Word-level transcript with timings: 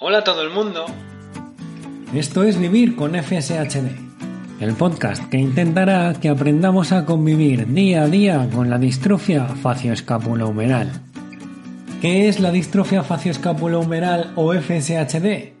Hola 0.00 0.18
a 0.18 0.24
todo 0.24 0.42
el 0.42 0.50
mundo. 0.50 0.86
Esto 2.12 2.42
es 2.42 2.58
Vivir 2.58 2.96
con 2.96 3.14
FSHD, 3.14 3.90
el 4.60 4.74
podcast 4.74 5.22
que 5.30 5.38
intentará 5.38 6.14
que 6.14 6.28
aprendamos 6.28 6.90
a 6.90 7.04
convivir 7.04 7.68
día 7.68 8.02
a 8.02 8.08
día 8.08 8.48
con 8.52 8.68
la 8.68 8.78
distrofia 8.78 9.46
facioescapulohumeral. 9.46 10.90
¿Qué 12.00 12.28
es 12.28 12.40
la 12.40 12.50
distrofia 12.50 13.04
facioescapulohumeral 13.04 14.32
o 14.34 14.52
FSHD? 14.52 15.52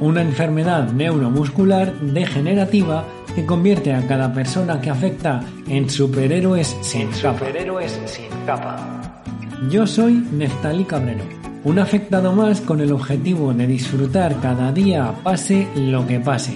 Una 0.00 0.20
enfermedad 0.20 0.92
neuromuscular 0.92 1.98
degenerativa 2.00 3.04
que 3.34 3.46
convierte 3.46 3.94
a 3.94 4.06
cada 4.06 4.34
persona 4.34 4.78
que 4.78 4.90
afecta 4.90 5.42
en 5.68 5.88
superhéroes 5.88 6.76
sin 6.82 7.08
capa. 7.12 7.38
Superhéroes 7.38 7.98
sin 8.04 8.28
capa. 8.44 9.22
Yo 9.70 9.86
soy 9.86 10.24
Neftali 10.32 10.84
Cabrero, 10.84 11.24
un 11.64 11.78
afectado 11.78 12.32
más 12.32 12.60
con 12.60 12.80
el 12.80 12.92
objetivo 12.92 13.52
de 13.52 13.66
disfrutar 13.66 14.40
cada 14.40 14.72
día 14.72 15.12
pase 15.22 15.66
lo 15.74 16.06
que 16.06 16.20
pase 16.20 16.54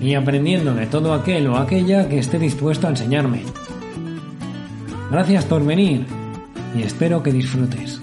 y 0.00 0.14
aprendiendo 0.14 0.74
de 0.74 0.86
todo 0.86 1.12
aquel 1.12 1.48
o 1.48 1.56
aquella 1.56 2.08
que 2.08 2.18
esté 2.18 2.38
dispuesto 2.38 2.86
a 2.86 2.90
enseñarme. 2.90 3.42
Gracias 5.10 5.44
por 5.44 5.64
venir 5.64 6.06
y 6.76 6.82
espero 6.82 7.22
que 7.22 7.32
disfrutes. 7.32 8.00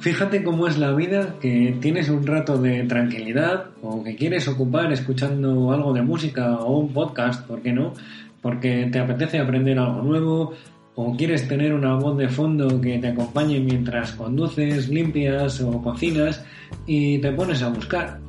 Fíjate 0.00 0.42
cómo 0.42 0.66
es 0.66 0.78
la 0.78 0.92
vida, 0.94 1.34
que 1.42 1.76
tienes 1.78 2.08
un 2.08 2.26
rato 2.26 2.56
de 2.56 2.84
tranquilidad 2.84 3.66
o 3.82 4.02
que 4.02 4.16
quieres 4.16 4.48
ocupar 4.48 4.90
escuchando 4.94 5.72
algo 5.72 5.92
de 5.92 6.00
música 6.00 6.56
o 6.56 6.78
un 6.78 6.94
podcast, 6.94 7.46
¿por 7.46 7.60
qué 7.60 7.74
no? 7.74 7.92
Porque 8.40 8.88
te 8.90 8.98
apetece 8.98 9.38
aprender 9.38 9.78
algo 9.78 10.00
nuevo 10.00 10.54
o 10.94 11.14
quieres 11.18 11.46
tener 11.46 11.74
una 11.74 11.96
voz 11.96 12.16
de 12.16 12.30
fondo 12.30 12.80
que 12.80 12.96
te 12.98 13.08
acompañe 13.08 13.60
mientras 13.60 14.12
conduces, 14.12 14.88
limpias 14.88 15.60
o 15.60 15.82
cocinas 15.82 16.42
y 16.86 17.18
te 17.18 17.30
pones 17.32 17.62
a 17.62 17.68
buscar. 17.68 18.20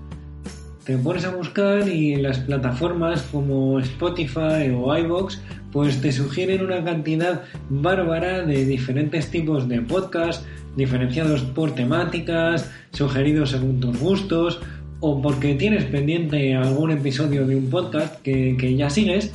Te 0.83 0.97
pones 0.97 1.23
a 1.23 1.33
buscar 1.33 1.88
y 1.88 2.17
las 2.17 2.39
plataformas 2.39 3.22
como 3.31 3.80
Spotify 3.80 4.69
o 4.75 4.97
iVoox 4.97 5.39
pues 5.72 6.02
te 6.02 6.11
sugieren 6.11 6.64
una 6.64 6.83
cantidad 6.83 7.44
bárbara 7.69 8.44
de 8.44 8.66
diferentes 8.66 9.30
tipos 9.30 9.67
de 9.67 9.81
podcasts 9.81 10.45
diferenciados 10.75 11.41
por 11.41 11.75
temáticas, 11.75 12.72
sugeridos 12.91 13.52
según 13.52 13.80
tus 13.80 14.00
gustos 14.00 14.59
o 15.00 15.22
porque 15.22 15.55
tienes 15.55 15.86
pendiente 15.86 16.55
algún 16.55 16.91
episodio 16.91 17.45
de 17.45 17.55
un 17.55 17.69
podcast 17.69 18.22
que, 18.22 18.55
que 18.58 18.75
ya 18.75 18.89
sigues 18.89 19.31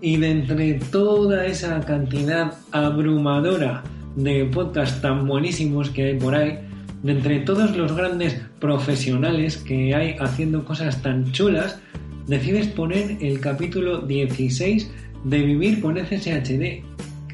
y 0.00 0.16
de 0.16 0.30
entre 0.30 0.74
toda 0.74 1.46
esa 1.46 1.80
cantidad 1.80 2.52
abrumadora 2.72 3.82
de 4.16 4.44
podcasts 4.44 5.00
tan 5.00 5.26
buenísimos 5.26 5.90
que 5.90 6.04
hay 6.04 6.18
por 6.18 6.34
ahí, 6.34 6.58
de 7.02 7.12
entre 7.12 7.40
todos 7.40 7.76
los 7.76 7.94
grandes 7.94 8.40
profesionales 8.60 9.56
que 9.56 9.94
hay 9.94 10.16
haciendo 10.20 10.64
cosas 10.64 11.00
tan 11.02 11.32
chulas, 11.32 11.78
decides 12.26 12.68
poner 12.68 13.16
el 13.20 13.40
capítulo 13.40 14.02
16 14.02 14.90
de 15.24 15.38
Vivir 15.42 15.80
con 15.80 15.96
FSHD, 15.96 16.84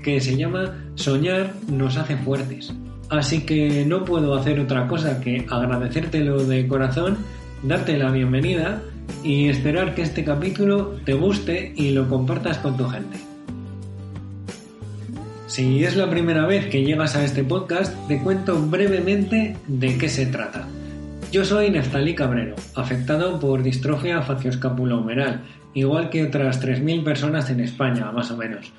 que 0.02 0.20
se 0.20 0.36
llama 0.36 0.74
Soñar 0.94 1.52
nos 1.68 1.96
hace 1.96 2.16
fuertes. 2.16 2.72
Así 3.08 3.40
que 3.40 3.84
no 3.84 4.04
puedo 4.04 4.34
hacer 4.34 4.60
otra 4.60 4.86
cosa 4.86 5.20
que 5.20 5.44
agradecértelo 5.50 6.44
de 6.44 6.66
corazón, 6.68 7.18
darte 7.62 7.98
la 7.98 8.10
bienvenida 8.10 8.80
y 9.24 9.48
esperar 9.48 9.94
que 9.94 10.02
este 10.02 10.24
capítulo 10.24 10.96
te 11.04 11.14
guste 11.14 11.72
y 11.76 11.90
lo 11.90 12.08
compartas 12.08 12.58
con 12.58 12.76
tu 12.76 12.88
gente. 12.88 13.18
Si 15.48 15.84
es 15.84 15.96
la 15.96 16.08
primera 16.08 16.46
vez 16.46 16.66
que 16.66 16.84
llegas 16.84 17.16
a 17.16 17.24
este 17.24 17.42
podcast, 17.42 17.92
te 18.06 18.20
cuento 18.20 18.64
brevemente 18.64 19.56
de 19.66 19.98
qué 19.98 20.08
se 20.08 20.26
trata. 20.26 20.68
Yo 21.32 21.44
soy 21.44 21.70
Neftalí 21.70 22.14
Cabrero, 22.14 22.54
afectado 22.76 23.40
por 23.40 23.64
distrofia 23.64 24.22
facioscapulohumeral, 24.22 25.42
igual 25.74 26.10
que 26.10 26.24
otras 26.24 26.62
3.000 26.64 27.04
personas 27.04 27.50
en 27.50 27.60
España, 27.60 28.10
más 28.12 28.30
o 28.30 28.36
menos. 28.36 28.72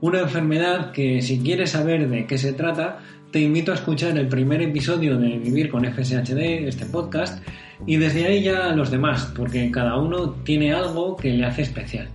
Una 0.00 0.20
enfermedad 0.20 0.92
que 0.92 1.22
si 1.22 1.38
quieres 1.40 1.70
saber 1.70 2.08
de 2.08 2.26
qué 2.26 2.36
se 2.38 2.52
trata, 2.52 2.98
te 3.30 3.40
invito 3.40 3.72
a 3.72 3.74
escuchar 3.74 4.16
el 4.16 4.28
primer 4.28 4.62
episodio 4.62 5.18
de 5.18 5.38
Vivir 5.38 5.70
con 5.70 5.84
FSHD, 5.84 6.68
este 6.68 6.86
podcast, 6.86 7.42
y 7.86 7.96
desde 7.96 8.26
ahí 8.26 8.42
ya 8.42 8.68
los 8.76 8.90
demás, 8.90 9.32
porque 9.36 9.70
cada 9.70 9.96
uno 9.96 10.30
tiene 10.44 10.72
algo 10.72 11.16
que 11.16 11.32
le 11.32 11.44
hace 11.44 11.62
especial. 11.62 12.08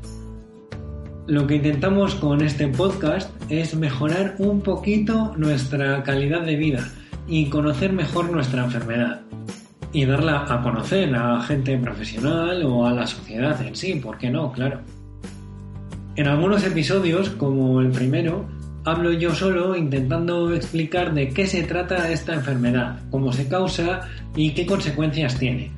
Lo 1.27 1.45
que 1.45 1.55
intentamos 1.55 2.15
con 2.15 2.41
este 2.41 2.67
podcast 2.67 3.29
es 3.51 3.75
mejorar 3.75 4.35
un 4.39 4.61
poquito 4.61 5.35
nuestra 5.37 6.01
calidad 6.03 6.41
de 6.41 6.55
vida 6.55 6.89
y 7.27 7.49
conocer 7.49 7.93
mejor 7.93 8.31
nuestra 8.31 8.63
enfermedad. 8.63 9.21
Y 9.91 10.05
darla 10.05 10.45
a 10.47 10.61
conocer 10.61 11.15
a 11.15 11.41
gente 11.41 11.77
profesional 11.77 12.63
o 12.63 12.85
a 12.85 12.93
la 12.93 13.07
sociedad 13.07 13.59
en 13.65 13.75
sí, 13.75 13.95
¿por 13.95 14.17
qué 14.17 14.29
no? 14.29 14.51
Claro. 14.51 14.81
En 16.15 16.27
algunos 16.27 16.63
episodios, 16.65 17.29
como 17.31 17.81
el 17.81 17.89
primero, 17.89 18.45
hablo 18.85 19.11
yo 19.13 19.33
solo 19.33 19.75
intentando 19.75 20.53
explicar 20.53 21.13
de 21.13 21.29
qué 21.29 21.47
se 21.47 21.63
trata 21.63 22.11
esta 22.11 22.33
enfermedad, 22.33 22.99
cómo 23.09 23.31
se 23.31 23.47
causa 23.47 24.01
y 24.35 24.51
qué 24.51 24.65
consecuencias 24.65 25.37
tiene. 25.37 25.71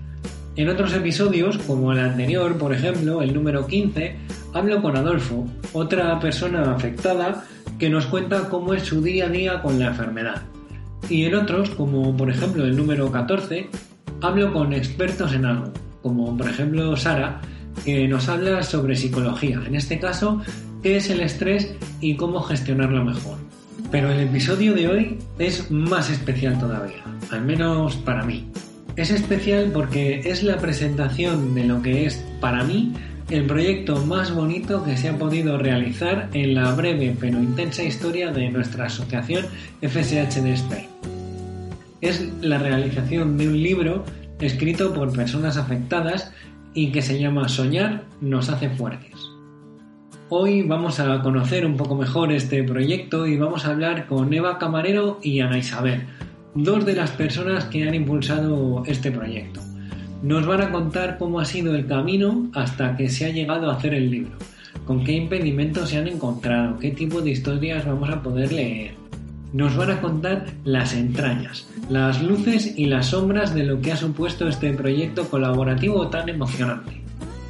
En 0.55 0.67
otros 0.67 0.93
episodios, 0.93 1.57
como 1.59 1.93
el 1.93 1.99
anterior, 1.99 2.57
por 2.57 2.73
ejemplo, 2.73 3.21
el 3.21 3.33
número 3.33 3.67
15, 3.67 4.17
hablo 4.53 4.81
con 4.81 4.97
Adolfo, 4.97 5.47
otra 5.71 6.19
persona 6.19 6.73
afectada, 6.73 7.45
que 7.79 7.89
nos 7.89 8.05
cuenta 8.05 8.49
cómo 8.49 8.73
es 8.73 8.83
su 8.83 9.01
día 9.01 9.27
a 9.27 9.29
día 9.29 9.61
con 9.61 9.79
la 9.79 9.87
enfermedad. 9.87 10.41
Y 11.09 11.25
en 11.25 11.35
otros, 11.35 11.69
como 11.71 12.15
por 12.15 12.29
ejemplo 12.29 12.65
el 12.65 12.75
número 12.75 13.11
14, 13.11 13.69
hablo 14.21 14.51
con 14.53 14.73
expertos 14.73 15.33
en 15.33 15.45
algo, 15.45 15.71
como 16.01 16.35
por 16.35 16.49
ejemplo 16.49 16.95
Sara, 16.97 17.41
que 17.85 18.07
nos 18.07 18.27
habla 18.29 18.63
sobre 18.63 18.95
psicología. 18.95 19.61
En 19.65 19.75
este 19.75 19.99
caso, 19.99 20.41
qué 20.83 20.97
es 20.97 21.09
el 21.09 21.21
estrés 21.21 21.73
y 21.99 22.15
cómo 22.15 22.41
gestionarlo 22.41 23.03
mejor. 23.05 23.37
Pero 23.91 24.11
el 24.11 24.19
episodio 24.19 24.73
de 24.73 24.87
hoy 24.87 25.17
es 25.39 25.69
más 25.71 26.09
especial 26.09 26.59
todavía, 26.59 27.03
al 27.31 27.43
menos 27.43 27.95
para 27.97 28.23
mí. 28.23 28.47
Es 28.95 29.11
especial 29.11 29.71
porque 29.73 30.21
es 30.25 30.43
la 30.43 30.57
presentación 30.57 31.55
de 31.55 31.63
lo 31.65 31.81
que 31.81 32.05
es 32.05 32.23
para 32.39 32.63
mí 32.63 32.93
el 33.31 33.45
proyecto 33.45 33.95
más 34.05 34.33
bonito 34.33 34.83
que 34.83 34.97
se 34.97 35.07
ha 35.07 35.17
podido 35.17 35.57
realizar 35.57 36.29
en 36.33 36.53
la 36.53 36.73
breve 36.73 37.15
pero 37.17 37.39
intensa 37.39 37.81
historia 37.81 38.29
de 38.31 38.49
nuestra 38.49 38.85
asociación 38.85 39.45
FSH 39.81 40.41
de. 40.41 41.20
Es 42.01 42.27
la 42.41 42.57
realización 42.57 43.37
de 43.37 43.47
un 43.47 43.61
libro 43.61 44.03
escrito 44.39 44.91
por 44.91 45.15
personas 45.15 45.55
afectadas 45.55 46.33
y 46.73 46.91
que 46.91 47.03
se 47.03 47.19
llama 47.19 47.47
Soñar 47.47 48.05
nos 48.21 48.49
hace 48.49 48.71
fuertes. 48.71 49.13
Hoy 50.29 50.63
vamos 50.63 50.99
a 50.99 51.21
conocer 51.21 51.63
un 51.63 51.77
poco 51.77 51.95
mejor 51.95 52.31
este 52.31 52.63
proyecto 52.63 53.27
y 53.27 53.37
vamos 53.37 53.65
a 53.65 53.69
hablar 53.69 54.07
con 54.07 54.33
Eva 54.33 54.57
Camarero 54.57 55.19
y 55.21 55.41
Ana 55.41 55.59
Isabel, 55.59 56.07
dos 56.55 56.87
de 56.87 56.95
las 56.95 57.11
personas 57.11 57.65
que 57.65 57.87
han 57.87 57.93
impulsado 57.93 58.81
este 58.87 59.11
proyecto. 59.11 59.61
Nos 60.23 60.47
van 60.47 60.61
a 60.61 60.71
contar 60.71 61.19
cómo 61.19 61.39
ha 61.39 61.45
sido 61.45 61.75
el 61.75 61.85
camino 61.85 62.49
hasta 62.55 62.97
que 62.97 63.09
se 63.09 63.25
ha 63.27 63.29
llegado 63.29 63.69
a 63.69 63.75
hacer 63.75 63.93
el 63.93 64.09
libro, 64.09 64.37
con 64.85 65.03
qué 65.03 65.11
impedimentos 65.11 65.89
se 65.89 65.97
han 65.97 66.07
encontrado, 66.07 66.79
qué 66.79 66.89
tipo 66.89 67.21
de 67.21 67.29
historias 67.29 67.85
vamos 67.85 68.09
a 68.09 68.23
poder 68.23 68.51
leer. 68.51 69.00
Nos 69.53 69.75
van 69.75 69.91
a 69.91 70.01
contar 70.01 70.45
las 70.63 70.93
entrañas, 70.93 71.67
las 71.89 72.23
luces 72.23 72.73
y 72.77 72.85
las 72.85 73.07
sombras 73.07 73.53
de 73.53 73.65
lo 73.65 73.81
que 73.81 73.91
ha 73.91 73.97
supuesto 73.97 74.47
este 74.47 74.71
proyecto 74.71 75.29
colaborativo 75.29 76.07
tan 76.07 76.29
emocionante. 76.29 77.01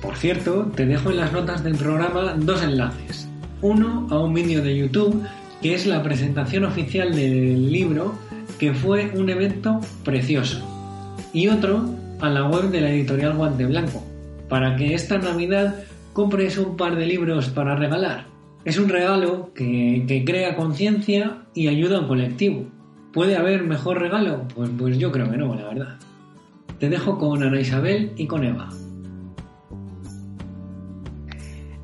Por 0.01 0.15
cierto, 0.15 0.71
te 0.75 0.87
dejo 0.87 1.11
en 1.11 1.17
las 1.17 1.31
notas 1.31 1.63
del 1.63 1.75
programa 1.75 2.33
dos 2.37 2.63
enlaces. 2.63 3.27
Uno 3.61 4.07
a 4.09 4.17
un 4.17 4.33
vídeo 4.33 4.63
de 4.63 4.75
YouTube 4.75 5.23
que 5.61 5.75
es 5.75 5.85
la 5.85 6.01
presentación 6.01 6.63
oficial 6.65 7.13
del 7.13 7.71
libro, 7.71 8.15
que 8.57 8.73
fue 8.73 9.11
un 9.13 9.29
evento 9.29 9.79
precioso. 10.03 10.59
Y 11.33 11.49
otro 11.49 11.87
a 12.19 12.29
la 12.29 12.47
web 12.47 12.71
de 12.71 12.81
la 12.81 12.89
editorial 12.89 13.35
Guante 13.35 13.65
Blanco, 13.65 14.03
para 14.49 14.75
que 14.75 14.95
esta 14.95 15.19
Navidad 15.19 15.83
compres 16.13 16.57
un 16.57 16.75
par 16.77 16.95
de 16.95 17.05
libros 17.05 17.49
para 17.49 17.75
regalar. 17.75 18.30
Es 18.63 18.77
un 18.77 18.89
regalo 18.89 19.53
que, 19.55 20.23
crea 20.25 20.55
conciencia 20.55 21.45
y 21.53 21.67
ayuda 21.67 21.97
al 21.97 22.07
colectivo. 22.07 22.67
¿Puede 23.11 23.35
haber 23.35 23.63
mejor 23.63 23.99
regalo? 23.99 24.47
Pues, 24.55 24.69
pues 24.77 24.97
yo 24.97 25.11
creo 25.11 25.29
que 25.31 25.37
no, 25.37 25.55
la 25.55 25.65
verdad. 25.65 25.97
Te 26.79 26.87
dejo 26.87 27.17
con 27.17 27.41
Ana 27.41 27.59
Isabel 27.59 28.13
y 28.17 28.27
con 28.27 28.43
Eva. 28.43 28.69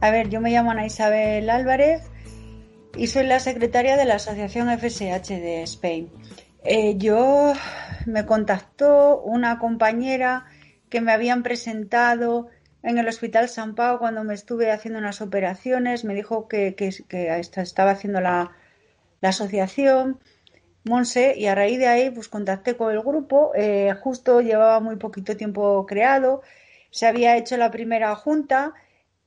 A 0.01 0.11
ver, 0.11 0.29
yo 0.29 0.39
me 0.39 0.51
llamo 0.51 0.71
Ana 0.71 0.85
Isabel 0.85 1.49
Álvarez 1.49 2.03
y 2.95 3.07
soy 3.07 3.25
la 3.25 3.39
secretaria 3.39 3.97
de 3.97 4.05
la 4.05 4.15
Asociación 4.15 4.69
FSH 4.69 5.29
de 5.29 5.63
Spain. 5.63 6.09
Eh, 6.63 6.95
yo 6.97 7.53
me 8.05 8.25
contactó 8.25 9.21
una 9.21 9.57
compañera 9.57 10.45
que 10.89 11.01
me 11.01 11.11
habían 11.11 11.41
presentado 11.41 12.49
en 12.87 12.97
el 12.97 13.07
Hospital 13.09 13.49
San 13.49 13.75
Pau 13.75 13.99
cuando 13.99 14.23
me 14.23 14.33
estuve 14.33 14.71
haciendo 14.71 14.97
unas 14.99 15.19
operaciones, 15.19 16.05
me 16.05 16.15
dijo 16.15 16.47
que, 16.47 16.73
estaba 16.79 17.91
haciendo 17.91 18.21
la, 18.21 18.51
la, 19.19 19.29
asociación, 19.29 20.21
Monse, 20.85 21.33
y 21.37 21.47
a 21.47 21.55
raíz 21.55 21.79
de 21.79 21.87
ahí 21.87 22.09
pues 22.11 22.29
contacté 22.29 22.77
con 22.77 22.93
el 22.93 23.01
grupo, 23.01 23.51
eh, 23.55 23.93
justo 23.99 24.39
llevaba 24.39 24.79
muy 24.79 24.95
poquito 24.95 25.35
tiempo 25.35 25.85
creado, 25.85 26.43
se 26.89 27.07
había 27.07 27.35
hecho 27.35 27.57
la 27.57 27.71
primera 27.71 28.15
junta, 28.15 28.73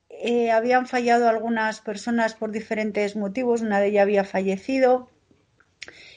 eh, 0.08 0.50
habían 0.50 0.86
fallado 0.86 1.28
algunas 1.28 1.82
personas 1.82 2.34
por 2.34 2.52
diferentes 2.52 3.14
motivos, 3.14 3.60
una 3.60 3.78
de 3.78 3.88
ellas 3.88 4.02
había 4.04 4.24
fallecido 4.24 5.10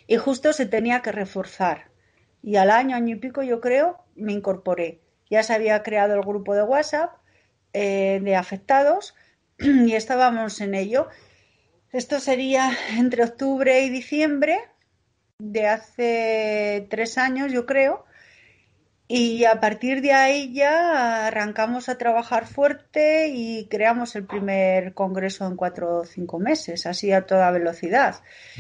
y 0.08 0.16
justo 0.16 0.54
se 0.54 0.66
tenía 0.66 1.02
que 1.02 1.12
reforzar. 1.12 1.90
Y 2.42 2.56
al 2.56 2.72
año, 2.72 2.96
año 2.96 3.18
y 3.18 3.20
pico, 3.20 3.44
yo 3.44 3.60
creo, 3.60 3.98
me 4.16 4.32
incorporé. 4.32 5.02
Ya 5.30 5.44
se 5.44 5.54
había 5.54 5.84
creado 5.84 6.16
el 6.16 6.22
grupo 6.22 6.56
de 6.56 6.64
WhatsApp 6.64 7.23
eh, 7.74 8.20
de 8.24 8.36
afectados 8.36 9.16
y 9.60 9.94
estábamos 9.94 10.62
en 10.62 10.76
ello. 10.76 11.08
Esto 11.92 12.20
sería 12.20 12.72
entre 12.98 13.24
octubre 13.24 13.84
y 13.84 13.90
diciembre 13.90 14.60
de 15.38 15.68
hace 15.68 16.88
tres 16.90 17.18
años, 17.18 17.52
yo 17.52 17.66
creo. 17.66 18.06
Y 19.08 19.46
a 19.46 19.60
partir 19.60 20.02
de 20.02 20.14
ahí 20.14 20.54
ya 20.54 21.28
arrancamos 21.28 21.90
a 21.90 21.98
trabajar 21.98 22.48
fuerte 22.48 23.30
y 23.30 23.68
creamos 23.68 24.16
el 24.16 24.26
primer 24.26 24.94
congreso 24.94 25.46
en 25.46 25.56
cuatro 25.56 26.00
o 26.00 26.06
cinco 26.06 26.40
meses, 26.40 26.86
así 26.88 27.12
a 27.12 27.26
toda 27.26 27.52
velocidad. 27.52 28.16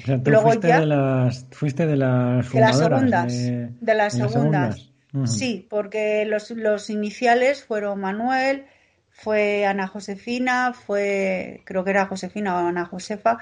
Luego 0.06 0.50
fuiste 0.50 0.68
ya, 0.68 0.80
de 0.82 0.86
las, 0.86 1.48
fuiste 1.52 1.88
de 1.88 1.96
las, 1.96 2.52
de 2.52 2.60
las 2.60 2.78
segundas. 2.78 3.34
De, 3.34 3.94
las 3.96 4.14
segundas. 4.14 4.92
Sí, 5.26 5.66
porque 5.70 6.26
los, 6.26 6.52
los 6.52 6.90
iniciales 6.90 7.64
fueron 7.64 8.02
Manuel, 8.02 8.66
fue 9.14 9.66
Ana 9.66 9.88
Josefina, 9.88 10.74
fue, 10.74 11.62
creo 11.66 11.84
que 11.84 11.92
era 11.92 12.08
Josefina 12.08 12.56
o 12.56 12.68
Ana 12.68 12.86
Josefa, 12.86 13.38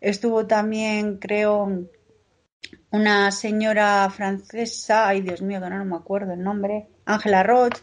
estuvo 0.00 0.46
también, 0.46 1.18
creo, 1.18 1.88
una 2.90 3.32
señora 3.32 4.08
francesa, 4.10 5.08
ay 5.08 5.22
Dios 5.22 5.42
mío, 5.42 5.60
que 5.60 5.70
no, 5.70 5.84
me 5.84 5.96
acuerdo 5.96 6.34
el 6.34 6.42
nombre, 6.42 6.88
Ángela 7.06 7.42
Roch, 7.42 7.74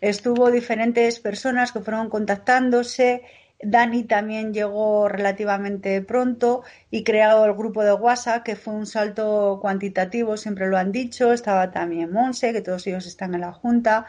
estuvo 0.00 0.50
diferentes 0.50 1.20
personas 1.20 1.72
que 1.72 1.80
fueron 1.80 2.08
contactándose, 2.08 3.22
Dani 3.62 4.04
también 4.04 4.52
llegó 4.52 5.08
relativamente 5.08 6.00
pronto 6.02 6.64
y 6.90 7.02
creado 7.02 7.44
el 7.44 7.54
grupo 7.54 7.82
de 7.82 7.94
WhatsApp, 7.94 8.44
que 8.44 8.56
fue 8.56 8.74
un 8.74 8.86
salto 8.86 9.58
cuantitativo, 9.60 10.36
siempre 10.36 10.68
lo 10.68 10.76
han 10.76 10.92
dicho. 10.92 11.32
Estaba 11.32 11.70
también 11.70 12.12
Monse, 12.12 12.52
que 12.52 12.60
todos 12.60 12.86
ellos 12.86 13.06
están 13.06 13.34
en 13.34 13.40
la 13.40 13.52
Junta. 13.52 14.06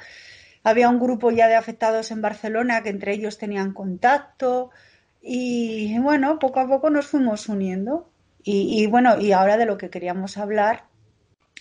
Había 0.65 0.89
un 0.89 1.00
grupo 1.00 1.29
ya 1.29 1.47
de 1.47 1.53
afectados 1.53 2.09
en 2.09 2.23
Barcelona 2.23 2.81
que 2.81 2.89
entre 2.89 3.13
ellos 3.13 3.38
tenían 3.38 3.71
contacto 3.71 4.71
y 5.21 5.97
bueno, 6.00 6.39
poco 6.39 6.59
a 6.59 6.67
poco 6.67 6.89
nos 6.89 7.06
fuimos 7.06 7.47
uniendo. 7.50 8.09
Y, 8.44 8.85
bueno, 8.88 9.19
y 9.19 9.31
ahora 9.31 9.57
de 9.57 9.65
lo 9.65 9.77
que 9.77 9.89
queríamos 9.91 10.38
hablar 10.38 10.85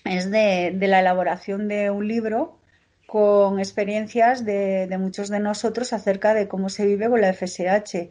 es 0.04 0.30
de, 0.30 0.74
la 0.80 1.00
elaboración 1.00 1.68
de 1.68 1.90
un 1.90 2.08
libro 2.08 2.58
con 3.06 3.58
experiencias 3.58 4.44
de, 4.44 4.94
muchos 4.98 5.28
de 5.28 5.40
nosotros 5.40 5.92
acerca 5.92 6.32
de 6.32 6.48
cómo 6.48 6.70
se 6.70 6.86
vive 6.86 7.10
con 7.10 7.20
la 7.20 7.32
FSH. 7.32 8.10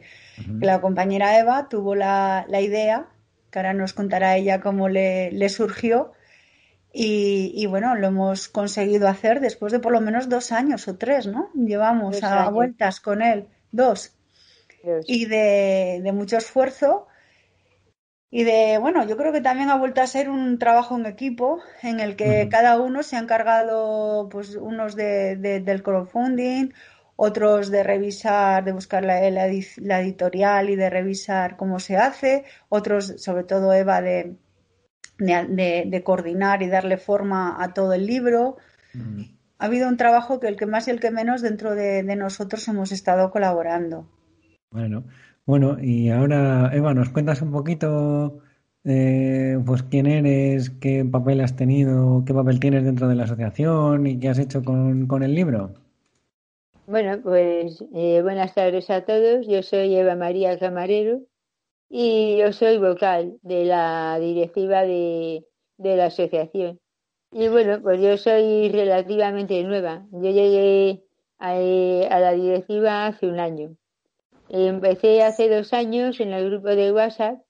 La 0.60 0.80
compañera 0.80 1.38
Eva 1.38 1.68
tuvo 1.68 1.96
la, 1.96 2.46
idea, 2.60 3.06
que 3.50 3.58
ahora 3.58 3.74
nos 3.74 3.94
contará 3.94 4.36
ella 4.36 4.60
cómo 4.60 4.88
le, 4.88 5.32
le 5.32 5.48
surgió, 5.48 6.12
y, 6.96 7.66
bueno, 7.66 7.96
lo 7.96 8.06
hemos 8.06 8.48
conseguido 8.48 9.08
hacer 9.08 9.40
después 9.40 9.72
de 9.72 9.80
por 9.80 9.90
lo 9.90 10.00
menos 10.00 10.28
dos 10.28 10.52
años 10.52 10.86
o 10.86 10.96
tres, 10.96 11.26
¿no? 11.26 11.50
Llevamos 11.52 12.22
a 12.22 12.48
vueltas 12.50 13.00
con 13.00 13.20
él, 13.20 13.48
dos. 13.72 14.16
Y 15.04 15.26
de, 15.26 16.08
mucho 16.14 16.36
esfuerzo. 16.36 17.08
Y 18.30 18.44
de, 18.44 18.78
bueno, 18.78 19.04
yo 19.08 19.16
creo 19.16 19.32
que 19.32 19.40
también 19.40 19.70
ha 19.70 19.76
vuelto 19.76 20.02
a 20.02 20.06
ser 20.06 20.30
un 20.30 20.56
trabajo 20.60 20.96
en 20.96 21.06
equipo 21.06 21.58
en 21.82 21.98
el 21.98 22.14
que 22.14 22.48
cada 22.48 22.78
uno 22.78 23.02
se 23.02 23.16
ha 23.16 23.20
encargado, 23.20 24.28
pues 24.28 24.54
unos 24.54 24.94
de, 24.94 25.34
del 25.36 25.82
crowdfunding, 25.82 26.70
otros 27.16 27.72
de 27.72 27.82
revisar, 27.82 28.62
de 28.62 28.72
buscar 28.72 29.04
la, 29.04 29.18
la, 29.30 30.00
editorial 30.00 30.70
y 30.70 30.76
de 30.76 30.90
revisar 30.90 31.56
cómo 31.56 31.80
se 31.80 31.96
hace, 31.96 32.44
otros, 32.68 33.14
sobre 33.18 33.42
todo 33.42 33.72
Eva, 33.72 34.00
de, 34.00 34.36
de, 35.18 36.02
coordinar 36.04 36.62
y 36.62 36.68
darle 36.68 36.96
forma 36.96 37.62
a 37.62 37.74
todo 37.74 37.92
el 37.92 38.06
libro. 38.06 38.56
Mm. 38.92 39.22
Ha 39.58 39.66
habido 39.66 39.88
un 39.88 39.96
trabajo 39.96 40.40
que 40.40 40.48
el 40.48 40.56
que 40.56 40.66
más 40.66 40.88
y 40.88 40.90
el 40.90 41.00
que 41.00 41.10
menos 41.10 41.42
dentro 41.42 41.74
de, 41.74 42.02
nosotros 42.16 42.66
hemos 42.68 42.92
estado 42.92 43.30
colaborando. 43.30 44.06
Bueno, 44.70 45.04
bueno, 45.46 45.76
y 45.80 46.10
ahora, 46.10 46.70
Eva, 46.72 46.94
¿nos 46.94 47.10
cuentas 47.10 47.40
un 47.42 47.52
poquito 47.52 48.42
eh, 48.82 49.58
pues 49.64 49.84
quién 49.84 50.06
eres, 50.06 50.70
qué 50.70 51.04
papel 51.04 51.40
has 51.40 51.54
tenido, 51.54 52.24
qué 52.26 52.34
papel 52.34 52.58
tienes 52.58 52.84
dentro 52.84 53.08
de 53.08 53.14
la 53.14 53.24
asociación 53.24 54.06
y 54.06 54.18
qué 54.18 54.28
has 54.28 54.38
hecho 54.38 54.62
con, 54.64 55.22
el 55.22 55.34
libro? 55.34 55.74
Bueno, 56.86 57.20
pues 57.22 57.82
eh, 57.94 58.20
buenas 58.22 58.52
tardes 58.54 58.90
a 58.90 59.02
todos. 59.04 59.46
Yo 59.46 59.62
soy 59.62 59.94
Eva 59.94 60.16
María 60.16 60.58
Camarero 60.58 61.20
y 61.88 62.38
yo 62.38 62.52
soy 62.52 62.78
vocal 62.78 63.38
de 63.42 63.64
la 63.64 64.18
directiva 64.20 64.82
de, 64.82 65.44
la 65.78 66.06
asociación. 66.06 66.80
Y 67.32 67.48
bueno, 67.48 67.80
pues 67.82 68.00
yo 68.00 68.16
soy 68.16 68.70
relativamente 68.70 69.62
nueva. 69.64 70.06
Yo 70.12 70.30
llegué 70.30 71.04
a, 71.38 71.54
la 71.54 72.32
directiva 72.32 73.06
hace 73.06 73.26
un 73.26 73.40
año. 73.40 73.76
Empecé 74.48 75.22
hace 75.22 75.48
dos 75.48 75.72
años 75.72 76.20
en 76.20 76.32
el 76.32 76.50
grupo 76.50 76.68
de 76.68 76.92
WhatsApp 76.92 77.44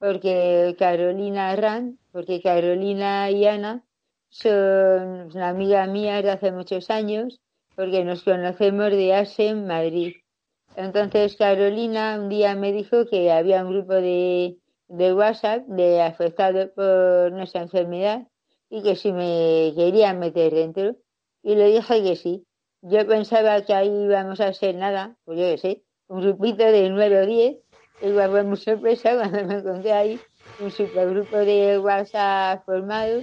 porque 0.00 0.74
Carolina 0.78 1.54
Rand, 1.54 1.98
porque 2.10 2.40
Carolina 2.40 3.30
y 3.30 3.44
Ana 3.44 3.84
son 4.30 5.30
una 5.34 5.50
amiga 5.50 5.86
mía 5.86 6.22
de 6.22 6.30
hace 6.30 6.52
muchos 6.52 6.88
años, 6.88 7.38
porque 7.76 8.02
nos 8.02 8.22
conocemos 8.22 8.90
de 8.90 9.14
ASEM 9.14 9.66
Madrid. 9.66 10.14
Entonces 10.80 11.36
Carolina 11.36 12.18
un 12.18 12.30
día 12.30 12.54
me 12.54 12.72
dijo 12.72 13.04
que 13.04 13.30
había 13.30 13.62
un 13.62 13.70
grupo 13.70 13.92
de, 13.92 14.56
de 14.88 15.12
WhatsApp 15.12 15.66
de 15.66 16.00
afectados 16.00 16.70
por 16.74 17.32
nuestra 17.32 17.60
enfermedad 17.60 18.26
y 18.70 18.82
que 18.82 18.96
si 18.96 19.12
me 19.12 19.74
querían 19.76 20.18
meter 20.18 20.54
dentro. 20.54 20.96
Y 21.42 21.54
le 21.54 21.66
dije 21.66 22.02
que 22.02 22.16
sí. 22.16 22.46
Yo 22.80 23.06
pensaba 23.06 23.62
que 23.62 23.74
ahí 23.74 23.88
íbamos 23.88 24.40
a 24.40 24.54
ser 24.54 24.74
nada, 24.74 25.18
pues 25.24 25.38
yo 25.38 25.44
qué 25.44 25.58
sé, 25.58 25.82
un 26.08 26.22
grupito 26.22 26.64
de 26.64 26.88
nueve 26.88 27.20
o 27.20 27.26
diez. 27.26 27.58
Igual 28.00 28.30
fue 28.30 28.42
muy 28.44 28.56
sorpresa 28.56 29.14
cuando 29.16 29.44
me 29.44 29.54
encontré 29.58 29.92
ahí 29.92 30.20
un 30.62 30.70
supergrupo 30.70 31.36
de 31.36 31.78
WhatsApp 31.78 32.64
formado 32.64 33.20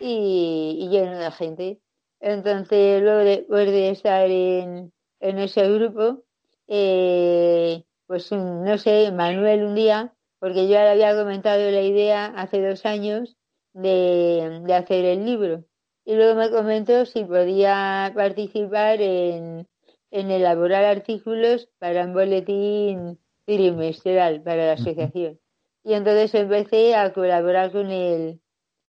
y, 0.00 0.78
y 0.80 0.88
lleno 0.88 1.18
de 1.18 1.30
gente. 1.32 1.80
Entonces, 2.20 3.02
luego 3.02 3.18
después 3.18 3.66
de 3.70 3.90
estar 3.90 4.30
en, 4.30 4.90
en 5.20 5.38
ese 5.38 5.70
grupo, 5.70 6.24
eh, 6.68 7.84
pues 8.06 8.30
no 8.32 8.78
sé, 8.78 9.12
Manuel 9.12 9.64
un 9.64 9.74
día, 9.74 10.14
porque 10.38 10.68
yo 10.68 10.74
le 10.74 10.90
había 10.90 11.16
comentado 11.16 11.70
la 11.70 11.82
idea 11.82 12.26
hace 12.26 12.66
dos 12.66 12.84
años 12.86 13.36
de, 13.72 14.60
de 14.64 14.74
hacer 14.74 15.04
el 15.04 15.24
libro. 15.24 15.64
Y 16.04 16.14
luego 16.16 16.34
me 16.34 16.50
comentó 16.50 17.06
si 17.06 17.24
podía 17.24 18.12
participar 18.14 19.00
en, 19.00 19.66
en 20.10 20.30
elaborar 20.30 20.84
artículos 20.84 21.68
para 21.78 22.04
un 22.04 22.12
boletín 22.12 23.18
trimestral 23.46 24.42
para 24.42 24.66
la 24.66 24.72
asociación. 24.72 25.40
Y 25.82 25.94
entonces 25.94 26.34
empecé 26.34 26.94
a 26.94 27.12
colaborar 27.12 27.72
con 27.72 27.90
el, 27.90 28.40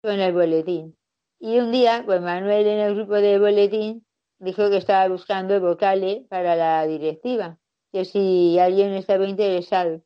con 0.02 0.20
el 0.20 0.32
boletín. 0.32 0.96
Y 1.38 1.58
un 1.58 1.72
día, 1.72 2.02
pues 2.06 2.20
Manuel 2.20 2.66
en 2.66 2.78
el 2.78 2.94
grupo 2.94 3.14
de 3.14 3.38
boletín 3.38 4.06
dijo 4.38 4.70
que 4.70 4.76
estaba 4.76 5.08
buscando 5.08 5.60
vocales 5.60 6.26
para 6.28 6.56
la 6.56 6.86
directiva 6.86 7.59
que 7.92 8.04
si 8.04 8.58
alguien 8.58 8.92
estaba 8.94 9.26
interesado. 9.26 10.02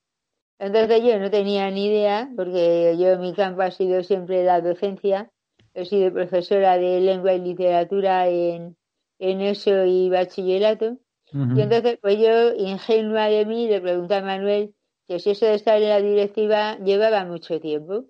Entonces 0.58 1.02
yo 1.02 1.18
no 1.18 1.30
tenía 1.30 1.70
ni 1.70 1.86
idea, 1.86 2.30
porque 2.36 2.96
yo 2.98 3.18
mi 3.18 3.34
campo 3.34 3.62
ha 3.62 3.70
sido 3.70 4.02
siempre 4.02 4.44
la 4.44 4.60
docencia. 4.60 5.30
He 5.74 5.84
sido 5.84 6.12
profesora 6.12 6.78
de 6.78 7.00
lengua 7.00 7.34
y 7.34 7.40
literatura 7.40 8.28
en, 8.28 8.76
en 9.18 9.40
eso 9.40 9.84
y 9.84 10.08
bachillerato. 10.08 10.98
Y 11.32 11.60
entonces, 11.60 11.98
pues 12.00 12.16
yo, 12.18 12.54
ingenua 12.54 13.24
de 13.24 13.44
mí, 13.44 13.66
le 13.66 13.80
pregunté 13.80 14.14
a 14.14 14.22
Manuel 14.22 14.72
que 15.08 15.18
si 15.18 15.30
eso 15.30 15.46
de 15.46 15.54
estar 15.54 15.82
en 15.82 15.88
la 15.88 16.00
directiva 16.00 16.78
llevaba 16.78 17.24
mucho 17.24 17.60
tiempo. 17.60 18.04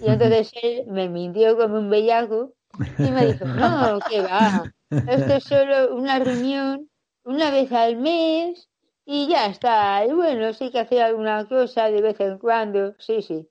Y 0.00 0.08
entonces 0.08 0.52
él 0.62 0.84
me 0.86 1.10
mintió 1.10 1.58
como 1.58 1.78
un 1.78 1.90
bellaco 1.90 2.54
y 2.98 3.10
me 3.10 3.26
dijo, 3.26 3.44
no, 3.44 3.98
¿qué 4.08 4.22
va? 4.22 4.72
Esto 4.90 5.34
es 5.34 5.44
solo 5.44 5.94
una 5.94 6.18
reunión 6.18 6.88
una 7.24 7.50
vez 7.50 7.70
al 7.72 7.96
mes 7.96 8.70
y 9.04 9.28
ya 9.28 9.46
está. 9.46 10.04
Y 10.06 10.12
bueno, 10.12 10.52
sí 10.52 10.70
que 10.70 10.80
hacía 10.80 11.06
alguna 11.06 11.46
cosa 11.48 11.90
de 11.90 12.02
vez 12.02 12.20
en 12.20 12.38
cuando, 12.38 12.94
sí, 12.98 13.22
sí. 13.22 13.48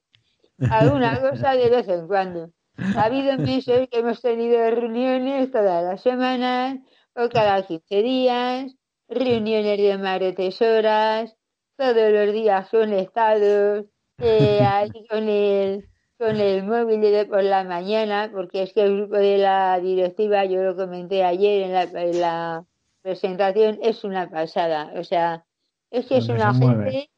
Alguna 0.70 1.20
cosa 1.22 1.54
de 1.56 1.70
vez 1.70 1.88
en 1.88 2.08
cuando. 2.08 2.52
Ha 2.96 3.06
habido 3.06 3.38
meses 3.38 3.90
que 3.90 4.00
hemos 4.00 4.22
tenido 4.22 4.58
reuniones 4.72 5.52
todas 5.52 5.84
las 5.84 6.02
semanas, 6.02 6.80
o 7.16 7.30
cada 7.30 7.66
15 7.66 8.02
días, 8.02 8.76
reuniones 9.08 9.78
de 9.78 9.98
más 9.98 10.20
de 10.20 10.34
tres 10.34 10.62
horas, 10.62 11.36
todos 11.78 12.12
los 12.12 12.34
días 12.34 12.70
conectados, 12.70 13.86
eh, 14.18 14.62
ahí 14.68 14.92
con 15.10 15.28
el, 15.28 15.86
con 16.18 16.38
el 16.38 16.64
móvil 16.64 17.02
de 17.02 17.26
por 17.26 17.44
la 17.44 17.64
mañana, 17.64 18.30
porque 18.34 18.64
es 18.64 18.74
que 18.74 18.84
el 18.84 18.98
grupo 18.98 19.16
de 19.16 19.38
la 19.38 19.80
directiva, 19.80 20.46
yo 20.46 20.64
lo 20.64 20.76
comenté 20.76 21.24
ayer 21.24 21.64
en 21.64 21.74
la, 21.74 21.84
en 21.84 22.22
la 22.22 22.66
presentación, 23.02 23.80
es 23.82 24.04
una 24.04 24.30
pasada. 24.30 24.94
O 24.96 25.04
sea, 25.04 25.46
es 25.90 26.08
que 26.08 26.18
es 26.18 26.30
una 26.30 26.54
gente 26.54 27.10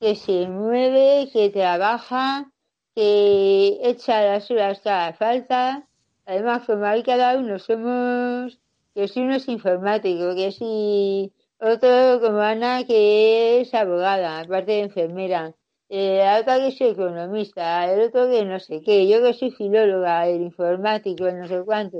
que 0.00 0.14
se 0.14 0.46
mueve, 0.48 1.28
que 1.32 1.50
trabaja, 1.50 2.52
que 2.94 3.78
echa 3.82 4.22
las 4.22 4.50
horas 4.50 4.80
que 4.80 4.90
haga 4.90 5.12
falta. 5.14 5.88
Además, 6.26 6.66
como 6.66 6.84
hay 6.84 7.02
cada 7.02 7.38
uno 7.38 7.58
somos, 7.58 8.60
que 8.94 9.08
si 9.08 9.20
uno 9.20 9.36
es 9.36 9.48
informático, 9.48 10.34
que 10.34 10.52
si 10.52 11.32
otro 11.60 12.20
como 12.20 12.38
Ana, 12.38 12.84
que 12.84 13.60
es 13.60 13.74
abogada, 13.74 14.40
aparte 14.40 14.72
de 14.72 14.80
enfermera. 14.82 15.54
Eh, 15.88 16.18
la 16.18 16.40
otra 16.40 16.58
que 16.58 16.68
es 16.68 16.80
economista, 16.80 17.90
el 17.90 18.08
otro 18.08 18.30
que 18.30 18.44
no 18.44 18.60
sé 18.60 18.82
qué, 18.82 19.08
yo 19.08 19.22
que 19.22 19.32
soy 19.32 19.50
filóloga, 19.52 20.26
el 20.28 20.42
informático, 20.42 21.26
el 21.26 21.40
no 21.40 21.48
sé 21.48 21.62
cuánto. 21.64 21.98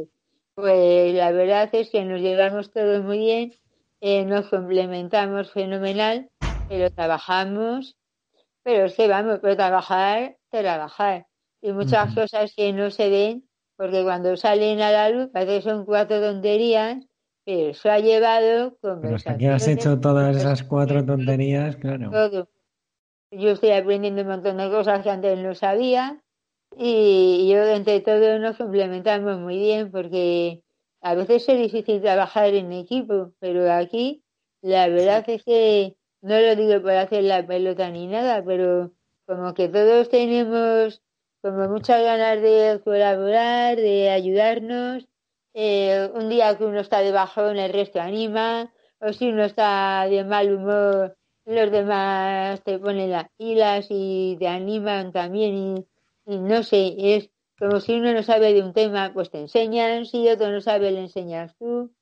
Pues 0.58 1.14
la 1.14 1.30
verdad 1.30 1.68
es 1.72 1.88
que 1.88 2.04
nos 2.04 2.20
llevamos 2.20 2.72
todos 2.72 3.04
muy 3.04 3.18
bien, 3.18 3.52
eh, 4.00 4.24
nos 4.24 4.48
complementamos 4.48 5.52
fenomenal, 5.52 6.28
pero 6.66 6.90
trabajamos, 6.90 7.96
pero 8.64 8.86
es 8.86 8.96
que 8.96 9.06
vamos, 9.06 9.38
pero 9.40 9.54
trabajar, 9.54 10.36
trabajar. 10.50 11.28
Y 11.62 11.70
muchas 11.70 12.12
cosas 12.12 12.52
que 12.56 12.72
no 12.72 12.90
se 12.90 13.08
ven, 13.08 13.48
porque 13.76 14.02
cuando 14.02 14.36
salen 14.36 14.80
a 14.80 14.90
la 14.90 15.10
luz 15.10 15.30
parece 15.32 15.58
que 15.58 15.62
son 15.62 15.84
cuatro 15.84 16.20
tonterías, 16.20 17.06
pero 17.44 17.68
eso 17.68 17.88
ha 17.92 18.00
llevado 18.00 18.76
Pero 18.82 19.14
hasta 19.14 19.38
que 19.38 19.48
has 19.50 19.68
hecho 19.68 20.00
todas 20.00 20.36
esas 20.36 20.64
cuatro 20.64 21.06
tonterías, 21.06 21.76
claro. 21.76 22.10
Todo. 22.10 22.48
Yo 23.30 23.50
estoy 23.50 23.70
aprendiendo 23.70 24.22
un 24.22 24.28
montón 24.28 24.56
de 24.56 24.68
cosas 24.70 25.04
que 25.04 25.10
antes 25.10 25.38
no 25.38 25.54
sabía 25.54 26.20
y 26.78 27.50
yo 27.50 27.64
entre 27.64 28.00
todos 28.00 28.40
nos 28.40 28.56
complementamos 28.56 29.38
muy 29.38 29.58
bien 29.58 29.90
porque 29.90 30.62
a 31.00 31.14
veces 31.14 31.48
es 31.48 31.58
difícil 31.58 32.00
trabajar 32.00 32.54
en 32.54 32.72
equipo, 32.72 33.32
pero 33.40 33.70
aquí 33.72 34.22
la 34.62 34.88
verdad 34.88 35.24
es 35.28 35.42
que 35.44 35.96
no 36.22 36.38
lo 36.40 36.56
digo 36.56 36.80
por 36.82 36.92
hacer 36.92 37.24
la 37.24 37.46
pelota 37.46 37.90
ni 37.90 38.06
nada, 38.06 38.44
pero 38.44 38.92
como 39.26 39.54
que 39.54 39.68
todos 39.68 40.08
tenemos 40.08 41.02
como 41.42 41.68
muchas 41.68 42.02
ganas 42.02 42.40
de 42.42 42.80
colaborar, 42.84 43.76
de 43.76 44.10
ayudarnos 44.10 45.08
eh, 45.54 46.10
un 46.14 46.28
día 46.28 46.56
que 46.56 46.64
uno 46.64 46.80
está 46.80 47.00
de 47.00 47.12
bajón, 47.12 47.58
el 47.58 47.72
resto 47.72 48.00
anima, 48.00 48.72
o 49.00 49.12
si 49.12 49.28
uno 49.28 49.44
está 49.44 50.06
de 50.08 50.24
mal 50.24 50.54
humor, 50.54 51.16
los 51.44 51.70
demás 51.70 52.62
te 52.62 52.78
ponen 52.78 53.10
las 53.10 53.28
pilas 53.36 53.86
y 53.90 54.36
te 54.38 54.48
animan 54.48 55.12
también 55.12 55.54
y, 55.54 55.86
no 56.36 56.62
sé, 56.62 56.94
es 56.98 57.30
como 57.58 57.80
si 57.80 57.94
uno 57.94 58.12
no 58.12 58.22
sabe 58.22 58.52
de 58.52 58.62
un 58.62 58.72
tema, 58.72 59.12
pues 59.12 59.30
te 59.30 59.40
enseñan, 59.40 60.06
si 60.06 60.28
otro 60.28 60.50
no 60.50 60.60
sabe, 60.60 60.90
le 60.92 61.00
enseñas 61.00 61.56
tú. 61.58 61.92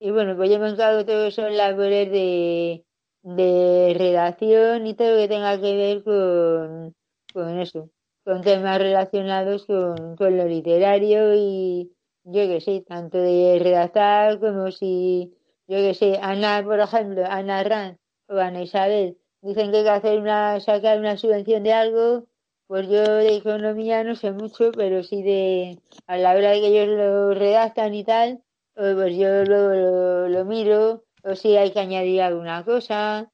Y 0.00 0.10
bueno, 0.10 0.36
pues 0.36 0.50
yo 0.50 0.56
he 0.56 0.58
montado 0.58 1.04
todo 1.06 1.26
eso 1.26 1.46
en 1.46 1.56
labores 1.56 2.10
de, 2.10 2.84
de 3.22 3.94
redacción 3.98 4.86
y 4.86 4.94
todo 4.94 5.12
lo 5.12 5.16
que 5.18 5.28
tenga 5.28 5.60
que 5.60 5.76
ver 5.76 6.04
con, 6.04 6.94
con 7.32 7.58
eso, 7.60 7.90
con 8.24 8.42
temas 8.42 8.78
relacionados 8.78 9.66
con, 9.66 10.16
con 10.16 10.36
lo 10.36 10.46
literario 10.46 11.34
y, 11.34 11.92
yo 12.24 12.46
que 12.48 12.60
sé, 12.60 12.82
tanto 12.86 13.18
de 13.18 13.58
redactar 13.60 14.40
como 14.40 14.70
si, 14.70 15.34
yo 15.66 15.76
que 15.78 15.94
sé, 15.94 16.18
Ana, 16.22 16.62
por 16.64 16.80
ejemplo, 16.80 17.24
Ana 17.26 17.62
Rand 17.64 17.98
o 18.28 18.36
Ana 18.36 18.62
Isabel, 18.62 19.18
dicen 19.42 19.70
que 19.70 19.78
hay 19.78 19.84
que 19.84 19.90
hacer 19.90 20.20
una, 20.20 20.60
sacar 20.60 20.98
una 20.98 21.16
subvención 21.16 21.62
de 21.62 21.72
algo, 21.72 22.26
pues 22.70 22.86
yo 22.86 23.02
de 23.02 23.34
economía 23.34 24.04
no 24.04 24.14
sé 24.14 24.30
mucho, 24.30 24.70
pero 24.70 25.02
sí 25.02 25.24
de, 25.24 25.80
a 26.06 26.16
la 26.18 26.36
hora 26.36 26.52
de 26.52 26.60
que 26.60 26.68
ellos 26.68 26.96
lo 26.96 27.34
redactan 27.34 27.92
y 27.94 28.04
tal, 28.04 28.44
pues 28.74 29.16
yo 29.16 29.42
lo, 29.42 30.28
lo, 30.28 30.44
miro, 30.44 31.02
o 31.24 31.34
si 31.34 31.56
hay 31.56 31.72
que 31.72 31.80
añadir 31.80 32.22
alguna 32.22 32.64
cosa, 32.64 33.28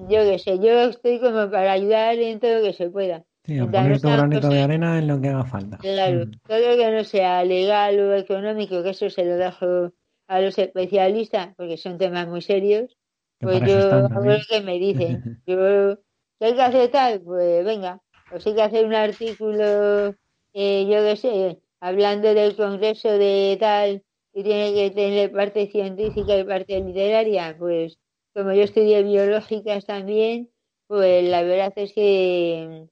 yo 0.00 0.24
que 0.24 0.40
sé, 0.40 0.58
yo 0.58 0.90
estoy 0.90 1.20
como 1.20 1.48
para 1.48 1.70
ayudar 1.70 2.18
en 2.18 2.40
todo 2.40 2.56
lo 2.56 2.62
que 2.64 2.72
se 2.72 2.90
pueda. 2.90 3.22
Sí, 3.44 3.56
a 3.60 3.66
poner 3.66 4.00
tu 4.00 4.08
granito 4.08 4.48
de 4.48 4.62
arena 4.62 4.98
en 4.98 5.06
lo 5.06 5.20
que 5.20 5.28
haga 5.28 5.44
falta. 5.44 5.78
Claro, 5.78 6.26
mm. 6.26 6.32
todo 6.44 6.58
lo 6.58 6.76
que 6.76 6.90
no 6.90 7.04
sea 7.04 7.44
legal 7.44 8.00
o 8.00 8.16
económico, 8.16 8.82
que 8.82 8.90
eso 8.90 9.08
se 9.10 9.24
lo 9.24 9.36
dejo 9.36 9.92
a 10.26 10.40
los 10.40 10.58
especialistas, 10.58 11.54
porque 11.56 11.76
son 11.76 11.98
temas 11.98 12.26
muy 12.26 12.42
serios, 12.42 12.98
pues 13.38 13.60
yo 13.60 13.94
hago 13.94 14.24
lo 14.24 14.38
que 14.48 14.60
me 14.60 14.80
dicen. 14.80 15.40
Yo, 15.46 15.98
¿qué 16.40 16.46
hay 16.46 16.54
que 16.54 16.62
hacer 16.62 16.90
tal? 16.90 17.20
Pues 17.20 17.64
venga, 17.64 18.00
o 18.32 18.36
hay 18.36 18.54
que 18.54 18.62
hacer 18.62 18.86
un 18.86 18.94
artículo, 18.94 20.14
eh, 20.54 20.86
yo 20.86 20.98
qué 21.04 21.16
sé, 21.16 21.62
hablando 21.80 22.34
del 22.34 22.56
congreso 22.56 23.08
de 23.10 23.56
tal, 23.60 24.02
y 24.34 24.42
tiene 24.42 24.72
que 24.74 24.90
tener 24.94 25.32
parte 25.32 25.66
científica 25.70 26.36
y 26.38 26.44
parte 26.44 26.80
literaria, 26.80 27.56
pues 27.58 27.98
como 28.34 28.52
yo 28.52 28.62
estudié 28.62 29.02
biológicas 29.02 29.84
también, 29.86 30.50
pues 30.86 31.28
la 31.28 31.42
verdad 31.42 31.72
es 31.76 31.92
que 31.92 32.86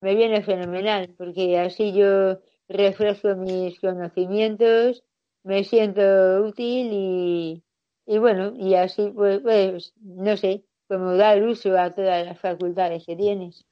me 0.00 0.14
viene 0.14 0.42
fenomenal, 0.42 1.14
porque 1.18 1.58
así 1.58 1.92
yo 1.94 2.40
refresco 2.68 3.34
mis 3.36 3.78
conocimientos, 3.80 5.04
me 5.42 5.64
siento 5.64 6.00
útil 6.46 6.90
y, 6.92 7.64
y 8.06 8.18
bueno, 8.18 8.52
y 8.56 8.74
así 8.74 9.10
pues, 9.14 9.40
pues, 9.40 9.92
no 10.00 10.36
sé, 10.36 10.64
como 10.88 11.14
dar 11.16 11.42
uso 11.42 11.76
a 11.78 11.90
todas 11.94 12.24
las 12.26 12.38
facultades 12.40 13.04
que 13.06 13.16
tienes. 13.16 13.64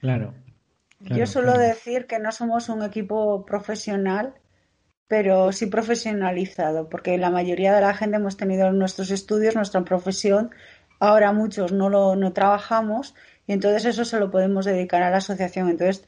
Claro. 0.00 0.34
yo 1.00 1.26
suelo 1.26 1.58
decir 1.58 2.06
que 2.06 2.18
no 2.18 2.32
somos 2.32 2.68
un 2.68 2.82
equipo 2.82 3.44
profesional, 3.44 4.34
pero 5.08 5.52
sí 5.52 5.66
profesionalizado, 5.66 6.88
porque 6.88 7.18
la 7.18 7.30
mayoría 7.30 7.74
de 7.74 7.80
la 7.80 7.94
gente 7.94 8.16
hemos 8.16 8.36
tenido 8.36 8.70
nuestros 8.72 9.10
estudios, 9.10 9.56
nuestra 9.56 9.82
profesión, 9.82 10.50
ahora 11.00 11.32
muchos 11.32 11.72
no 11.72 11.88
lo 11.88 12.14
no 12.14 12.32
trabajamos 12.32 13.14
y 13.46 13.52
entonces 13.52 13.84
eso 13.86 14.04
se 14.04 14.20
lo 14.20 14.30
podemos 14.30 14.64
dedicar 14.64 15.02
a 15.02 15.10
la 15.10 15.16
asociación. 15.16 15.68
Entonces 15.68 16.06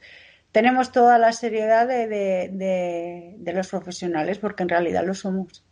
tenemos 0.53 0.91
toda 0.91 1.17
la 1.17 1.33
seriedad 1.33 1.87
de, 1.87 2.07
de, 2.07 3.53
los 3.53 3.67
profesionales 3.67 4.37
porque 4.37 4.63
en 4.63 4.69
realidad 4.69 5.03
lo 5.05 5.13
somos. 5.13 5.65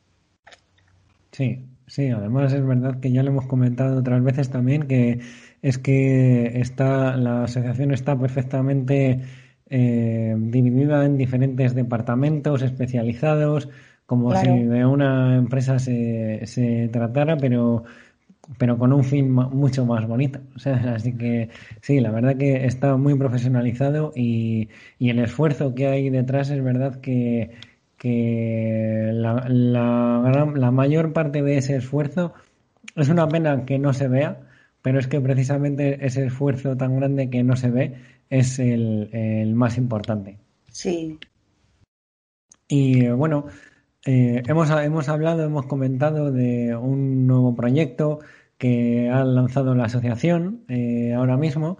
Sí, 1.32 1.66
sí, 1.88 2.10
además 2.10 2.52
es 2.52 2.66
verdad 2.66 3.00
que 3.00 3.12
ya 3.12 3.24
lo 3.24 3.30
hemos 3.30 3.46
comentado 3.46 4.00
otras 4.00 4.22
veces 4.24 4.50
también 4.50 4.88
que 4.88 5.22
es 5.62 5.78
que 5.78 6.60
está, 6.60 7.16
la 7.18 7.44
asociación 7.44 7.92
está 7.92 8.18
perfectamente 8.18 9.22
eh, 9.70 10.36
dividida 10.38 11.06
en 11.06 11.18
diferentes 11.18 11.76
departamentos 11.76 12.62
especializados, 12.62 13.70
como 14.06 14.36
si 14.36 14.48
de 14.48 14.86
una 14.86 15.38
empresa 15.38 15.80
se, 15.80 16.46
se 16.46 16.90
tratara, 16.90 17.38
pero 17.38 17.84
pero 18.58 18.78
con 18.78 18.92
un 18.92 19.04
fin 19.04 19.32
mucho 19.32 19.86
más 19.86 20.08
bonito. 20.08 20.40
así 20.66 21.14
que 21.14 21.50
sí, 21.82 22.00
la 22.00 22.12
verdad 22.12 22.36
que 22.38 22.66
está 22.66 22.98
muy 22.98 23.18
profesionalizado 23.18 24.12
y, 24.16 24.70
y 25.00 25.10
el 25.10 25.20
esfuerzo 25.20 25.74
que 25.76 25.88
hay 25.88 26.10
detrás 26.10 26.50
es 26.50 26.64
verdad 26.64 27.00
que, 27.00 27.52
que 27.98 29.12
la, 29.14 29.46
la, 29.48 30.72
mayor 30.72 31.14
parte 31.14 31.42
de 31.44 31.58
ese 31.58 31.76
esfuerzo 31.76 32.34
es 32.96 33.10
una 33.10 33.28
pena 33.28 33.66
que 33.66 33.80
no 33.80 33.94
se 33.94 34.08
vea, 34.08 34.42
pero 34.82 35.00
es 35.00 35.08
que 35.08 35.22
precisamente 35.22 36.06
ese 36.06 36.26
esfuerzo 36.26 36.78
tan 36.78 36.98
grande 36.98 37.30
que 37.30 37.44
no 37.44 37.56
se 37.56 37.70
ve 37.70 37.94
es 38.30 38.60
el, 38.60 39.10
el 39.14 39.56
más 39.56 39.78
importante. 39.78 40.38
Sí. 40.70 41.20
Y 42.68 43.10
bueno, 43.10 43.48
eh, 44.06 44.42
hemos, 44.48 44.70
hemos 44.72 45.10
hablado, 45.10 45.44
hemos 45.44 45.68
comentado 45.68 46.32
de 46.32 46.76
un 46.76 47.28
nuevo 47.28 47.54
proyecto 47.56 48.20
que 48.58 49.10
ha 49.10 49.24
lanzado 49.24 49.76
la 49.76 49.86
asociación 49.86 50.64
eh, 50.70 51.14
ahora 51.14 51.38
mismo. 51.38 51.78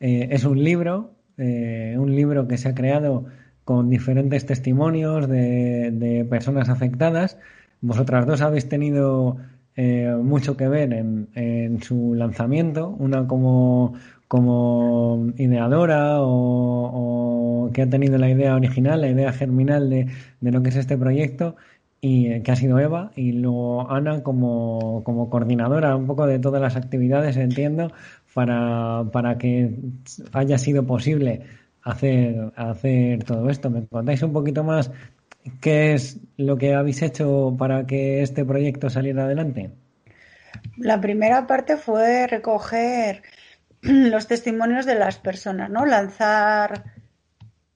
Eh, 0.00 0.28
es 0.30 0.44
un 0.44 0.62
libro, 0.62 1.12
un 1.38 2.14
libro 2.14 2.46
que 2.48 2.58
se 2.58 2.68
ha 2.68 2.74
creado 2.74 3.26
con 3.64 3.88
diferentes 3.88 4.44
testimonios 4.46 5.28
de, 5.28 6.26
personas 6.28 6.68
afectadas. 6.68 7.38
Vosotras 7.80 8.26
dos 8.26 8.40
habéis 8.42 8.68
tenido 8.68 9.38
mucho 9.76 10.56
que 10.56 10.68
ver 10.68 10.92
en, 10.92 11.82
su 11.82 12.14
lanzamiento, 12.14 12.88
una 12.88 13.26
como, 13.26 13.94
como 14.28 15.32
ideadora 15.36 16.16
o, 16.20 17.70
que 17.72 17.82
ha 17.82 17.90
tenido 17.90 18.18
la 18.18 18.30
idea 18.30 18.54
original, 18.54 19.00
la 19.00 19.08
idea 19.08 19.32
germinal 19.32 19.90
de, 19.90 20.06
de 20.40 20.52
lo 20.52 20.62
que 20.62 20.68
es 20.68 20.76
este 20.76 20.96
proyecto 20.96 21.56
y 22.06 22.42
que 22.42 22.52
ha 22.52 22.56
sido 22.56 22.78
Eva 22.78 23.12
y 23.16 23.32
luego 23.32 23.90
Ana 23.90 24.22
como, 24.22 25.02
como 25.04 25.30
coordinadora 25.30 25.96
un 25.96 26.06
poco 26.06 26.26
de 26.26 26.38
todas 26.38 26.60
las 26.60 26.76
actividades, 26.76 27.38
entiendo, 27.38 27.92
para, 28.34 29.04
para 29.10 29.38
que 29.38 29.74
haya 30.34 30.58
sido 30.58 30.86
posible 30.86 31.40
hacer, 31.82 32.52
hacer 32.56 33.24
todo 33.24 33.48
esto. 33.48 33.70
¿Me 33.70 33.86
contáis 33.86 34.22
un 34.22 34.34
poquito 34.34 34.62
más 34.62 34.90
¿qué 35.60 35.94
es 35.94 36.20
lo 36.36 36.56
que 36.56 36.74
habéis 36.74 37.02
hecho 37.02 37.54
para 37.58 37.86
que 37.86 38.22
este 38.22 38.44
proyecto 38.44 38.90
saliera 38.90 39.24
adelante? 39.24 39.70
La 40.76 41.00
primera 41.00 41.46
parte 41.46 41.76
fue 41.76 42.26
recoger 42.26 43.22
los 43.82 44.26
testimonios 44.26 44.86
de 44.86 44.94
las 44.96 45.18
personas, 45.18 45.70
¿no? 45.70 45.86
Lanzar 45.86 46.84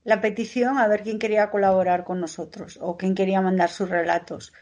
la 0.05 0.21
petición 0.21 0.79
a 0.79 0.89
ver 0.89 1.03
quién 1.03 1.19
quería 1.19 1.51
colaborar 1.51 2.05
con 2.05 2.21
nosotros 2.21 2.79
o 2.81 2.97
quién 2.97 3.15
quería 3.15 3.41
mandar 3.41 3.69
sus 3.69 3.91
relatos. 3.91 4.53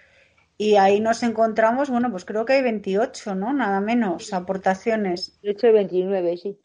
Y 0.59 0.77
ahí 0.77 1.01
nos 1.01 1.23
encontramos, 1.23 1.91
bueno, 1.91 2.11
pues 2.11 2.25
creo 2.25 2.45
que 2.45 2.55
hay 2.55 2.63
28, 2.63 3.35
¿no? 3.35 3.53
Nada 3.53 3.81
menos 3.81 4.33
aportaciones. 4.33 5.39
De 5.43 5.51
hecho, 5.51 5.73
29, 5.73 6.37
sí. 6.39 6.59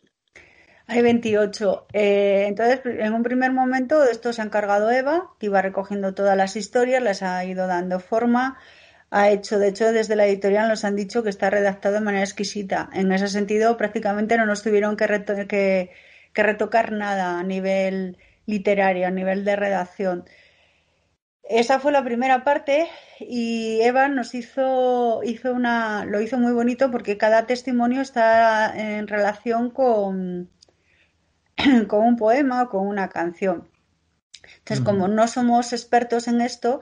Hay 0.91 1.01
28. 1.03 1.87
Eh, 1.93 2.47
entonces, 2.49 2.81
en 2.83 3.13
un 3.13 3.23
primer 3.23 3.53
momento 3.53 4.01
de 4.01 4.11
esto 4.11 4.33
se 4.33 4.41
ha 4.41 4.45
encargado 4.45 4.91
Eva, 4.91 5.31
que 5.39 5.45
iba 5.45 5.61
recogiendo 5.61 6.13
todas 6.13 6.35
las 6.35 6.57
historias, 6.57 7.01
las 7.01 7.23
ha 7.23 7.45
ido 7.45 7.65
dando 7.65 8.01
forma, 8.01 8.57
ha 9.09 9.29
hecho, 9.29 9.57
de 9.57 9.69
hecho, 9.69 9.93
desde 9.93 10.17
la 10.17 10.25
editorial 10.25 10.67
nos 10.67 10.83
han 10.83 10.97
dicho 10.97 11.23
que 11.23 11.29
está 11.29 11.49
redactado 11.49 11.95
de 11.95 12.01
manera 12.01 12.25
exquisita. 12.25 12.89
En 12.91 13.09
ese 13.13 13.29
sentido, 13.29 13.77
prácticamente 13.77 14.35
no 14.35 14.45
nos 14.45 14.63
tuvieron 14.63 14.97
que, 14.97 15.91
que 16.33 16.43
retocar 16.43 16.91
nada 16.91 17.39
a 17.39 17.43
nivel 17.43 18.17
literario, 18.45 19.07
a 19.07 19.11
nivel 19.11 19.45
de 19.45 19.55
redacción. 19.55 20.25
Esa 21.43 21.79
fue 21.79 21.93
la 21.93 22.03
primera 22.03 22.43
parte 22.43 22.89
y 23.17 23.79
Eva 23.81 24.09
nos 24.09 24.35
hizo, 24.35 25.21
hizo 25.23 25.53
una, 25.53 26.03
lo 26.03 26.19
hizo 26.19 26.37
muy 26.37 26.51
bonito 26.51 26.91
porque 26.91 27.17
cada 27.17 27.45
testimonio 27.47 28.01
está 28.01 28.73
en 28.75 29.07
relación 29.07 29.71
con, 29.71 30.49
con 31.87 32.05
un 32.05 32.17
poema 32.17 32.63
o 32.63 32.69
con 32.69 32.87
una 32.87 33.09
canción. 33.09 33.67
Entonces, 34.59 34.83
como 34.83 35.07
no 35.07 35.27
somos 35.27 35.73
expertos 35.73 36.27
en 36.27 36.41
esto, 36.41 36.81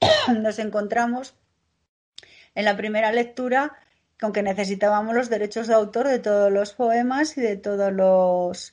nos 0.40 0.58
encontramos 0.58 1.34
en 2.54 2.64
la 2.64 2.76
primera 2.76 3.12
lectura 3.12 3.76
con 4.20 4.32
que 4.32 4.42
necesitábamos 4.42 5.14
los 5.14 5.30
derechos 5.30 5.66
de 5.66 5.74
autor 5.74 6.08
de 6.08 6.18
todos 6.18 6.52
los 6.52 6.72
poemas 6.74 7.38
y 7.38 7.40
de 7.40 7.56
todas 7.56 8.72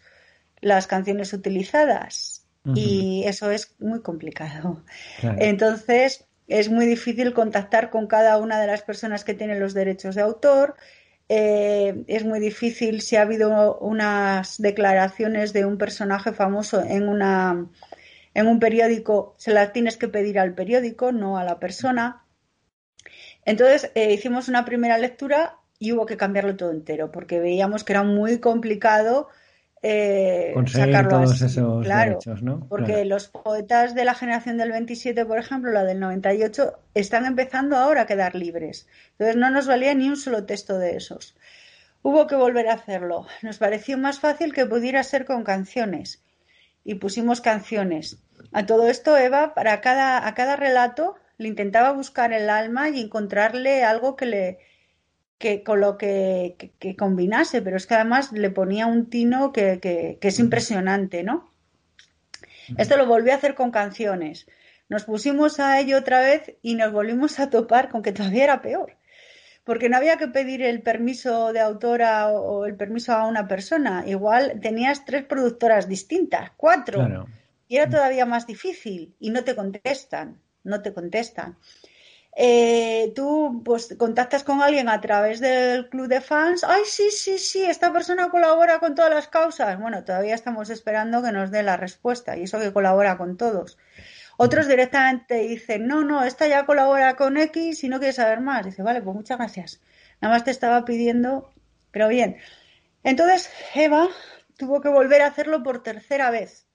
las 0.61 0.87
canciones 0.87 1.33
utilizadas. 1.33 2.43
Y 2.75 3.23
eso 3.25 3.49
es 3.49 3.75
muy 3.79 4.01
complicado. 4.01 4.83
Entonces, 5.21 6.27
es 6.47 6.69
muy 6.69 6.85
difícil 6.85 7.33
contactar 7.33 7.89
con 7.89 8.07
cada 8.07 8.37
una 8.37 8.59
de 8.59 8.67
las 8.67 8.81
personas 8.81 9.23
que 9.23 9.33
tienen 9.33 9.61
los 9.61 9.73
derechos 9.73 10.15
de 10.15 10.21
autor. 10.21 10.75
Eh, 11.29 12.03
es 12.07 12.23
muy 12.23 12.39
difícil 12.39 13.01
si 13.01 13.17
ha 13.17 13.23
habido 13.23 13.77
unas 13.79 14.61
declaraciones 14.61 15.51
de 15.51 15.65
un 15.65 15.77
personaje 15.77 16.31
famoso 16.31 16.81
en 16.81 17.09
una 17.09 17.67
en 18.33 18.47
un 18.47 18.59
periódico, 18.59 19.33
se 19.37 19.51
las 19.51 19.73
tienes 19.73 19.97
que 19.97 20.07
pedir 20.07 20.37
al 20.37 20.53
periódico, 20.53 21.11
no 21.11 21.39
a 21.39 21.43
la 21.43 21.59
persona. 21.59 22.23
Entonces 23.45 23.91
eh, 23.95 24.13
hicimos 24.13 24.47
una 24.47 24.63
primera 24.63 24.99
lectura 24.99 25.57
y 25.79 25.91
hubo 25.93 26.05
que 26.05 26.17
cambiarlo 26.17 26.55
todo 26.55 26.71
entero, 26.71 27.11
porque 27.11 27.39
veíamos 27.39 27.83
que 27.83 27.93
era 27.93 28.03
muy 28.03 28.39
complicado 28.39 29.29
eh, 29.83 30.53
sacarlo 30.65 31.09
todos 31.09 31.41
esos 31.41 31.87
derechos, 31.87 32.41
¿no? 32.41 32.65
Porque 32.67 33.05
los 33.05 33.27
poetas 33.27 33.93
de 33.93 34.05
la 34.05 34.15
generación 34.15 34.57
del 34.57 34.71
27, 34.71 35.25
por 35.25 35.37
ejemplo, 35.37 35.71
la 35.71 35.83
del 35.83 35.99
98, 35.99 36.79
están 36.93 37.25
empezando 37.25 37.77
ahora 37.77 38.01
a 38.01 38.05
quedar 38.05 38.35
libres. 38.35 38.87
Entonces 39.11 39.35
no 39.35 39.49
nos 39.51 39.67
valía 39.67 39.93
ni 39.93 40.09
un 40.09 40.17
solo 40.17 40.45
texto 40.45 40.79
de 40.79 40.97
esos. 40.97 41.35
Hubo 42.01 42.27
que 42.27 42.35
volver 42.35 42.69
a 42.69 42.73
hacerlo. 42.73 43.27
Nos 43.41 43.57
pareció 43.57 43.97
más 43.97 44.19
fácil 44.19 44.53
que 44.53 44.65
pudiera 44.65 45.03
ser 45.03 45.25
con 45.25 45.43
canciones. 45.43 46.23
Y 46.83 46.95
pusimos 46.95 47.41
canciones. 47.41 48.17
A 48.53 48.65
todo 48.65 48.87
esto, 48.87 49.17
Eva, 49.17 49.53
para 49.53 49.81
cada, 49.81 50.25
a 50.25 50.33
cada 50.33 50.55
relato 50.55 51.15
le 51.37 51.49
intentaba 51.49 51.91
buscar 51.91 52.33
el 52.33 52.49
alma 52.49 52.89
y 52.89 53.01
encontrarle 53.01 53.83
algo 53.83 54.15
que 54.15 54.25
le 54.25 54.59
que 55.37 55.63
con 55.63 55.79
lo 55.81 55.97
que, 55.97 56.73
combinase, 56.97 57.61
pero 57.61 57.77
es 57.77 57.85
que 57.85 57.95
además 57.95 58.31
le 58.31 58.49
ponía 58.49 58.87
un 58.87 59.09
tino 59.09 59.51
que, 59.51 60.17
es 60.21 60.39
impresionante, 60.39 61.23
¿no? 61.23 61.51
Esto 62.77 62.97
lo 62.97 63.05
volví 63.05 63.29
a 63.29 63.35
hacer 63.35 63.55
con 63.55 63.71
canciones. 63.71 64.47
Nos 64.89 65.05
pusimos 65.05 65.59
a 65.59 65.79
ello 65.79 65.97
otra 65.97 66.21
vez 66.21 66.55
y 66.61 66.75
nos 66.75 66.91
volvimos 66.91 67.39
a 67.39 67.49
topar 67.49 67.89
con 67.89 68.01
que 68.01 68.11
todavía 68.11 68.45
era 68.45 68.61
peor. 68.61 68.97
Porque 69.63 69.89
no 69.89 69.97
había 69.97 70.17
que 70.17 70.27
pedir 70.27 70.61
el 70.61 70.81
permiso 70.81 71.53
de 71.53 71.59
autora 71.59 72.29
o 72.29 72.65
el 72.65 72.75
permiso 72.75 73.13
a 73.13 73.27
una 73.27 73.47
persona. 73.47 74.03
Igual 74.07 74.59
tenías 74.61 75.05
tres 75.05 75.23
productoras 75.25 75.87
distintas, 75.87 76.51
cuatro. 76.57 77.27
Y 77.67 77.77
era 77.77 77.89
todavía 77.89 78.25
más 78.25 78.47
difícil 78.47 79.13
y 79.19 79.29
no 79.29 79.43
te 79.43 79.55
contestan 79.55 80.39
no 80.67 80.81
te 80.81 80.93
contestan. 80.93 81.57
Eh, 82.35 83.13
tú 83.15 83.63
pues 83.65 83.95
contactas 83.97 84.43
con 84.43 84.61
alguien 84.61 84.89
a 84.89 85.01
través 85.01 85.39
del 85.39 85.89
club 85.89 86.07
de 86.07 86.21
fans, 86.21 86.63
ay 86.63 86.81
sí, 86.85 87.09
sí, 87.09 87.39
sí, 87.39 87.63
esta 87.63 87.91
persona 87.91 88.29
colabora 88.29 88.79
con 88.79 88.93
todas 88.93 89.11
las 89.11 89.27
causas. 89.27 89.79
Bueno, 89.79 90.03
todavía 90.03 90.35
estamos 90.35 90.69
esperando 90.69 91.23
que 91.23 91.31
nos 91.31 91.49
dé 91.49 91.63
la 91.63 91.77
respuesta 91.77 92.37
y 92.37 92.43
eso 92.43 92.59
que 92.59 92.71
colabora 92.71 93.17
con 93.17 93.37
todos. 93.37 93.77
Otros 94.37 94.67
directamente 94.67 95.35
dicen, 95.39 95.87
no, 95.87 96.03
no, 96.03 96.23
esta 96.23 96.47
ya 96.47 96.67
colabora 96.67 97.15
con 97.15 97.37
X 97.37 97.83
y 97.83 97.89
no 97.89 97.97
quiere 97.97 98.13
saber 98.13 98.39
más. 98.39 98.65
Dice, 98.65 98.83
vale, 98.83 99.01
pues 99.01 99.15
muchas 99.15 99.39
gracias. 99.39 99.81
Nada 100.21 100.35
más 100.35 100.43
te 100.43 100.51
estaba 100.51 100.85
pidiendo, 100.85 101.51
pero 101.91 102.07
bien. 102.07 102.37
Entonces, 103.03 103.49
Eva 103.73 104.07
tuvo 104.57 104.79
que 104.81 104.89
volver 104.89 105.23
a 105.23 105.27
hacerlo 105.27 105.63
por 105.63 105.81
tercera 105.81 106.29
vez 106.29 106.67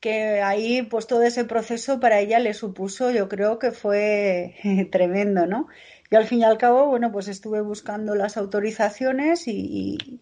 que 0.00 0.42
ahí 0.42 0.82
pues 0.82 1.06
todo 1.06 1.22
ese 1.22 1.44
proceso 1.44 2.00
para 2.00 2.20
ella 2.20 2.38
le 2.38 2.54
supuso, 2.54 3.10
yo 3.10 3.28
creo 3.28 3.58
que 3.58 3.72
fue 3.72 4.56
tremendo, 4.92 5.46
¿no? 5.46 5.68
Y 6.10 6.16
al 6.16 6.26
fin 6.26 6.40
y 6.40 6.44
al 6.44 6.58
cabo, 6.58 6.86
bueno, 6.86 7.10
pues 7.10 7.28
estuve 7.28 7.60
buscando 7.60 8.14
las 8.14 8.36
autorizaciones 8.36 9.48
y, 9.48 10.20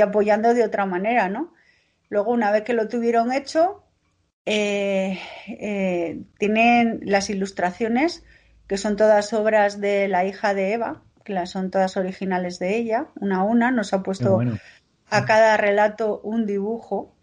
apoyando 0.00 0.54
de 0.54 0.64
otra 0.64 0.86
manera, 0.86 1.28
¿no? 1.28 1.52
Luego, 2.08 2.30
una 2.30 2.50
vez 2.52 2.62
que 2.62 2.72
lo 2.72 2.88
tuvieron 2.88 3.32
hecho, 3.32 3.82
eh, 4.46 5.18
eh, 5.48 6.22
tienen 6.38 7.00
las 7.02 7.28
ilustraciones, 7.28 8.24
que 8.68 8.78
son 8.78 8.96
todas 8.96 9.32
obras 9.32 9.80
de 9.80 10.08
la 10.08 10.24
hija 10.24 10.54
de 10.54 10.72
Eva, 10.72 11.02
que 11.24 11.46
son 11.46 11.70
todas 11.70 11.96
originales 11.96 12.58
de 12.58 12.76
ella, 12.76 13.08
una 13.20 13.38
a 13.38 13.42
una, 13.42 13.70
nos 13.70 13.92
ha 13.92 14.02
puesto 14.02 14.40
a 15.10 15.24
cada 15.26 15.56
relato 15.56 16.20
un 16.22 16.46
dibujo 16.46 17.17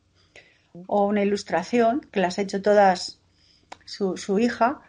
o 0.88 1.06
una 1.06 1.24
ilustración, 1.24 2.02
que 2.12 2.20
las 2.20 2.38
ha 2.38 2.42
hecho 2.42 2.62
todas 2.62 3.20
su, 3.86 4.40
hija. 4.40 4.82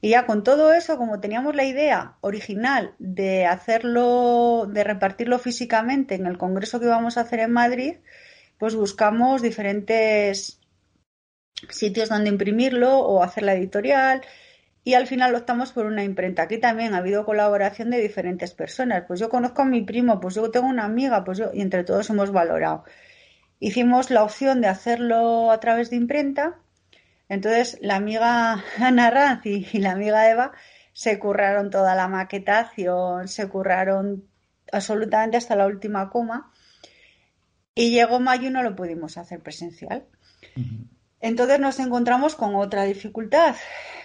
Y 0.00 0.10
ya 0.10 0.26
con 0.26 0.44
todo 0.44 0.74
eso, 0.74 0.98
como 0.98 1.20
teníamos 1.20 1.54
la 1.54 1.64
idea 1.64 2.16
original 2.20 2.94
de 2.98 3.46
hacerlo, 3.46 4.68
de 4.70 4.84
repartirlo 4.84 5.38
físicamente 5.38 6.14
en 6.14 6.26
el 6.26 6.36
congreso 6.36 6.78
que 6.78 6.86
íbamos 6.86 7.16
a 7.16 7.22
hacer 7.22 7.40
en 7.40 7.52
Madrid, 7.52 7.94
pues 8.58 8.74
buscamos 8.74 9.40
diferentes 9.40 10.60
sitios 11.70 12.10
donde 12.10 12.28
imprimirlo 12.28 12.98
o 12.98 13.22
hacer 13.22 13.44
la 13.44 13.54
editorial 13.54 14.20
y 14.84 14.94
al 14.94 15.06
final 15.06 15.34
optamos 15.34 15.72
por 15.72 15.86
una 15.86 16.04
imprenta. 16.04 16.42
Aquí 16.42 16.58
también 16.58 16.92
ha 16.92 16.98
habido 16.98 17.24
colaboración 17.24 17.88
de 17.88 18.00
diferentes 18.00 18.52
personas. 18.52 19.04
Pues 19.08 19.18
yo 19.18 19.30
conozco 19.30 19.62
a 19.62 19.64
mi 19.64 19.80
primo, 19.80 20.20
pues 20.20 20.34
yo 20.34 20.50
tengo 20.50 20.66
una 20.66 20.84
amiga, 20.84 21.24
pues 21.24 21.38
yo, 21.38 21.50
y 21.54 21.62
entre 21.62 21.84
todos 21.84 22.10
hemos 22.10 22.30
valorado 22.30 22.84
hicimos 23.60 24.10
la 24.10 24.22
opción 24.22 24.60
de 24.60 24.68
hacerlo 24.68 25.50
a 25.50 25.60
través 25.60 25.90
de 25.90 25.96
imprenta. 25.96 26.58
Entonces, 27.28 27.78
la 27.80 27.96
amiga 27.96 28.62
Ana 28.78 29.10
Ranz 29.10 29.46
y, 29.46 29.78
la 29.78 29.92
amiga 29.92 30.30
Eva 30.30 30.52
se 30.92 31.18
curraron 31.18 31.70
toda 31.70 31.94
la 31.94 32.08
maquetación, 32.08 33.28
se 33.28 33.48
curraron 33.48 34.28
absolutamente 34.72 35.36
hasta 35.36 35.56
la 35.56 35.66
última 35.66 36.10
coma. 36.10 36.52
Y 37.74 37.90
llegó 37.90 38.20
mayo 38.20 38.48
y 38.48 38.50
no 38.50 38.62
lo 38.62 38.76
pudimos 38.76 39.18
hacer 39.18 39.40
presencial. 39.40 40.06
Entonces 41.20 41.58
nos 41.58 41.80
encontramos 41.80 42.36
con 42.36 42.54
otra 42.54 42.84
dificultad, 42.84 43.56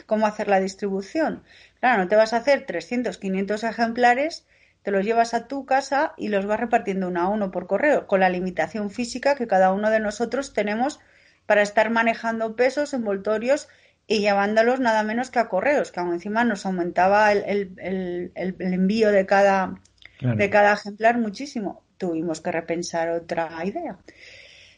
cómo 0.06 0.26
hacer 0.26 0.48
la 0.48 0.60
distribución. 0.60 1.44
Claro, 1.80 2.04
no 2.04 2.08
te 2.08 2.16
vas 2.16 2.34
a 2.34 2.38
hacer 2.38 2.66
300, 2.66 3.18
500 3.18 3.64
ejemplares 3.66 4.48
te 4.90 4.92
los 4.92 5.06
llevas 5.06 5.36
a 5.36 5.48
tu 5.48 5.68
casa 5.68 6.14
y 6.18 6.30
los 6.30 6.48
vas 6.48 6.60
repartiendo 6.60 7.10
uno 7.10 7.22
a 7.22 7.28
uno 7.28 7.52
por 7.52 7.68
correo, 7.68 8.08
con 8.08 8.22
la 8.22 8.30
limitación 8.30 8.90
física 8.90 9.36
que 9.36 9.46
cada 9.46 9.72
uno 9.72 9.92
de 9.92 10.00
nosotros 10.00 10.52
tenemos 10.52 11.00
para 11.46 11.62
estar 11.62 11.92
manejando 11.92 12.56
pesos, 12.56 12.96
envoltorios 12.96 13.68
y 14.08 14.22
llevándolos 14.22 14.80
nada 14.80 15.04
menos 15.04 15.30
que 15.30 15.38
a 15.38 15.48
correos, 15.48 15.92
que 15.92 16.00
aún 16.00 16.14
encima 16.16 16.44
nos 16.44 16.66
aumentaba 16.66 17.32
el, 17.34 18.32
envío 18.34 19.12
de 19.12 19.28
cada, 19.28 19.80
de 20.22 20.50
cada 20.50 20.74
ejemplar 20.74 21.20
muchísimo. 21.20 21.84
Tuvimos 22.00 22.42
que 22.42 22.52
repensar 22.52 23.10
otra 23.10 23.64
idea. 23.64 24.00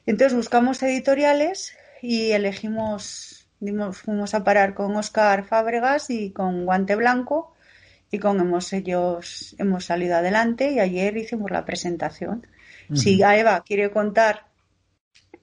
Entonces 0.06 0.36
buscamos 0.36 0.84
editoriales 0.84 1.74
y 2.02 2.32
elegimos, 2.32 3.48
fuimos 3.94 4.34
a 4.34 4.44
parar 4.44 4.74
con 4.74 4.94
Oscar 4.98 5.46
Fábregas 5.46 6.10
y 6.10 6.34
con 6.34 6.66
Guante 6.66 6.98
Blanco 6.98 7.51
y 8.12 8.20
con 8.20 8.40
hemos, 8.40 8.74
ellos 8.74 9.56
hemos 9.58 9.86
salido 9.86 10.18
adelante 10.18 10.72
y 10.72 10.80
ayer 10.80 11.16
hicimos 11.18 11.50
la 11.50 11.66
presentación. 11.66 12.46
Si 12.94 13.24
Eva 13.24 13.64
quiere 13.66 13.90
contar 13.90 14.48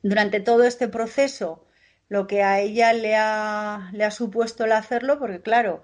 durante 0.02 0.40
todo 0.40 0.64
este 0.64 0.86
proceso 0.86 1.66
lo 2.08 2.26
que 2.26 2.42
a 2.42 2.60
ella 2.60 2.92
le 2.92 3.16
ha, 3.16 3.90
le 3.92 4.04
ha 4.04 4.10
supuesto 4.10 4.66
el 4.66 4.72
hacerlo, 4.72 5.18
porque 5.18 5.40
claro, 5.40 5.82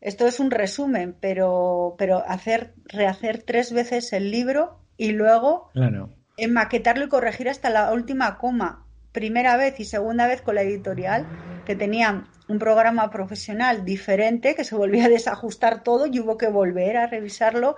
esto 0.00 0.26
es 0.26 0.40
un 0.40 0.50
resumen, 0.50 1.14
pero, 1.20 1.94
pero 1.98 2.24
hacer, 2.26 2.72
rehacer 2.84 3.42
tres 3.42 3.72
veces 3.72 4.14
el 4.14 4.30
libro 4.30 4.80
y 4.96 5.12
luego 5.12 5.70
claro. 5.74 6.10
maquetarlo 6.48 7.04
y 7.04 7.08
corregir 7.08 7.50
hasta 7.50 7.68
la 7.68 7.92
última 7.92 8.38
coma, 8.38 8.86
primera 9.18 9.56
vez 9.56 9.80
y 9.80 9.84
segunda 9.84 10.28
vez 10.28 10.42
con 10.42 10.54
la 10.54 10.62
editorial, 10.62 11.26
que 11.66 11.74
tenían 11.74 12.28
un 12.46 12.60
programa 12.60 13.10
profesional 13.10 13.84
diferente, 13.84 14.54
que 14.54 14.62
se 14.62 14.76
volvía 14.76 15.06
a 15.06 15.08
desajustar 15.08 15.82
todo 15.82 16.06
y 16.06 16.20
hubo 16.20 16.36
que 16.36 16.46
volver 16.46 16.96
a 16.96 17.08
revisarlo 17.08 17.74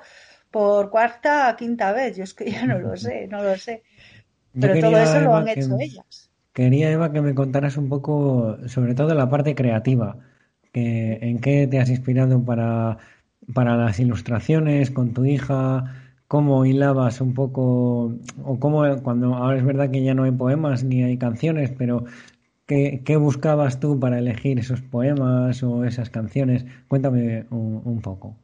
por 0.50 0.90
cuarta 0.90 1.50
o 1.50 1.56
quinta 1.56 1.92
vez. 1.92 2.18
Yo 2.18 2.24
es 2.24 2.34
que 2.34 2.50
ya 2.50 2.66
no 2.66 2.78
lo 2.78 2.94
sé, 2.94 3.26
no 3.26 3.42
lo 3.42 3.56
sé. 3.56 3.82
Pero 4.60 4.78
todo 4.80 4.98
eso 4.98 5.20
lo 5.20 5.34
han 5.34 5.48
hecho 5.48 5.78
ellas. 5.80 6.30
Quería, 6.52 6.90
Eva, 6.90 7.10
que 7.10 7.22
me 7.22 7.34
contaras 7.34 7.78
un 7.78 7.88
poco, 7.88 8.58
sobre 8.66 8.94
todo 8.94 9.14
la 9.14 9.30
parte 9.30 9.54
creativa. 9.54 10.18
Que, 10.72 11.18
¿En 11.22 11.38
qué 11.38 11.66
te 11.66 11.80
has 11.80 11.88
inspirado 11.88 12.44
para, 12.44 12.98
para 13.54 13.76
las 13.76 13.98
ilustraciones 13.98 14.90
con 14.90 15.14
tu 15.14 15.24
hija? 15.24 16.09
¿Cómo 16.30 16.64
hilabas 16.64 17.20
un 17.20 17.34
poco, 17.34 18.12
o 18.44 18.60
cómo, 18.60 18.84
cuando 19.02 19.34
ahora 19.34 19.58
es 19.58 19.64
verdad 19.64 19.90
que 19.90 20.04
ya 20.04 20.14
no 20.14 20.22
hay 20.22 20.30
poemas 20.30 20.84
ni 20.84 21.02
hay 21.02 21.18
canciones, 21.18 21.72
pero 21.76 22.04
¿qué, 22.66 23.02
qué 23.04 23.16
buscabas 23.16 23.80
tú 23.80 23.98
para 23.98 24.20
elegir 24.20 24.60
esos 24.60 24.80
poemas 24.80 25.60
o 25.64 25.84
esas 25.84 26.08
canciones? 26.08 26.64
Cuéntame 26.86 27.46
un, 27.50 27.82
un 27.84 28.00
poco. 28.00 28.36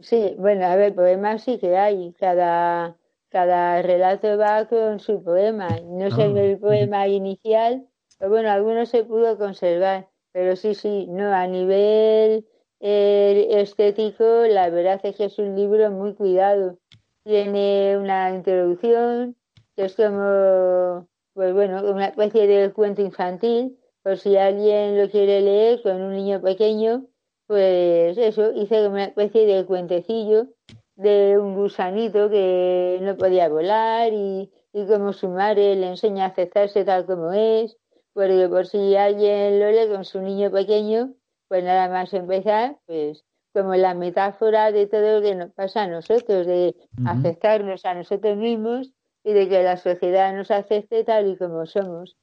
Sí, 0.00 0.34
bueno, 0.38 0.66
a 0.66 0.74
ver, 0.74 0.92
poemas 0.92 1.44
sí 1.44 1.58
que 1.58 1.76
hay. 1.76 2.12
Cada, 2.18 2.96
cada 3.28 3.80
relato 3.80 4.36
va 4.36 4.66
con 4.66 4.98
su 4.98 5.22
poema. 5.22 5.68
No 5.84 6.10
sé 6.10 6.22
ah, 6.22 6.34
el 6.34 6.58
poema 6.58 7.06
inicial, 7.06 7.86
pero 8.18 8.32
bueno, 8.32 8.50
algunos 8.50 8.88
se 8.88 9.04
pudo 9.04 9.38
conservar. 9.38 10.08
Pero 10.32 10.56
sí, 10.56 10.74
sí, 10.74 11.06
no, 11.08 11.32
a 11.32 11.46
nivel 11.46 12.44
eh, 12.80 13.46
estético, 13.50 14.24
la 14.48 14.68
verdad 14.70 15.00
es 15.04 15.14
que 15.14 15.26
es 15.26 15.38
un 15.38 15.54
libro 15.54 15.92
muy 15.92 16.14
cuidado. 16.14 16.78
Tiene 17.24 17.98
una 17.98 18.30
introducción, 18.34 19.36
que 19.76 19.84
es 19.84 19.94
como, 19.94 21.06
pues 21.34 21.52
bueno, 21.52 21.82
una 21.90 22.06
especie 22.06 22.46
de 22.46 22.72
cuento 22.72 23.02
infantil, 23.02 23.78
por 24.02 24.16
si 24.16 24.36
alguien 24.36 24.98
lo 24.98 25.10
quiere 25.10 25.40
leer 25.40 25.82
con 25.82 26.00
un 26.00 26.14
niño 26.14 26.40
pequeño, 26.40 27.06
pues 27.46 28.16
eso, 28.16 28.52
hice 28.52 28.88
una 28.88 29.04
especie 29.04 29.44
de 29.44 29.66
cuentecillo 29.66 30.46
de 30.96 31.38
un 31.38 31.54
gusanito 31.54 32.30
que 32.30 32.98
no 33.00 33.16
podía 33.16 33.48
volar 33.48 34.12
y, 34.12 34.50
y 34.72 34.86
como 34.86 35.12
su 35.12 35.28
madre 35.28 35.74
le 35.74 35.88
enseña 35.88 36.24
a 36.24 36.28
aceptarse 36.28 36.84
tal 36.84 37.06
como 37.06 37.32
es, 37.32 37.76
porque 38.12 38.48
por 38.48 38.66
si 38.66 38.96
alguien 38.96 39.60
lo 39.60 39.70
lee 39.70 39.88
con 39.88 40.04
su 40.04 40.20
niño 40.20 40.50
pequeño, 40.50 41.14
pues 41.48 41.64
nada 41.64 41.88
más 41.88 42.12
empezar, 42.12 42.76
pues 42.86 43.24
como 43.52 43.74
la 43.74 43.94
metáfora 43.94 44.72
de 44.72 44.86
todo 44.86 45.20
lo 45.20 45.22
que 45.22 45.34
nos 45.34 45.52
pasa 45.52 45.82
a 45.82 45.88
nosotros, 45.88 46.46
de 46.46 46.76
aceptarnos 47.04 47.84
a 47.84 47.94
nosotros 47.94 48.36
mismos 48.36 48.92
y 49.24 49.32
de 49.32 49.48
que 49.48 49.62
la 49.62 49.76
sociedad 49.76 50.34
nos 50.34 50.50
acepte 50.50 51.04
tal 51.04 51.28
y 51.28 51.36
como 51.36 51.66
somos. 51.66 52.16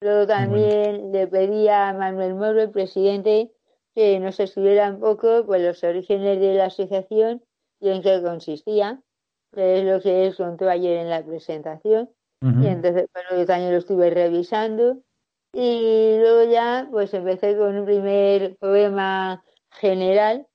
Luego 0.00 0.26
también 0.26 1.12
le 1.12 1.26
pedí 1.26 1.68
a 1.68 1.92
Manuel 1.94 2.34
Moro, 2.34 2.60
el 2.60 2.70
presidente, 2.70 3.50
que 3.94 4.20
nos 4.20 4.38
escribiera 4.40 4.90
un 4.90 5.00
poco 5.00 5.44
pues, 5.46 5.62
los 5.62 5.82
orígenes 5.82 6.40
de 6.40 6.54
la 6.54 6.66
asociación 6.66 7.42
y 7.80 7.90
en 7.90 8.02
qué 8.02 8.20
consistía, 8.22 9.00
que 9.52 9.78
es 9.78 9.84
lo 9.84 10.00
que 10.00 10.26
él 10.26 10.36
contó 10.36 10.68
ayer 10.68 10.98
en 10.98 11.10
la 11.10 11.24
presentación. 11.24 12.10
Y 12.42 12.66
entonces, 12.66 13.08
bueno, 13.14 13.40
yo 13.40 13.46
también 13.46 13.72
lo 13.72 13.78
estuve 13.78 14.10
revisando. 14.10 14.98
Y 15.54 16.18
luego 16.18 16.50
ya, 16.52 16.86
pues 16.90 17.14
empecé 17.14 17.56
con 17.56 17.74
un 17.74 17.86
primer 17.86 18.56
poema 18.56 19.42
general, 19.70 20.46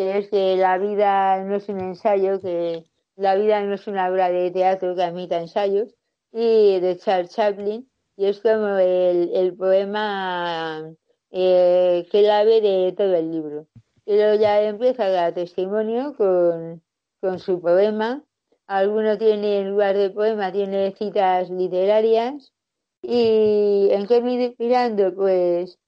que 0.00 0.16
es 0.16 0.30
que 0.30 0.56
la 0.56 0.78
vida 0.78 1.44
no 1.44 1.56
es 1.56 1.68
un 1.68 1.78
ensayo, 1.78 2.40
que 2.40 2.84
la 3.16 3.34
vida 3.34 3.60
no 3.60 3.74
es 3.74 3.86
una 3.86 4.10
obra 4.10 4.30
de 4.30 4.50
teatro 4.50 4.94
que 4.94 5.02
admita 5.02 5.38
ensayos, 5.38 5.94
y 6.32 6.80
de 6.80 6.96
Charles 6.96 7.34
Chaplin, 7.34 7.86
y 8.16 8.24
es 8.24 8.40
como 8.40 8.78
el, 8.78 9.30
el 9.34 9.54
poema 9.54 10.90
eh, 11.30 12.06
clave 12.10 12.62
de 12.62 12.94
todo 12.96 13.14
el 13.14 13.30
libro. 13.30 13.66
Y 14.06 14.14
luego 14.14 14.40
ya 14.40 14.62
empieza 14.62 15.28
el 15.28 15.34
testimonio 15.34 16.14
con, 16.16 16.82
con 17.20 17.38
su 17.38 17.60
poema. 17.60 18.24
Alguno 18.68 19.18
tiene, 19.18 19.60
en 19.60 19.68
lugar 19.68 19.98
de 19.98 20.08
poema, 20.08 20.50
tiene 20.50 20.94
citas 20.96 21.50
literarias. 21.50 22.54
¿Y 23.02 23.88
en 23.90 24.06
qué 24.06 24.16
inspirando? 24.16 25.14
Pues, 25.14 25.78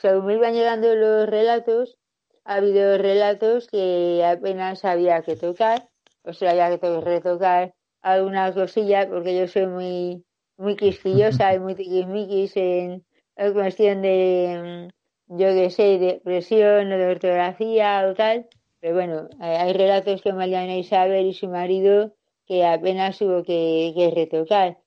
según 0.00 0.26
me 0.26 0.34
iban 0.34 0.54
llegando 0.54 0.94
los 0.94 1.28
relatos, 1.28 1.98
ha 2.46 2.54
habido 2.56 2.96
relatos 2.98 3.66
que 3.66 4.24
apenas 4.24 4.84
había 4.84 5.22
que 5.22 5.36
tocar, 5.36 5.88
o 6.22 6.32
sea, 6.32 6.50
había 6.52 6.78
que 6.78 7.00
retocar 7.00 7.74
alguna 8.02 8.54
cosilla, 8.54 9.08
porque 9.08 9.36
yo 9.36 9.48
soy 9.48 9.66
muy, 9.66 10.24
muy 10.56 10.76
quisquillosa 10.76 11.54
y 11.54 11.58
muy 11.58 11.74
tiquismiquis 11.74 12.56
en, 12.56 13.04
es 13.36 13.52
cuestión 13.52 14.02
de, 14.02 14.88
mm, 15.28 15.36
yo 15.38 15.48
que 15.48 15.70
sé, 15.70 15.98
de 15.98 16.20
presión 16.24 16.92
o 16.92 16.96
de 16.98 17.06
ortografía 17.06 18.06
o 18.08 18.14
tal, 18.14 18.46
pero 18.80 18.94
bueno, 18.94 19.28
hay 19.40 19.72
relatos 19.72 20.22
que 20.22 20.32
Mariana 20.32 20.76
Isabel 20.76 21.26
y 21.26 21.34
su 21.34 21.48
marido 21.48 22.14
que 22.46 22.64
apenas 22.64 23.20
hubo 23.20 23.42
que, 23.42 24.12
retocar. 24.14 24.78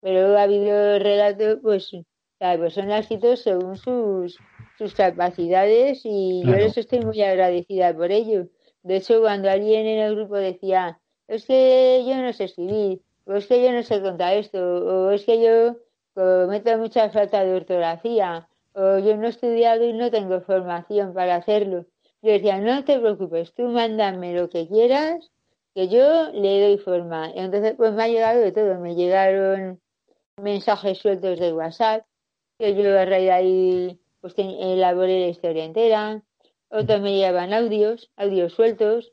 Pero 0.00 0.38
ha 0.38 0.44
habido 0.44 0.98
relatos, 0.98 1.58
pues, 1.62 1.90
cada 2.38 2.56
persona 2.58 2.96
ha 2.96 2.98
escrito 3.00 3.36
según 3.36 3.76
sus, 3.76 4.38
sus 4.80 4.94
capacidades 4.94 6.00
y 6.04 6.42
yo 6.42 6.54
les 6.54 6.78
estoy 6.78 7.00
muy 7.00 7.20
agradecida 7.20 7.94
por 7.94 8.10
ello. 8.10 8.46
De 8.82 8.96
hecho, 8.96 9.20
cuando 9.20 9.50
alguien 9.50 9.86
en 9.86 9.98
el 9.98 10.16
grupo 10.16 10.36
decía, 10.36 10.98
es 11.28 11.44
que 11.44 12.02
yo 12.08 12.16
no 12.16 12.32
sé 12.32 12.44
escribir, 12.44 13.02
o 13.26 13.34
es 13.34 13.46
que 13.46 13.62
yo 13.62 13.72
no 13.72 13.82
sé 13.82 14.00
contar 14.00 14.38
esto, 14.38 14.58
o 14.58 15.10
es 15.10 15.26
que 15.26 15.44
yo 15.44 15.76
cometo 16.14 16.78
mucha 16.78 17.10
falta 17.10 17.44
de 17.44 17.56
ortografía 17.56 18.48
o 18.72 18.98
yo 18.98 19.18
no 19.18 19.26
he 19.26 19.30
estudiado 19.30 19.84
y 19.84 19.92
no 19.92 20.10
tengo 20.10 20.40
formación 20.40 21.12
para 21.12 21.36
hacerlo. 21.36 21.84
Yo 22.22 22.32
decía, 22.32 22.58
no 22.58 22.82
te 22.82 22.98
preocupes, 22.98 23.52
tú 23.52 23.64
mándame 23.64 24.32
lo 24.34 24.48
que 24.48 24.66
quieras, 24.66 25.30
que 25.74 25.88
yo 25.88 26.30
le 26.32 26.62
doy 26.62 26.78
forma. 26.78 27.32
Y 27.34 27.40
entonces, 27.40 27.74
pues 27.76 27.92
me 27.92 28.04
ha 28.04 28.08
llegado 28.08 28.40
de 28.40 28.52
todo. 28.52 28.78
Me 28.78 28.94
llegaron 28.94 29.78
mensajes 30.38 30.98
sueltos 30.98 31.38
de 31.38 31.52
WhatsApp, 31.52 32.06
que 32.58 32.74
yo 32.74 32.98
a 32.98 33.04
raíz 33.04 33.26
de 33.26 33.32
ahí 33.32 33.99
pues 34.20 34.34
elaboré 34.36 35.20
la 35.20 35.28
historia 35.28 35.64
entera. 35.64 36.22
Otros 36.68 37.00
me 37.00 37.16
llevaban 37.16 37.52
audios, 37.52 38.10
audios 38.16 38.52
sueltos. 38.52 39.12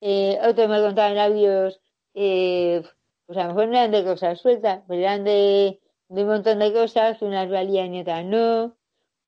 Eh, 0.00 0.38
otros 0.42 0.68
me 0.68 0.80
contaban 0.80 1.18
audios, 1.18 1.80
eh, 2.14 2.82
pues 3.26 3.38
a 3.38 3.42
lo 3.44 3.48
mejor 3.48 3.68
no 3.68 3.76
eran 3.76 3.90
de 3.90 4.04
cosas 4.04 4.40
sueltas, 4.40 4.82
pero 4.86 5.00
eran 5.00 5.24
de 5.24 5.80
de 6.08 6.22
un 6.22 6.28
montón 6.28 6.58
de 6.60 6.72
cosas, 6.72 7.20
unas 7.22 7.50
valían 7.50 7.94
y 7.94 8.00
otras 8.00 8.24
no. 8.24 8.76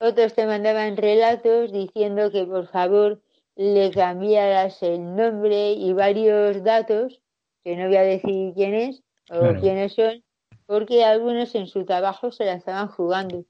Otros 0.00 0.34
te 0.34 0.46
mandaban 0.46 0.96
relatos 0.96 1.72
diciendo 1.72 2.30
que 2.30 2.44
por 2.44 2.68
favor 2.68 3.20
le 3.56 3.90
cambiaras 3.90 4.82
el 4.82 5.16
nombre 5.16 5.72
y 5.72 5.92
varios 5.92 6.62
datos, 6.62 7.20
que 7.64 7.76
no 7.76 7.88
voy 7.88 7.96
a 7.96 8.02
decir 8.02 8.54
quién 8.54 8.74
es 8.74 9.02
o 9.28 9.58
quiénes 9.60 9.94
son, 9.94 10.22
porque 10.66 11.04
algunos 11.04 11.54
en 11.56 11.66
su 11.66 11.84
trabajo 11.84 12.30
se 12.30 12.44
la 12.44 12.54
estaban 12.54 12.88
jugando. 12.88 13.44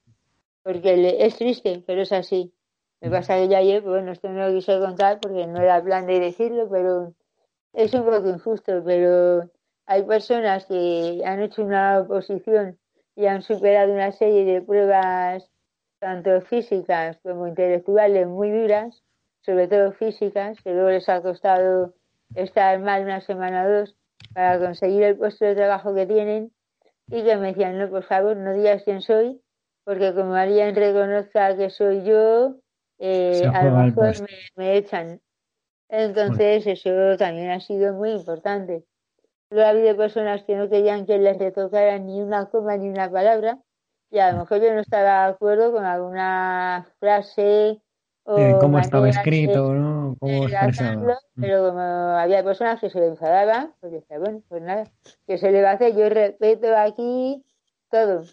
Porque 0.68 1.16
es 1.24 1.36
triste, 1.36 1.82
pero 1.86 2.02
es 2.02 2.12
así. 2.12 2.52
Me 3.00 3.08
pasa 3.08 3.36
que 3.36 3.48
ya 3.48 3.56
ayer, 3.56 3.80
bueno, 3.80 4.12
esto 4.12 4.28
no 4.28 4.46
lo 4.46 4.54
quise 4.54 4.78
contar 4.78 5.18
porque 5.18 5.46
no 5.46 5.62
era 5.62 5.82
plan 5.82 6.06
de 6.06 6.20
decirlo, 6.20 6.68
pero 6.68 7.14
es 7.72 7.94
un 7.94 8.04
poco 8.04 8.28
injusto, 8.28 8.82
pero 8.84 9.50
hay 9.86 10.02
personas 10.02 10.66
que 10.66 11.22
han 11.24 11.40
hecho 11.40 11.64
una 11.64 12.00
oposición 12.00 12.78
y 13.16 13.24
han 13.24 13.40
superado 13.40 13.94
una 13.94 14.12
serie 14.12 14.44
de 14.44 14.60
pruebas 14.60 15.50
tanto 16.00 16.38
físicas 16.42 17.18
como 17.22 17.46
intelectuales 17.46 18.26
muy 18.26 18.50
duras, 18.50 19.02
sobre 19.40 19.68
todo 19.68 19.92
físicas, 19.92 20.60
que 20.60 20.74
luego 20.74 20.90
les 20.90 21.08
ha 21.08 21.22
costado 21.22 21.94
estar 22.34 22.78
mal 22.78 23.04
una 23.04 23.22
semana 23.22 23.64
o 23.64 23.70
dos 23.70 23.96
para 24.34 24.58
conseguir 24.58 25.02
el 25.02 25.16
puesto 25.16 25.46
de 25.46 25.54
trabajo 25.54 25.94
que 25.94 26.04
tienen 26.04 26.52
y 27.06 27.24
que 27.24 27.38
me 27.38 27.54
decían, 27.54 27.78
no, 27.78 27.88
por 27.88 28.02
favor, 28.02 28.36
no 28.36 28.52
digas 28.52 28.82
quién 28.84 29.00
soy, 29.00 29.40
porque 29.88 30.12
como 30.12 30.34
alguien 30.34 30.74
reconozca 30.74 31.56
que 31.56 31.70
soy 31.70 32.04
yo, 32.04 32.56
eh, 32.98 33.42
a 33.50 33.64
lo 33.64 33.70
mejor 33.70 34.16
me, 34.54 34.76
echan. 34.76 35.18
Entonces, 35.88 36.66
eso 36.66 37.16
también 37.16 37.52
ha 37.52 37.60
sido 37.60 37.94
muy 37.94 38.10
importante. 38.10 38.84
Luego 39.48 39.66
ha 39.66 39.70
habido 39.70 39.96
personas 39.96 40.44
que 40.44 40.56
no 40.56 40.68
querían 40.68 41.06
que 41.06 41.16
les 41.16 41.38
retocaran 41.38 42.04
ni 42.04 42.20
una 42.20 42.50
coma 42.50 42.76
ni 42.76 42.90
una 42.90 43.10
palabra 43.10 43.60
y 44.10 44.18
a 44.18 44.32
lo 44.32 44.40
mejor 44.40 44.60
yo 44.60 44.74
no 44.74 44.80
estaba 44.80 45.24
de 45.24 45.32
acuerdo 45.32 45.72
con 45.72 45.86
alguna 45.86 46.86
frase 46.98 47.80
o 48.24 48.58
cómo 48.60 48.80
estaba 48.80 49.08
escrito, 49.08 49.72
¿no? 49.72 50.16
Cómo 50.20 50.48
expresaba. 50.48 51.14
Mm. 51.34 51.40
Pero 51.40 51.66
como 51.66 51.80
había 51.80 52.44
personas 52.44 52.78
que 52.78 52.90
se 52.90 53.00
le 53.00 53.06
enfadaban, 53.06 53.72
pues 53.80 53.92
decía, 53.92 54.18
bueno, 54.18 54.42
pues 54.50 54.60
nada, 54.60 54.84
que 55.26 55.38
se 55.38 55.50
le 55.50 55.62
va 55.62 55.70
a 55.70 55.74
hacer, 55.74 55.96
yo 55.96 56.10
respeto 56.10 56.76
aquí 56.76 57.42
todo. 57.90 58.24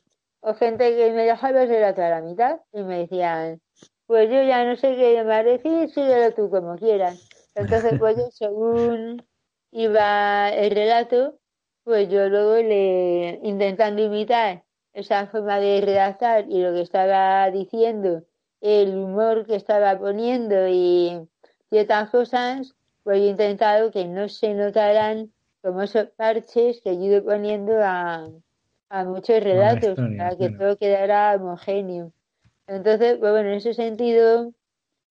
O 0.46 0.54
gente 0.54 0.96
que 0.96 1.12
me 1.12 1.26
dejaba 1.26 1.64
el 1.64 1.70
relato 1.70 2.04
a 2.04 2.10
la 2.10 2.22
mitad 2.22 2.60
y 2.72 2.84
me 2.84 3.00
decían, 3.00 3.60
pues 4.06 4.30
yo 4.30 4.44
ya 4.44 4.64
no 4.64 4.76
sé 4.76 4.96
qué 4.96 5.24
me 5.24 5.44
decir, 5.44 5.90
síguelo 5.90 6.36
tú 6.36 6.52
como 6.52 6.76
quieras. 6.76 7.20
Entonces, 7.56 7.96
pues 8.00 8.16
yo, 8.16 8.30
según 8.30 9.26
iba 9.72 10.50
el 10.50 10.70
relato, 10.70 11.40
pues 11.84 12.10
yo 12.10 12.30
luego 12.30 12.58
le 12.58 13.40
intentando 13.42 14.04
imitar 14.04 14.64
esa 14.94 15.26
forma 15.28 15.60
de 15.60 15.82
redactar 15.82 16.46
y 16.48 16.62
lo 16.62 16.74
que 16.74 16.82
estaba 16.82 17.50
diciendo, 17.50 18.24
el 18.62 18.96
humor 18.96 19.48
que 19.48 19.56
estaba 19.56 19.98
poniendo 19.98 20.68
y 20.68 21.28
ciertas 21.72 22.12
cosas, 22.12 22.76
pues 23.02 23.18
he 23.18 23.28
intentado 23.30 23.90
que 23.90 24.06
no 24.06 24.30
se 24.30 24.54
notaran 24.54 25.34
como 25.64 25.82
esos 25.82 26.10
parches 26.12 26.82
que 26.82 26.96
yo 26.98 27.02
he 27.02 27.06
ido 27.06 27.24
poniendo 27.24 27.74
a, 27.84 28.30
a 28.96 29.04
muchos 29.04 29.44
relatos 29.44 29.98
para 30.18 30.38
que 30.38 30.50
todo 30.52 30.78
quedara 30.78 31.36
homogéneo. 31.36 32.14
Entonces, 32.66 33.18
pues 33.20 33.32
bueno, 33.32 33.50
en 33.50 33.56
ese 33.56 33.74
sentido 33.74 34.54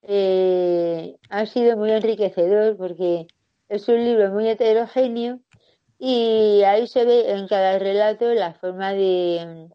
eh, 0.02 1.16
ha 1.28 1.44
sido 1.44 1.76
muy 1.76 1.92
enriquecedor 1.92 2.78
porque 2.78 3.26
es 3.68 3.86
un 3.88 4.02
libro 4.02 4.30
muy 4.30 4.48
heterogéneo 4.48 5.40
y 5.98 6.62
ahí 6.64 6.86
se 6.86 7.04
ve 7.04 7.30
en 7.32 7.46
cada 7.46 7.78
relato 7.78 8.32
la 8.32 8.54
forma 8.54 8.94
de, 8.94 9.68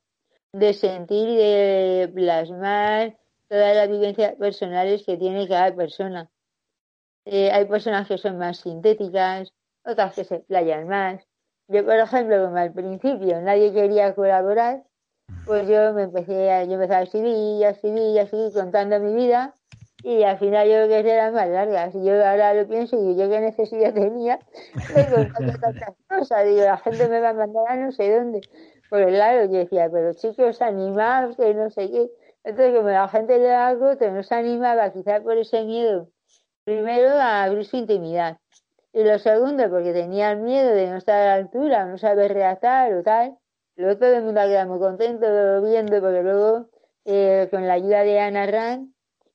de 0.53 0.73
sentir 0.73 1.29
y 1.29 1.35
de 1.35 2.11
plasmar 2.11 3.15
todas 3.47 3.75
las 3.75 3.89
vivencias 3.89 4.35
personales 4.37 5.03
que 5.05 5.17
tiene 5.17 5.47
cada 5.47 5.75
persona. 5.75 6.31
Eh, 7.25 7.51
hay 7.51 7.65
personas 7.65 8.07
que 8.07 8.17
son 8.17 8.39
más 8.39 8.57
sintéticas, 8.57 9.53
otras 9.85 10.15
que 10.15 10.23
se 10.23 10.39
playan 10.39 10.87
más. 10.87 11.28
Yo, 11.69 11.85
por 11.85 11.93
ejemplo, 11.93 12.45
como 12.45 12.57
al 12.57 12.73
principio 12.73 13.41
nadie 13.41 13.71
quería 13.71 14.15
colaborar, 14.15 14.83
pues 15.45 15.67
yo 15.67 15.93
me 15.93 16.03
empecé 16.03 16.51
a, 16.51 16.63
yo 16.63 16.73
empecé 16.73 16.95
a 16.95 17.01
escribir, 17.03 17.63
a 17.63 17.69
escribir, 17.69 18.19
a 18.19 18.23
escribir 18.23 18.53
contando 18.53 18.99
mi 18.99 19.13
vida 19.13 19.53
y 20.01 20.23
al 20.23 20.39
final 20.39 20.67
yo 20.67 20.87
creo 20.87 21.03
que 21.03 21.11
eran 21.11 21.33
más 21.35 21.47
largas. 21.47 21.93
Y 21.93 22.03
yo 22.03 22.13
ahora 22.25 22.55
lo 22.55 22.67
pienso 22.67 22.97
y 22.97 23.15
yo 23.15 23.29
qué 23.29 23.39
necesidad 23.39 23.93
tenía 23.93 24.39
de 24.95 25.31
contar 25.31 25.59
tantas 25.59 25.95
cosas. 26.07 26.45
Digo, 26.45 26.61
la 26.61 26.77
gente 26.77 27.07
me 27.07 27.19
va 27.19 27.29
a 27.29 27.33
mandar 27.33 27.63
a 27.67 27.75
no 27.75 27.91
sé 27.91 28.15
dónde. 28.15 28.41
Por 28.89 29.01
el 29.01 29.19
lado 29.19 29.45
yo 29.45 29.59
decía, 29.59 29.89
pero 29.91 30.13
chicos, 30.15 30.63
animados, 30.63 31.37
que 31.37 31.53
no 31.53 31.69
sé 31.69 31.91
qué. 31.91 32.09
Entonces, 32.43 32.75
como 32.75 32.89
la 32.89 33.07
gente 33.09 33.37
le 33.37 33.53
algo, 33.53 33.95
te 33.95 34.09
nos 34.09 34.31
animaba, 34.31 34.91
quizás 34.91 35.21
por 35.21 35.37
ese 35.37 35.65
miedo, 35.65 36.09
primero 36.63 37.09
a 37.09 37.43
abrir 37.43 37.65
su 37.65 37.77
intimidad. 37.77 38.39
Y 38.91 39.03
lo 39.03 39.19
segundo, 39.19 39.69
porque 39.69 39.93
tenía 39.93 40.35
miedo 40.35 40.73
de 40.73 40.87
no 40.89 40.97
estar 40.97 41.21
a 41.21 41.25
la 41.25 41.33
altura, 41.35 41.85
no 41.85 41.97
saber 41.97 42.33
redactar 42.33 42.93
o 42.93 43.03
tal. 43.03 43.37
Luego 43.75 43.97
todo 43.99 44.15
el 44.15 44.23
mundo 44.23 44.41
quedado 44.41 44.69
muy 44.69 44.79
contento 44.79 45.61
viendo, 45.61 46.01
porque 46.01 46.23
luego, 46.23 46.69
eh, 47.05 47.47
con 47.51 47.67
la 47.67 47.73
ayuda 47.73 48.03
de 48.03 48.19
Ana 48.19 48.45
Rand, 48.47 48.93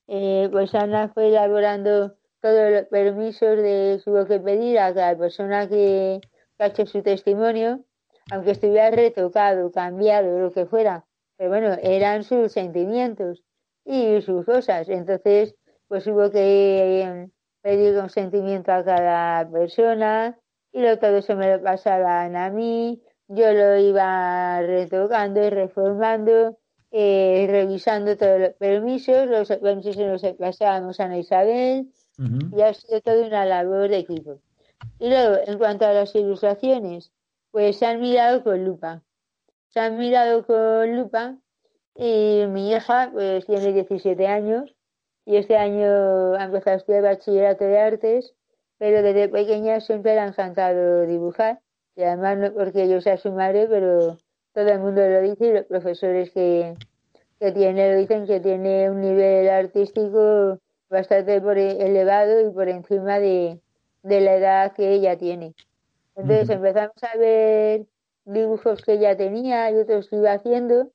eh, 0.08 0.48
pues 0.50 0.74
Ana 0.74 1.08
fue 1.08 1.28
elaborando 1.28 2.16
todos 2.40 2.72
los 2.72 2.84
permisos 2.88 3.56
de 3.56 4.02
tuvo 4.04 4.26
que 4.26 4.38
pedir 4.40 4.78
a 4.78 4.92
cada 4.92 5.16
persona 5.16 5.68
que, 5.68 6.20
hecho 6.58 6.84
su 6.86 7.02
testimonio, 7.02 7.84
aunque 8.30 8.50
estuviera 8.50 8.90
retocado, 8.90 9.70
cambiado, 9.70 10.38
lo 10.38 10.52
que 10.52 10.66
fuera, 10.66 11.06
pero 11.36 11.50
bueno, 11.50 11.76
eran 11.82 12.22
sus 12.24 12.52
sentimientos 12.52 13.42
y 13.84 14.20
sus 14.20 14.44
cosas. 14.44 14.88
Entonces, 14.88 15.54
pues 15.88 16.06
hubo 16.06 16.30
que 16.30 17.28
pedir 17.64 17.96
consentimiento 17.96 18.70
a 18.72 18.84
cada 18.84 19.50
persona 19.50 20.38
y 20.70 20.80
luego 20.80 20.98
todo 20.98 21.16
eso 21.16 21.34
me 21.34 21.50
lo 21.50 21.62
pasaban 21.62 22.36
a 22.36 22.50
mí, 22.50 23.00
yo 23.28 23.52
lo 23.54 23.78
iba 23.78 24.60
retocando 24.60 25.42
y 25.42 25.48
reformando 25.48 26.58
eh, 26.90 27.46
revisando 27.48 28.16
todos 28.16 28.38
los 28.38 28.50
permisos, 28.50 29.26
los 29.26 29.48
permisos 29.48 29.96
se 29.96 30.06
los 30.06 30.22
pasábamos 30.38 31.00
a 31.00 31.06
Ana 31.06 31.18
Isabel 31.18 31.88
y 32.18 32.60
ha 32.60 32.74
sido 32.74 33.00
toda 33.00 33.26
una 33.26 33.44
labor 33.46 33.88
de 33.88 33.98
equipo. 33.98 34.38
Y 35.00 35.08
luego, 35.08 35.38
en 35.46 35.58
cuanto 35.58 35.86
a 35.86 35.92
las 35.92 36.14
ilustraciones, 36.14 37.10
pues 37.50 37.78
se 37.78 37.86
han 37.86 38.00
mirado 38.00 38.44
con 38.44 38.64
lupa. 38.64 39.02
Se 39.70 39.80
han 39.80 39.96
mirado 39.96 40.46
con 40.46 40.96
lupa 40.96 41.36
y 41.96 42.44
mi 42.48 42.72
hija 42.72 43.10
pues 43.12 43.46
tiene 43.46 43.72
17 43.72 44.26
años 44.26 44.73
y 45.26 45.36
este 45.36 45.56
año 45.56 46.34
ha 46.34 46.44
empezado 46.44 46.74
a 46.74 46.78
estudiar 46.78 47.02
bachillerato 47.02 47.64
de 47.64 47.78
artes, 47.78 48.34
pero 48.78 49.02
desde 49.02 49.28
pequeña 49.28 49.80
siempre 49.80 50.14
le 50.14 50.20
ha 50.20 50.26
encantado 50.26 51.06
dibujar 51.06 51.60
y 51.96 52.02
además 52.02 52.38
no 52.38 52.52
porque 52.52 52.88
yo 52.88 53.00
sea 53.00 53.16
su 53.16 53.32
madre, 53.32 53.66
pero 53.68 54.18
todo 54.52 54.68
el 54.68 54.80
mundo 54.80 55.00
lo 55.00 55.22
dice 55.22 55.46
y 55.46 55.52
los 55.52 55.66
profesores 55.66 56.30
que, 56.30 56.74
que 57.38 57.52
tiene 57.52 57.92
lo 57.92 57.98
dicen 57.98 58.26
que 58.26 58.40
tiene 58.40 58.90
un 58.90 59.00
nivel 59.00 59.48
artístico 59.48 60.58
bastante 60.88 61.40
por 61.40 61.58
e, 61.58 61.84
elevado 61.84 62.40
y 62.40 62.50
por 62.50 62.68
encima 62.68 63.18
de, 63.18 63.60
la 64.02 64.34
edad 64.36 64.72
que 64.72 64.92
ella 64.92 65.16
tiene. 65.16 65.54
Entonces 66.14 66.50
empezamos 66.50 67.02
a 67.02 67.16
ver 67.16 67.86
dibujos 68.24 68.82
que 68.82 68.94
ella 68.94 69.16
tenía 69.16 69.70
y 69.70 69.76
otros 69.76 70.08
que 70.08 70.16
iba 70.16 70.32
haciendo 70.32 70.90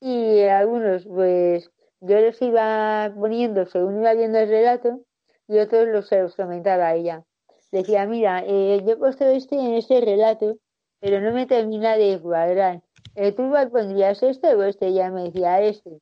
y 0.00 0.42
algunos 0.42 1.06
pues 1.06 1.70
yo 2.06 2.20
los 2.20 2.40
iba 2.42 3.12
poniendo 3.14 3.66
según 3.66 4.00
iba 4.00 4.14
viendo 4.14 4.38
el 4.38 4.48
relato 4.48 5.00
y 5.48 5.58
otros 5.58 5.88
los, 5.88 6.10
los 6.12 6.36
comentaba 6.36 6.88
a 6.88 6.94
ella. 6.94 7.24
Decía, 7.72 8.06
mira, 8.06 8.44
eh, 8.46 8.82
yo 8.84 8.92
he 8.92 8.96
puesto 8.96 9.26
este 9.26 9.56
en 9.56 9.74
este 9.74 10.00
relato, 10.00 10.56
pero 11.00 11.20
no 11.20 11.32
me 11.32 11.46
termina 11.46 11.96
de 11.96 12.20
cuadrar. 12.20 12.82
Eh, 13.16 13.32
¿tú 13.32 13.52
pondrías 13.70 14.22
este 14.22 14.54
o 14.54 14.62
este? 14.62 14.92
Ya 14.92 15.10
me 15.10 15.24
decía 15.24 15.60
este. 15.60 16.00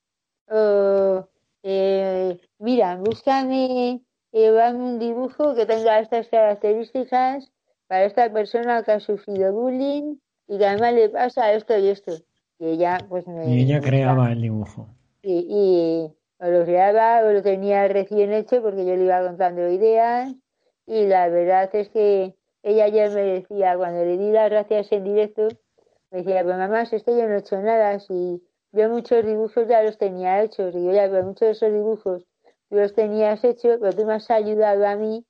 O, 0.50 1.26
eh, 1.62 2.38
mira, 2.58 2.96
búscame 2.96 4.02
eh, 4.32 4.72
un 4.74 4.98
dibujo 4.98 5.54
que 5.54 5.66
tenga 5.66 6.00
estas 6.00 6.28
características 6.28 7.50
para 7.86 8.04
esta 8.04 8.32
persona 8.32 8.82
que 8.82 8.92
ha 8.92 9.00
sufrido 9.00 9.52
bullying 9.52 10.16
y 10.48 10.58
que 10.58 10.66
además 10.66 10.94
le 10.94 11.08
pasa 11.08 11.52
esto 11.52 11.76
y 11.78 11.88
esto. 11.88 12.12
Y 12.58 12.66
ella, 12.66 12.98
pues 13.08 13.24
Y 13.46 13.62
ella 13.62 13.80
creaba 13.80 14.32
el 14.32 14.40
dibujo. 14.40 14.88
Y, 15.22 15.46
y 15.48 16.48
lo 16.50 16.64
creaba 16.64 17.24
o 17.24 17.32
lo 17.32 17.42
tenía 17.42 17.86
recién 17.88 18.32
hecho 18.32 18.60
porque 18.60 18.84
yo 18.84 18.96
le 18.96 19.04
iba 19.04 19.24
contando 19.24 19.68
ideas 19.68 20.34
y 20.86 21.06
la 21.06 21.28
verdad 21.28 21.70
es 21.74 21.88
que 21.90 22.34
ella 22.62 22.88
ya 22.88 23.08
me 23.10 23.22
decía, 23.22 23.76
cuando 23.76 24.04
le 24.04 24.18
di 24.18 24.30
las 24.30 24.50
gracias 24.50 24.90
en 24.92 25.04
directo, 25.04 25.48
me 26.10 26.18
decía, 26.18 26.42
pues 26.42 26.56
mamá, 26.56 26.86
si 26.86 26.96
esto 26.96 27.16
yo 27.16 27.26
no 27.28 27.34
he 27.34 27.38
hecho 27.38 27.60
nada, 27.60 27.98
si 28.00 28.42
yo 28.72 28.88
muchos 28.88 29.24
dibujos 29.24 29.66
ya 29.68 29.82
los 29.82 29.98
tenía 29.98 30.42
hechos, 30.42 30.74
y 30.74 30.84
yo 30.84 30.92
ya, 30.92 31.08
pero 31.10 31.24
muchos 31.24 31.40
de 31.40 31.50
esos 31.52 31.72
dibujos 31.72 32.24
tú 32.68 32.76
los 32.76 32.94
tenías 32.94 33.44
hechos, 33.44 33.78
pero 33.80 33.92
tú 33.92 34.06
me 34.06 34.14
has 34.14 34.30
ayudado 34.30 34.86
a 34.86 34.96
mí 34.96 35.26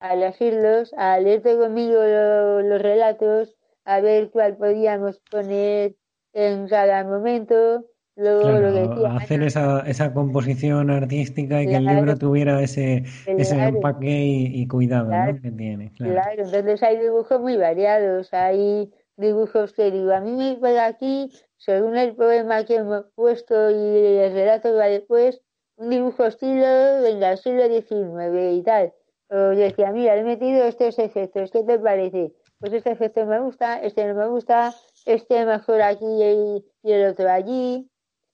a 0.00 0.14
elegirlos, 0.14 0.94
a 0.96 1.20
leerte 1.20 1.56
conmigo 1.58 2.00
los 2.02 2.80
relatos, 2.80 3.54
a 3.84 4.00
ver 4.00 4.30
cuál 4.30 4.56
podíamos 4.56 5.20
poner 5.30 5.96
en 6.32 6.68
cada 6.68 7.04
momento, 7.04 7.84
luego 8.20 8.48
lo 8.48 8.72
que 8.72 8.80
decía, 8.80 9.16
hacer 9.16 9.42
esa, 9.42 9.80
esa 9.80 10.12
composición 10.12 10.90
artística 10.90 11.62
y 11.62 11.66
que 11.66 11.76
el 11.76 11.86
libro 11.86 12.16
tuviera 12.16 12.60
ese, 12.62 13.04
ese 13.26 13.64
empaque 13.64 14.24
y, 14.24 14.66
cuidado 14.68 15.10
que 15.42 15.50
tiene. 15.50 15.92
Claro. 15.96 16.44
entonces 16.44 16.82
hay 16.82 16.98
dibujos 16.98 17.40
muy 17.40 17.56
variados, 17.56 18.32
hay 18.32 18.90
dibujos 19.16 19.72
que 19.72 19.90
digo, 19.90 20.12
a 20.12 20.20
mí 20.20 20.32
me 20.32 20.56
pega 20.56 20.86
aquí, 20.86 21.30
según 21.56 21.96
el 21.96 22.14
poema 22.14 22.64
que 22.64 22.76
hemos 22.76 23.06
puesto 23.14 23.70
y 23.70 24.18
el 24.18 24.32
relato 24.32 24.70
que 24.70 24.76
va 24.76 24.86
después, 24.86 25.40
un 25.76 25.90
dibujo 25.90 26.26
estilo, 26.26 27.02
venga, 27.02 27.36
siglo 27.36 27.66
XIX 27.66 28.58
y 28.58 28.62
tal. 28.62 28.92
O 29.30 29.36
decía, 29.36 29.92
mira, 29.92 30.16
he 30.16 30.24
metido 30.24 30.64
estos 30.64 30.98
efectos, 30.98 31.50
¿qué 31.50 31.62
te 31.62 31.78
parece? 31.78 32.32
Pues 32.58 32.72
este 32.74 32.90
efecto 32.90 33.24
me 33.24 33.40
gusta, 33.40 33.80
este 33.80 34.06
no 34.06 34.14
me 34.14 34.26
gusta, 34.28 34.74
este 35.06 35.46
mejor 35.46 35.80
aquí 35.80 36.04
y, 36.04 36.64
el 36.82 37.08
otro 37.08 37.30
allí. 37.30 37.89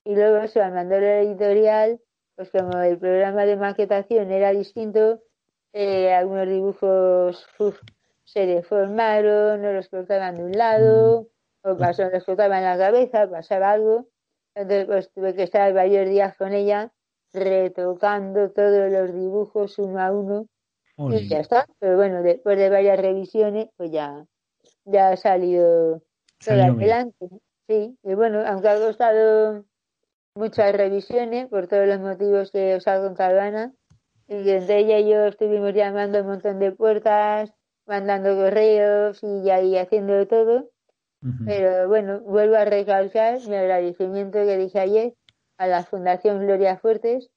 Y 0.07 0.14
luego 0.14 0.47
se 0.47 0.61
va 0.61 0.71
mandando 0.71 1.01
la 1.01 1.21
editorial, 1.21 2.01
pues 2.37 2.51
como 2.53 2.79
el 2.81 2.97
programa 2.97 3.45
de 3.45 3.57
maquetación 3.57 4.31
era 4.31 4.53
distinto, 4.53 5.21
eh, 5.73 6.14
algunos 6.14 6.47
dibujos 6.47 7.45
se 8.23 8.47
deformaron, 8.47 9.62
no 9.62 9.73
los 9.73 9.88
cortaban 9.88 10.37
de 10.37 10.45
un 10.45 10.53
lado, 10.53 11.29
mm. 11.64 11.71
o 11.71 11.77
pasó, 11.77 12.09
los 12.09 12.23
cortaban 12.25 12.62
la 12.62 12.79
cabeza, 12.79 13.29
pasaba 13.29 13.73
algo. 13.73 14.07
Entonces 14.55 14.87
pues 14.87 15.12
tuve 15.12 15.35
que 15.35 15.42
estar 15.42 15.75
varios 15.75 16.09
días 16.09 16.37
con 16.37 16.53
ella 16.53 16.92
retocando 17.33 18.51
todos 18.53 18.90
los 18.90 19.12
dibujos 19.12 19.77
uno 19.81 20.01
a 20.01 20.12
uno 20.12 20.47
y 21.11 21.29
ya 21.29 21.40
está. 21.40 21.66
Pero 21.81 21.97
bueno, 21.97 22.23
después 22.23 22.57
de 22.57 22.71
varias 22.71 23.01
revisiones, 23.01 23.71
pues 23.77 23.90
ya, 23.90 24.25
ya 24.85 25.09
ha 25.09 25.16
salido 25.16 26.01
todo 26.45 26.62
adelante. 26.62 27.29
Sí, 27.66 27.99
y 28.05 28.14
bueno, 28.14 28.45
aunque 28.47 28.69
ha 28.69 28.79
costado 28.79 29.64
muchas 30.37 30.75
revisiones 30.75 31.49
por 31.49 31.66
todos 31.66 31.87
los 31.87 32.01
motivos 32.01 32.51
que 32.51 32.77
os 32.77 32.87
ha 32.87 33.01
contado 33.01 33.40
Ana, 33.40 33.72
y 34.29 34.51
entre 34.51 34.79
ella 34.79 34.99
y 34.99 35.11
yo 35.11 35.27
estuvimos 35.27 35.72
llamando 35.72 36.20
un 36.20 36.27
montón 36.27 36.59
de 36.59 36.72
puertas, 36.72 37.53
mandando 37.87 38.35
correos 38.35 39.22
y 39.22 39.51
ahí 39.51 39.77
haciendo 39.77 40.27
todo. 40.27 40.70
Pero 41.44 41.88
bueno, 41.88 42.20
vuelvo 42.20 42.55
a 42.57 42.64
recalcar 42.64 43.40
mi 43.49 43.57
agradecimiento 43.57 44.38
que 44.38 44.59
dije 44.59 44.79
ayer 44.79 45.14
a 45.59 45.66
la 45.66 45.83
Fundación 45.83 46.40
Gloria 46.40 46.77
Fuertes, 46.77 47.31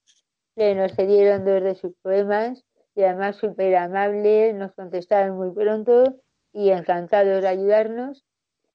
que 0.56 0.76
nos 0.76 0.94
cedieron 0.94 1.46
dos 1.46 1.64
de 1.64 1.76
sus 1.76 1.94
poemas 2.04 2.64
y 2.94 3.04
además 3.04 3.38
súper 3.38 3.76
amables, 3.78 4.54
nos 4.54 4.74
contestaron 4.74 5.38
muy 5.38 5.52
pronto 5.52 6.16
y 6.52 6.70
encantados 6.70 7.42
de 7.42 7.48
ayudarnos. 7.48 8.26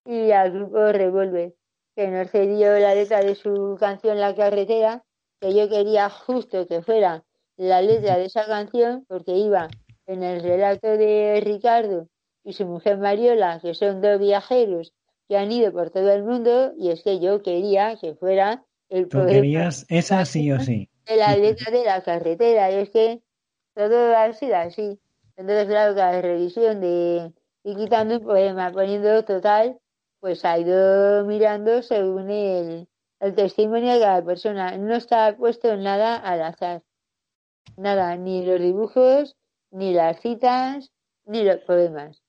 Y 0.06 0.32
al 0.32 0.52
grupo 0.52 0.92
Revolver, 0.92 1.54
que 1.94 2.08
nos 2.08 2.30
cedió 2.30 2.78
la 2.78 2.94
letra 2.94 3.20
de 3.22 3.34
su 3.34 3.76
canción 3.78 4.20
La 4.20 4.34
Carretera, 4.34 5.04
que 5.40 5.54
yo 5.54 5.68
quería 5.68 6.10
justo 6.10 6.66
que 6.66 6.82
fuera 6.82 7.24
la 7.56 7.82
letra 7.82 8.18
de 8.18 8.26
esa 8.26 8.46
canción, 8.46 9.04
porque 9.08 9.32
iba 9.32 9.68
en 10.06 10.22
el 10.22 10.42
relato 10.42 10.88
de 10.88 11.40
Ricardo 11.44 12.08
y 12.42 12.52
su 12.52 12.66
mujer 12.66 12.98
Mariola, 12.98 13.60
que 13.60 13.74
son 13.74 14.00
dos 14.00 14.18
viajeros 14.18 14.92
que 15.28 15.36
han 15.36 15.50
ido 15.50 15.72
por 15.72 15.90
todo 15.90 16.12
el 16.12 16.24
mundo 16.24 16.72
y 16.76 16.90
es 16.90 17.02
que 17.02 17.20
yo 17.20 17.42
quería 17.42 17.96
que 17.96 18.14
fuera 18.14 18.64
el 18.90 19.08
Tú 19.08 19.24
querías 19.26 19.86
esa 19.88 20.24
sí 20.24 20.52
o 20.52 20.60
sí. 20.60 20.88
De 21.06 21.16
la 21.16 21.36
letra 21.36 21.72
de 21.72 21.84
la 21.84 22.02
carretera, 22.02 22.70
y 22.70 22.74
es 22.74 22.90
que 22.90 23.22
todo 23.74 24.16
ha 24.16 24.32
sido 24.32 24.56
así. 24.56 24.98
Entonces, 25.36 25.66
claro, 25.66 25.94
la 25.94 26.20
revisión 26.20 26.80
de 26.80 27.32
ir 27.64 27.76
quitando 27.76 28.18
un 28.18 28.24
poema, 28.24 28.70
poniendo 28.72 29.24
total, 29.24 29.78
pues 30.24 30.42
ha 30.46 30.58
ido 30.58 31.22
mirando 31.26 31.82
según 31.82 32.30
el, 32.30 32.88
el 33.20 33.34
testimonio 33.34 33.92
de 33.92 34.00
cada 34.00 34.24
persona. 34.24 34.74
No 34.78 34.94
está 34.94 35.36
puesto 35.36 35.76
nada 35.76 36.16
al 36.16 36.40
azar. 36.40 36.82
Nada, 37.76 38.16
ni 38.16 38.42
los 38.42 38.58
dibujos, 38.58 39.36
ni 39.70 39.92
las 39.92 40.18
citas, 40.20 40.90
ni 41.26 41.44
los 41.44 41.58
poemas. 41.64 42.22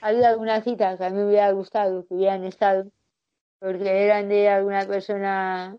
Ha 0.00 0.10
algunas 0.10 0.62
citas 0.62 0.96
que 0.96 1.04
a 1.04 1.10
mí 1.10 1.16
me 1.16 1.26
hubiera 1.26 1.50
gustado 1.50 2.06
que 2.06 2.14
hubieran 2.14 2.44
estado, 2.44 2.92
porque 3.58 4.04
eran 4.04 4.28
de 4.28 4.48
alguna 4.48 4.86
persona 4.86 5.76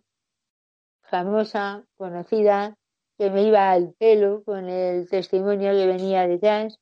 famosa, 1.03 1.85
conocida, 1.95 2.75
que 3.17 3.29
me 3.29 3.43
iba 3.43 3.71
al 3.71 3.93
pelo 3.93 4.43
con 4.43 4.67
el 4.67 5.09
testimonio 5.09 5.71
que 5.71 5.87
venía 5.87 6.27
detrás. 6.27 6.77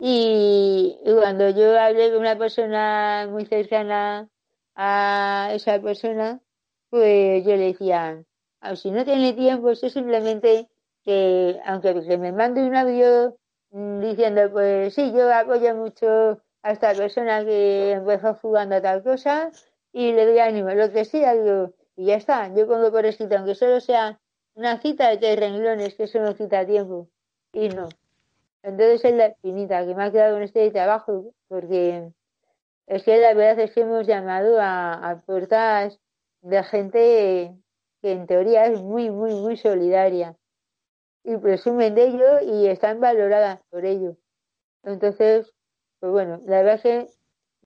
Y, 0.00 0.98
cuando 1.04 1.50
yo 1.50 1.78
hablé 1.78 2.10
con 2.10 2.20
una 2.20 2.38
persona 2.38 3.28
muy 3.30 3.44
cercana 3.44 4.28
a 4.74 5.50
esa 5.52 5.80
persona, 5.80 6.40
pues 6.88 7.44
yo 7.44 7.50
le 7.56 7.66
decía, 7.72 8.24
ah, 8.60 8.76
si 8.76 8.90
no 8.90 9.04
tiene 9.04 9.34
tiempo, 9.34 9.70
es 9.70 9.80
simplemente 9.80 10.68
que, 11.04 11.60
aunque 11.66 11.94
me 12.18 12.32
mande 12.32 12.66
un 12.66 12.74
audio 12.76 13.36
mm, 13.72 14.00
diciendo, 14.00 14.50
pues 14.50 14.94
sí, 14.94 15.12
yo 15.12 15.32
apoyo 15.34 15.74
mucho 15.76 16.40
a 16.62 16.72
esta 16.72 16.94
persona 16.94 17.44
que 17.44 17.92
empezó 17.92 18.34
jugando 18.34 18.76
a 18.76 18.82
tal 18.82 19.02
cosa 19.02 19.50
y 19.92 20.12
le 20.12 20.26
doy 20.26 20.38
ánimo, 20.38 20.70
lo 20.70 20.90
que 20.92 21.04
sea, 21.04 21.34
digo, 21.34 21.74
y 21.96 22.06
ya 22.06 22.16
está, 22.16 22.54
yo 22.54 22.66
pongo 22.66 22.90
por 22.90 23.04
escrito, 23.04 23.36
aunque 23.36 23.54
solo 23.54 23.80
sea 23.80 24.18
una 24.54 24.80
cita 24.80 25.08
de 25.10 25.18
tres 25.18 25.38
renglones, 25.38 25.94
que 25.94 26.04
eso 26.04 26.20
no 26.20 26.32
cita 26.32 26.66
tiempo, 26.66 27.08
y 27.52 27.68
no. 27.68 27.88
Entonces 28.62 29.04
es 29.04 29.14
la 29.14 29.34
finita 29.42 29.86
que 29.86 29.94
me 29.94 30.04
ha 30.04 30.12
quedado 30.12 30.36
en 30.36 30.42
este 30.42 30.70
trabajo, 30.70 31.32
porque 31.48 32.10
es 32.86 33.02
que 33.02 33.18
la 33.18 33.34
verdad 33.34 33.60
es 33.60 33.72
que 33.72 33.80
hemos 33.80 34.06
llamado 34.06 34.60
a, 34.60 34.92
a 34.92 35.20
puertas 35.22 35.98
de 36.42 36.62
gente 36.64 37.54
que 38.02 38.12
en 38.12 38.26
teoría 38.26 38.66
es 38.66 38.82
muy, 38.82 39.10
muy, 39.10 39.34
muy 39.34 39.56
solidaria 39.56 40.36
y 41.24 41.36
presumen 41.36 41.94
de 41.94 42.04
ello 42.06 42.40
y 42.40 42.66
están 42.66 43.00
valoradas 43.00 43.60
por 43.70 43.84
ello. 43.84 44.16
Entonces, 44.82 45.52
pues 46.00 46.12
bueno, 46.12 46.40
la 46.46 46.62
verdad 46.62 46.74
es 46.76 46.82
que 46.82 47.06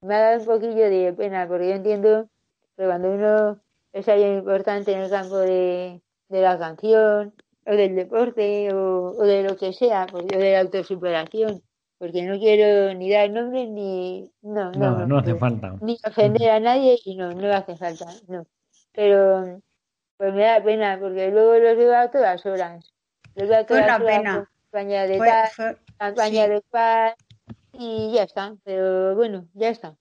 me 0.01 0.15
ha 0.15 0.21
dado 0.21 0.41
un 0.41 0.47
poquillo 0.47 0.91
de 0.91 1.15
pena, 1.17 1.47
porque 1.47 1.69
yo 1.69 1.75
entiendo 1.75 2.29
que 2.77 2.85
cuando 2.85 3.13
uno 3.13 3.61
es 3.93 4.09
alguien 4.09 4.39
importante 4.39 4.93
en 4.93 5.01
el 5.01 5.11
campo 5.11 5.37
de, 5.37 6.03
la 6.29 6.59
canción, 6.59 7.33
o 7.67 7.75
del 7.75 7.95
deporte, 7.95 8.73
o, 8.73 9.13
de 9.23 9.43
lo 9.43 9.57
que 9.57 9.73
sea, 9.73 10.07
pues 10.11 10.25
yo 10.31 10.39
de 10.39 10.53
la 10.53 10.61
autosuperación, 10.61 11.63
porque 11.99 12.23
no 12.23 12.39
quiero 12.39 12.95
ni 12.95 13.11
dar 13.11 13.31
nombre 13.31 13.67
ni. 13.67 14.31
No, 14.43 14.71
no, 14.73 15.07
no, 15.07 15.19
hace 15.19 15.35
falta. 15.35 15.77
Ni 15.81 15.99
ofender 16.07 16.51
a 16.51 16.61
nadie 16.61 16.99
y 17.05 17.17
no, 17.17 17.33
no 17.33 17.53
hace 17.53 17.77
falta, 17.77 18.07
no. 18.29 18.47
Pero, 18.93 19.61
pues 20.17 20.35
me 20.35 20.43
da 20.43 20.63
pena, 20.63 20.99
porque 21.01 21.31
luego 21.31 21.55
los 21.55 21.77
veo 21.77 21.97
a 21.97 22.11
todas 22.11 22.45
horas. 22.47 22.93
Los 23.35 23.49
veo 23.49 23.61
a 23.61 23.65
todas 23.65 23.85
horas. 23.85 24.03
pena. 24.03 24.51
Campaña 24.71 25.07
de 25.07 25.19
tal, 25.19 25.79
campaña 25.99 26.49
de 26.49 26.61
paz, 26.69 27.15
y 27.73 28.13
ya 28.13 28.25
está, 28.25 28.55
pero 28.65 29.15
bueno, 29.15 29.47
ya 29.55 29.69
está. 29.69 29.97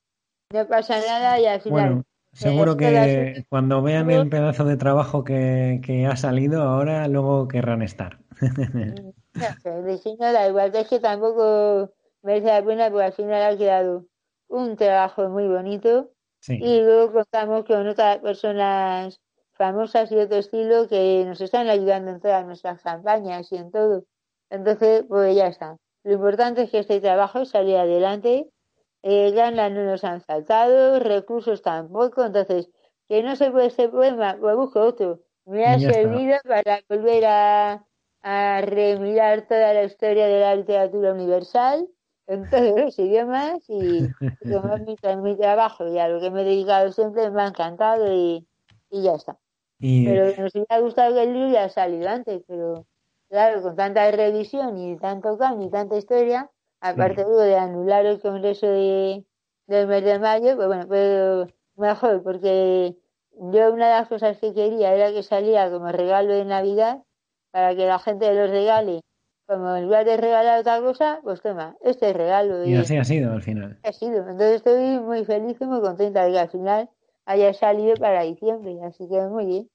No 0.52 0.67
pasa 0.67 0.99
nada 0.99 1.39
y 1.39 1.45
al 1.45 1.62
final. 1.62 1.89
Bueno, 1.89 2.06
seguro 2.34 2.76
que 2.78 3.46
cuando 3.50 3.82
vean 3.82 4.10
el 4.12 4.30
pedazo 4.30 4.65
de 4.65 4.78
trabajo 4.78 5.24
que, 5.24 5.80
que 5.84 6.06
ha 6.06 6.15
salido 6.15 6.63
ahora, 6.63 7.08
luego 7.08 7.48
querrán 7.48 7.82
estar. 7.82 8.19
No 9.36 9.48
sé, 9.63 9.72
no 9.82 10.60
es 10.62 10.88
que 10.88 11.00
tampoco 11.00 11.91
merece 12.22 12.48
la 12.48 12.63
pena 12.63 12.91
porque 12.91 13.06
al 13.06 13.13
final 13.13 13.41
ha 13.41 13.58
quedado 13.58 14.06
un 14.48 14.76
trabajo 14.76 15.28
muy 15.30 15.48
bonito 15.48 16.12
y 16.48 16.82
luego 16.82 17.13
contamos 17.13 17.65
con 17.65 17.88
otras 17.88 18.19
personas 18.19 19.19
famosas 19.54 20.12
y 20.12 20.15
otro 20.15 20.38
estilo 20.38 20.88
que 20.88 21.24
nos 21.26 21.41
están 21.41 21.67
ayudando 21.67 22.12
en 22.12 22.19
todas 22.19 22.46
nuestras 22.46 22.82
campañas 22.82 23.52
y 23.52 23.56
en 23.56 23.72
todo. 23.72 24.06
Entonces, 24.50 25.06
pues 25.08 25.36
ya 25.36 25.48
está. 25.48 25.78
Lo 26.04 26.13
importante 26.13 26.63
es 26.63 26.72
que 26.72 26.80
este 26.80 27.00
trabajo 27.00 27.46
salió 27.46 27.80
adelante. 27.80 28.50
Eh, 29.03 29.31
ganas 29.31 29.71
no 29.71 29.83
nos 29.83 30.03
han 30.03 30.21
saltado, 30.21 30.99
recursos 30.99 31.61
tampoco. 31.61 32.23
Entonces, 32.23 32.69
que 33.07 33.21
no 33.23 33.35
se 33.35 33.51
puede 33.51 33.67
este 33.67 33.89
poema, 33.89 34.37
pues 34.39 34.55
busco 34.55 34.81
otro. 34.81 35.21
Me 35.45 35.65
ha 35.65 35.77
servido 35.79 36.37
para 36.47 36.81
volver 36.89 37.25
a, 37.25 37.85
a 38.21 38.61
remirar 38.61 39.47
toda 39.47 39.73
la 39.73 39.83
historia 39.83 40.27
de 40.27 40.39
la 40.39 40.55
literatura 40.55 41.13
universal 41.13 41.87
en 42.27 42.49
todos 42.49 42.79
los 42.79 42.99
idiomas 42.99 43.61
y, 43.67 44.09
como 44.49 44.77
mi, 44.79 44.95
mi, 45.21 45.37
trabajo 45.37 45.87
y 45.87 45.99
a 45.99 46.07
lo 46.07 46.21
que 46.21 46.31
me 46.31 46.41
he 46.41 46.45
dedicado 46.45 46.91
siempre 46.91 47.29
me 47.29 47.41
ha 47.43 47.47
encantado 47.47 48.13
y, 48.13 48.47
y 48.89 49.03
ya 49.03 49.15
está. 49.15 49.37
Pero 49.79 50.35
nos 50.41 50.55
hubiera 50.55 50.79
gustado 50.79 51.13
que 51.13 51.23
el 51.23 51.33
libro 51.33 51.51
ya 51.51 51.69
salido 51.69 52.09
antes, 52.09 52.41
pero 52.47 52.85
Claro, 53.33 53.63
con 53.63 53.75
tanta 53.75 54.11
revisión 54.11 54.77
y 54.77 54.95
tanto 54.97 55.39
cambio 55.39 55.65
y 55.65 55.71
tanta 55.71 55.97
historia, 55.97 56.51
aparte 56.84 57.24
de 57.24 57.56
anular 57.56 58.06
el 58.06 58.19
congreso 58.19 58.67
de, 58.67 59.26
del 59.67 59.88
mes 59.88 60.04
de 60.04 60.19
mayo, 60.19 60.56
pues 60.56 60.67
bueno, 60.67 60.88
pues 60.88 61.54
mejor, 61.78 62.22
porque 62.22 62.96
yo 63.32 63.74
una 63.74 63.88
de 63.88 63.93
las 63.93 64.10
cosas 64.10 64.38
que 64.38 64.54
quería 64.54 64.93
era 64.93 65.12
que 65.12 65.24
saliera 65.24 65.72
como 65.72 65.91
regalo 65.91 66.34
de 66.34 66.46
Navidad, 66.46 67.02
para 67.52 67.74
que 67.76 67.86
la 67.86 68.00
gente 68.00 68.34
los 68.34 68.50
regale, 68.50 69.02
como 69.48 69.76
en 69.76 69.86
lugar 69.86 70.06
de 70.06 70.17
regalar 70.17 70.60
otra 70.60 70.82
cosa, 70.82 71.19
pues 71.24 71.41
toma, 71.41 71.78
este 71.82 72.10
es 72.10 72.15
regalo. 72.15 72.65
Y, 72.65 72.76
así 72.76 72.98
ha 72.98 73.04
sido 73.06 73.32
al 73.32 73.41
final. 73.41 73.80
Ha 73.84 73.93
sido, 73.93 74.17
entonces 74.17 74.56
estoy 74.58 75.00
muy 75.00 75.24
feliz 75.24 75.58
y 75.62 75.65
muy 75.65 75.80
contenta 75.80 76.26
de 76.26 76.32
que 76.34 76.39
al 76.39 76.50
final 76.50 76.89
haya 77.26 77.54
salido 77.54 77.96
para 77.96 78.24
diciembre, 78.24 78.78
así 78.84 79.08
que 79.08 79.22
muy 79.22 79.46
bien. 79.46 79.69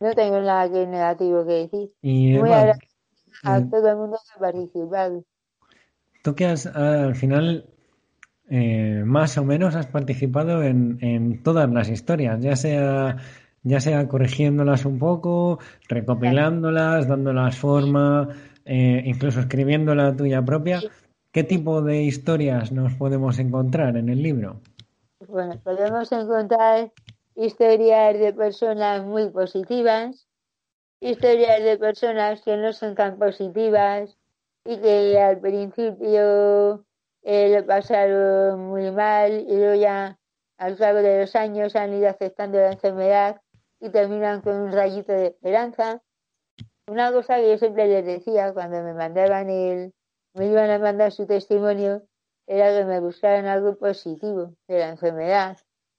No 0.00 0.12
tengo 0.12 0.40
nada 0.40 0.70
que 0.70 0.86
negativo 0.86 1.44
que 1.46 1.52
decir. 1.52 1.92
Y 2.02 2.38
muy 2.38 2.50
a 2.52 3.70
todo 3.70 3.88
el 3.88 3.96
mundo 3.96 4.18
que 4.18 4.36
ha 4.36 4.40
participado. 4.40 5.24
Tú 6.22 6.34
que 6.34 6.46
has, 6.46 6.66
al 6.66 7.14
final, 7.14 7.66
eh, 8.48 9.02
más 9.04 9.38
o 9.38 9.44
menos 9.44 9.74
has 9.74 9.86
participado 9.86 10.62
en, 10.62 10.98
en 11.00 11.42
todas 11.42 11.70
las 11.70 11.88
historias, 11.88 12.40
ya 12.40 12.56
sea 12.56 13.16
ya 13.62 13.80
sea 13.80 14.08
corrigiéndolas 14.08 14.84
un 14.84 14.98
poco, 14.98 15.58
recopilándolas, 15.88 17.06
dándolas 17.06 17.56
forma, 17.56 18.28
eh, 18.64 19.02
incluso 19.04 19.40
escribiendo 19.40 19.94
la 19.94 20.16
tuya 20.16 20.42
propia. 20.42 20.80
¿Qué 21.32 21.44
tipo 21.44 21.82
de 21.82 22.02
historias 22.02 22.72
nos 22.72 22.94
podemos 22.94 23.38
encontrar 23.38 23.96
en 23.96 24.08
el 24.08 24.22
libro? 24.22 24.60
Bueno, 25.28 25.60
podemos 25.62 26.10
encontrar 26.10 26.92
historias 27.36 28.18
de 28.18 28.32
personas 28.32 29.04
muy 29.04 29.28
positivas, 29.30 30.26
historias 31.00 31.62
de 31.62 31.78
personas 31.78 32.40
que 32.42 32.56
no 32.56 32.72
son 32.72 32.94
tan 32.94 33.18
positivas 33.18 34.16
y 34.64 34.78
que 34.80 35.18
al 35.18 35.40
principio 35.40 36.84
eh, 37.22 37.54
lo 37.54 37.66
pasaron 37.66 38.60
muy 38.68 38.90
mal 38.90 39.32
y 39.32 39.56
luego 39.56 39.74
ya 39.74 40.18
al 40.58 40.76
cabo 40.76 40.98
de 40.98 41.20
los 41.20 41.34
años 41.36 41.76
han 41.76 41.94
ido 41.94 42.08
aceptando 42.08 42.58
la 42.58 42.72
enfermedad 42.72 43.40
y 43.80 43.90
terminan 43.90 44.42
con 44.42 44.56
un 44.56 44.72
rayito 44.72 45.12
de 45.12 45.28
esperanza. 45.28 46.02
Una 46.86 47.12
cosa 47.12 47.36
que 47.36 47.50
yo 47.50 47.58
siempre 47.58 47.86
les 47.88 48.04
decía 48.04 48.52
cuando 48.52 48.82
me 48.82 48.92
mandaban 48.92 49.48
el, 49.48 49.94
me 50.34 50.46
iban 50.46 50.70
a 50.70 50.78
mandar 50.78 51.12
su 51.12 51.26
testimonio, 51.26 52.02
era 52.46 52.76
que 52.76 52.84
me 52.84 53.00
buscaran 53.00 53.46
algo 53.46 53.78
positivo 53.78 54.54
de 54.68 54.78
la 54.80 54.88
enfermedad 54.90 55.56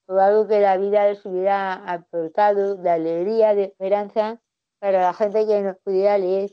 o 0.08 0.20
algo 0.20 0.48
que 0.48 0.60
la 0.60 0.78
vida 0.78 1.08
les 1.08 1.26
hubiera 1.26 1.74
aportado 1.74 2.76
de 2.76 2.90
alegría, 2.90 3.56
de 3.56 3.64
esperanza 3.66 4.42
para 4.80 5.02
la 5.02 5.14
gente 5.14 5.48
que 5.48 5.62
nos 5.62 5.78
pudiera 5.78 6.18
leer, 6.18 6.52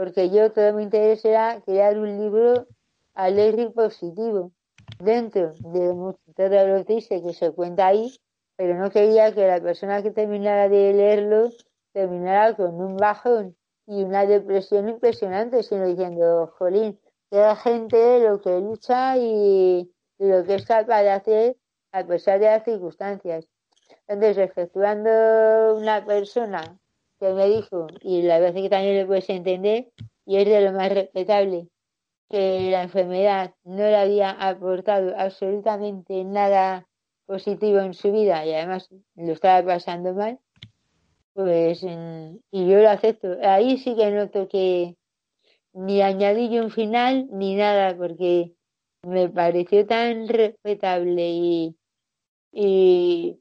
porque 0.00 0.30
yo 0.30 0.50
todo 0.50 0.72
mi 0.72 0.84
interés 0.84 1.22
era 1.26 1.60
crear 1.60 1.98
un 1.98 2.18
libro 2.18 2.66
alegre 3.12 3.64
y 3.64 3.68
positivo. 3.68 4.50
dentro 4.98 5.52
de 5.58 6.14
todo 6.34 6.66
lo 6.68 6.84
triste 6.86 7.22
que 7.22 7.34
se 7.34 7.52
cuenta 7.52 7.88
ahí, 7.88 8.10
pero 8.56 8.78
no 8.78 8.90
quería 8.90 9.34
que 9.34 9.46
la 9.46 9.60
persona 9.60 10.02
que 10.02 10.10
terminara 10.10 10.70
de 10.70 10.94
leerlo 10.94 11.50
terminara 11.92 12.56
con 12.56 12.80
un 12.80 12.96
bajón 12.96 13.54
y 13.86 14.02
una 14.02 14.24
depresión 14.24 14.88
impresionante, 14.88 15.62
sino 15.62 15.86
diciendo, 15.86 16.50
jolín, 16.56 16.98
que 17.30 17.54
gente 17.56 18.20
lo 18.20 18.40
que 18.40 18.58
lucha 18.58 19.18
y, 19.18 19.92
lo 20.18 20.44
que 20.44 20.54
es 20.54 20.64
capaz 20.64 21.02
de 21.02 21.10
hacer 21.10 21.56
a 21.92 22.04
pesar 22.04 22.40
de 22.40 22.46
las 22.46 22.64
circunstancias. 22.64 23.46
Entonces, 24.08 24.38
efectuando 24.38 25.76
una 25.76 26.02
persona 26.06 26.80
que 27.20 27.32
me 27.32 27.48
dijo, 27.48 27.86
y 28.00 28.22
la 28.22 28.38
verdad 28.38 28.56
es 28.56 28.62
que 28.62 28.70
también 28.70 29.00
lo 29.00 29.06
puedes 29.06 29.28
entender, 29.28 29.88
y 30.26 30.36
es 30.36 30.46
de 30.46 30.60
lo 30.62 30.72
más 30.72 30.90
respetable, 30.92 31.68
que 32.30 32.70
la 32.70 32.82
enfermedad 32.82 33.54
no 33.64 33.82
le 33.82 33.96
había 33.96 34.30
aportado 34.30 35.14
absolutamente 35.16 36.24
nada 36.24 36.86
positivo 37.26 37.78
en 37.78 37.94
su 37.94 38.10
vida 38.10 38.44
y 38.44 38.54
además 38.54 38.88
lo 39.14 39.32
estaba 39.32 39.64
pasando 39.64 40.14
mal, 40.14 40.38
pues 41.34 41.82
y 41.82 42.68
yo 42.68 42.78
lo 42.78 42.88
acepto. 42.88 43.36
Ahí 43.42 43.78
sí 43.78 43.94
que 43.96 44.10
noto 44.10 44.48
que 44.48 44.96
ni 45.72 46.02
añadí 46.02 46.58
un 46.58 46.70
final 46.70 47.28
ni 47.30 47.54
nada, 47.54 47.96
porque 47.96 48.52
me 49.02 49.28
pareció 49.28 49.86
tan 49.86 50.28
respetable 50.28 51.30
y, 51.30 51.76
y 52.52 53.40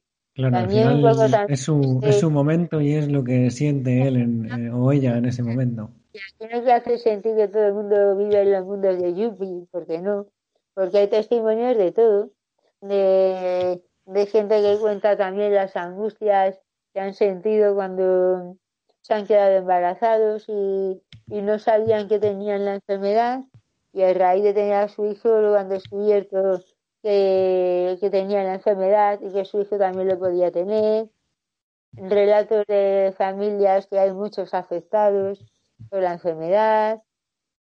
también 0.52 1.04
es, 1.48 1.62
su, 1.62 2.00
es 2.04 2.20
su 2.20 2.32
momento 2.32 2.82
y 2.82 2.94
es 2.94 3.10
lo 3.10 3.24
que 3.24 3.52
siente 3.52 4.08
él 4.08 4.48
eh, 4.50 4.72
o 4.72 4.92
ella 4.92 5.18
en 5.18 5.26
ese 5.26 5.44
momento. 5.44 5.90
No 6.40 6.64
se 6.64 6.72
hace 6.72 6.98
sentir 6.98 7.36
que 7.36 7.48
todo 7.48 7.68
el 7.68 7.74
mundo 7.74 8.18
vive 8.18 8.42
en 8.42 8.52
los 8.52 8.66
mundos 8.66 9.00
de 9.00 9.14
Yuppie, 9.14 9.68
porque 9.72 10.00
no, 10.00 10.28
porque 10.74 11.00
hay 11.00 11.08
testimonios 11.08 11.78
de 11.78 11.92
todo, 11.92 12.32
de, 12.82 13.82
de 14.06 14.26
gente 14.26 14.62
que 14.62 14.78
cuenta 14.80 15.18
también 15.18 15.54
las 15.54 15.76
angustias 15.76 16.60
que 16.94 17.00
han 17.00 17.14
sentido 17.14 17.76
cuando 17.76 18.58
se 19.02 19.14
han 19.14 19.26
quedado 19.26 19.58
embarazados 19.58 20.46
y, 20.48 21.02
no 21.28 21.60
sabían 21.60 22.08
que 22.08 22.20
tenían 22.20 22.66
la 22.66 22.76
enfermedad 22.76 23.44
y 23.94 24.02
a 24.02 24.14
raíz 24.14 24.44
de 24.44 24.54
tener 24.54 24.74
a 24.74 24.88
su 24.88 25.06
hijo 25.06 25.30
lo 25.30 25.56
han 25.56 25.70
descubierto 25.70 26.64
que, 27.02 27.98
que 28.00 28.10
tenía 28.10 28.44
la 28.44 28.56
enfermedad 28.56 29.20
y 29.22 29.32
que 29.32 29.46
su 29.46 29.62
hijo 29.62 29.78
también 29.78 30.08
lo 30.08 30.20
podía 30.20 30.52
tener. 30.52 31.10
Relatos 31.94 32.66
de 32.68 33.14
familias 33.18 33.88
que 33.88 34.00
hay 34.00 34.14
muchos 34.14 34.54
afectados 34.54 35.44
por 35.90 36.02
la 36.02 36.14
enfermedad. 36.14 37.02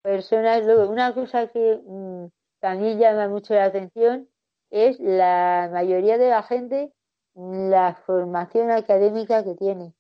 Personas, 0.04 0.64
luego, 0.66 0.90
una 0.92 1.14
cosa 1.14 1.48
que 1.48 1.82
mm, 1.84 2.28
también 2.60 3.00
llama 3.00 3.28
mucho 3.28 3.54
la 3.54 3.66
atención 3.66 4.30
es 4.70 5.00
la 5.00 5.70
mayoría 5.72 6.18
de 6.18 6.30
la 6.30 6.44
gente 6.44 6.94
la 7.36 7.96
formación 8.06 8.72
académica 8.72 9.44
que 9.44 9.56
tiene. 9.56 9.94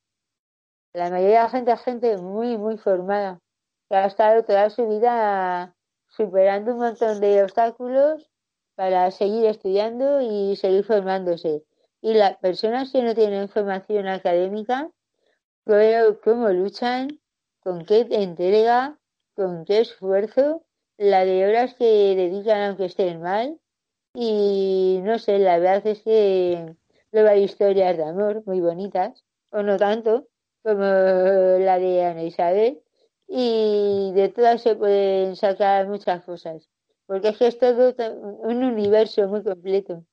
La 0.93 1.09
mayoría 1.09 1.37
de 1.37 1.43
la 1.43 1.49
gente 1.49 1.71
es 1.71 1.81
gente 1.81 2.17
muy, 2.17 2.57
muy 2.57 2.77
formada, 2.77 3.39
que 3.89 3.95
ha 3.95 4.05
estado 4.05 4.43
toda 4.43 4.69
su 4.69 4.87
vida 4.87 5.75
superando 6.09 6.73
un 6.73 6.79
montón 6.79 7.21
de 7.21 7.43
obstáculos 7.43 8.30
para 8.75 9.11
seguir 9.11 9.45
estudiando 9.45 10.21
y 10.21 10.55
seguir 10.55 10.83
formándose. 10.83 11.63
Y 12.01 12.13
las 12.13 12.37
personas 12.37 12.91
que 12.91 13.03
no 13.03 13.13
tienen 13.13 13.49
formación 13.49 14.07
académica, 14.07 14.89
veo 15.65 16.19
cómo 16.21 16.49
luchan, 16.49 17.19
con 17.61 17.85
qué 17.85 18.07
entrega, 18.09 18.97
con 19.35 19.65
qué 19.65 19.81
esfuerzo, 19.81 20.63
la 20.97 21.25
de 21.25 21.47
horas 21.47 21.75
que 21.75 22.15
dedican 22.15 22.61
aunque 22.61 22.85
estén 22.85 23.21
mal. 23.21 23.59
Y 24.13 24.99
no 25.03 25.19
sé, 25.19 25.39
la 25.39 25.57
verdad 25.59 25.85
es 25.87 26.01
que 26.01 26.75
luego 27.11 27.29
hay 27.29 27.43
historias 27.43 27.97
de 27.97 28.03
amor 28.03 28.43
muy 28.45 28.61
bonitas, 28.61 29.23
o 29.51 29.61
no 29.63 29.77
tanto, 29.77 30.27
como 30.63 30.83
la 30.83 31.79
de 31.79 32.03
Ana 32.03 32.23
Isabel, 32.23 32.81
y 33.27 34.11
de 34.13 34.29
todas 34.29 34.61
se 34.61 34.75
pueden 34.75 35.35
sacar 35.35 35.87
muchas 35.87 36.23
cosas, 36.23 36.69
porque 37.11 37.27
es 37.27 37.37
que 37.37 37.47
es 37.47 37.59
todo 37.59 37.93
un 38.43 38.63
universo 38.63 39.27
muy 39.27 39.43
completo 39.43 40.05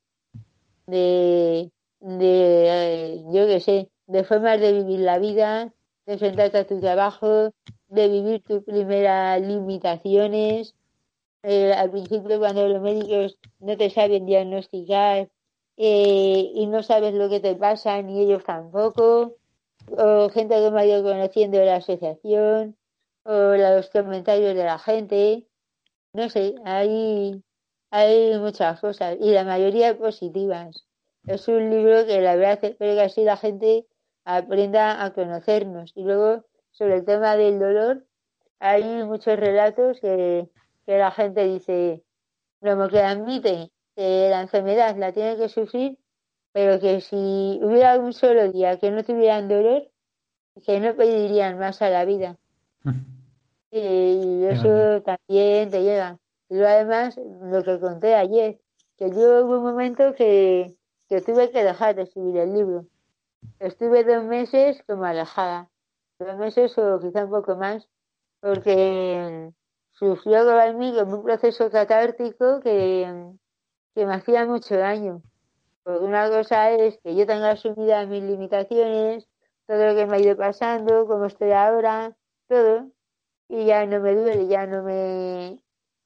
de, 0.88 1.70
de 2.00 3.22
yo 3.32 3.46
qué 3.46 3.60
sé, 3.60 3.88
de 4.08 4.24
formas 4.24 4.60
de 4.60 4.72
vivir 4.72 4.98
la 4.98 5.20
vida, 5.20 5.72
de 6.06 6.14
enfrentarte 6.14 6.58
a 6.58 6.66
tu 6.66 6.80
trabajo, 6.80 7.52
de 7.86 8.08
vivir 8.08 8.42
tus 8.42 8.64
primeras 8.64 9.40
limitaciones. 9.40 10.74
Eh, 11.44 11.72
al 11.72 11.92
principio 11.92 12.40
cuando 12.40 12.66
los 12.66 12.82
médicos 12.82 13.38
no 13.60 13.76
te 13.76 13.90
saben 13.90 14.26
diagnosticar 14.26 15.28
eh, 15.76 16.50
y 16.52 16.66
no 16.66 16.82
sabes 16.82 17.14
lo 17.14 17.28
que 17.28 17.38
te 17.38 17.54
pasa, 17.54 18.02
ni 18.02 18.22
ellos 18.22 18.42
tampoco 18.42 19.36
o 19.96 20.30
gente 20.30 20.56
que 20.56 20.70
me 20.72 20.80
ha 20.80 20.86
ido 20.86 21.04
conociendo 21.04 21.64
la 21.64 21.76
asociación, 21.76 22.76
o 23.22 23.32
los 23.32 23.88
comentarios 23.90 24.56
de 24.56 24.64
la 24.64 24.80
gente, 24.80 25.47
no 26.18 26.28
sé, 26.28 26.54
hay, 26.64 27.42
hay 27.90 28.38
muchas 28.38 28.80
cosas 28.80 29.16
y 29.20 29.30
la 29.30 29.44
mayoría 29.44 29.96
positivas. 29.96 30.84
Es 31.26 31.48
un 31.48 31.70
libro 31.70 32.06
que 32.06 32.20
la 32.20 32.36
verdad 32.36 32.58
espero 32.62 32.94
que 32.94 33.02
así 33.02 33.24
la 33.24 33.36
gente 33.36 33.86
aprenda 34.24 35.04
a 35.04 35.12
conocernos. 35.12 35.92
Y 35.94 36.04
luego, 36.04 36.44
sobre 36.70 36.96
el 36.96 37.04
tema 37.04 37.36
del 37.36 37.58
dolor, 37.58 38.04
hay 38.60 38.84
muchos 39.04 39.38
relatos 39.38 40.00
que, 40.00 40.48
que 40.86 40.98
la 40.98 41.10
gente 41.10 41.44
dice, 41.44 42.02
como 42.60 42.88
que 42.88 43.00
admite 43.00 43.70
que 43.96 44.28
la 44.30 44.42
enfermedad 44.42 44.96
la 44.96 45.12
tiene 45.12 45.36
que 45.36 45.48
sufrir 45.48 45.98
pero 46.52 46.80
que 46.80 47.00
si 47.00 47.60
hubiera 47.62 47.98
un 47.98 48.12
solo 48.12 48.50
día 48.50 48.78
que 48.78 48.90
no 48.90 49.04
tuvieran 49.04 49.48
dolor, 49.48 49.88
que 50.66 50.80
no 50.80 50.94
pedirían 50.96 51.58
más 51.58 51.82
a 51.82 51.90
la 51.90 52.04
vida. 52.04 52.36
Y 53.70 54.44
eso 54.44 55.02
también 55.02 55.70
te 55.70 55.82
llega. 55.82 56.18
Y 56.48 56.54
luego 56.54 56.68
además, 56.68 57.16
lo 57.16 57.62
que 57.62 57.78
conté 57.78 58.14
ayer, 58.14 58.58
que 58.96 59.10
yo 59.10 59.44
hubo 59.44 59.58
un 59.58 59.64
momento 59.64 60.14
que, 60.14 60.76
que 61.08 61.20
tuve 61.20 61.50
que 61.50 61.64
dejar 61.64 61.94
de 61.94 62.02
escribir 62.02 62.38
el 62.38 62.54
libro. 62.54 62.86
Estuve 63.60 64.04
dos 64.04 64.24
meses 64.24 64.82
como 64.86 65.04
alejada, 65.04 65.70
dos 66.18 66.36
meses 66.36 66.76
o 66.78 66.98
quizá 66.98 67.24
un 67.24 67.30
poco 67.30 67.56
más, 67.56 67.88
porque 68.40 69.52
sufrió 69.92 70.60
en 70.62 70.78
mí 70.78 70.94
como 70.96 71.18
un 71.18 71.24
proceso 71.24 71.70
catártico 71.70 72.60
que, 72.60 73.32
que 73.94 74.06
me 74.06 74.14
hacía 74.14 74.46
mucho 74.46 74.76
daño. 74.76 75.22
Porque 75.82 76.04
una 76.04 76.28
cosa 76.28 76.70
es 76.70 76.98
que 77.02 77.14
yo 77.14 77.26
tenga 77.26 77.50
asumidas 77.50 78.08
mis 78.08 78.22
limitaciones, 78.22 79.28
todo 79.66 79.86
lo 79.86 79.94
que 79.94 80.06
me 80.06 80.16
ha 80.16 80.20
ido 80.20 80.36
pasando, 80.36 81.06
cómo 81.06 81.26
estoy 81.26 81.52
ahora, 81.52 82.16
todo, 82.48 82.90
y 83.48 83.66
ya 83.66 83.86
no 83.86 84.00
me 84.00 84.14
duele, 84.14 84.46
ya 84.46 84.66
no 84.66 84.82
me, 84.82 85.58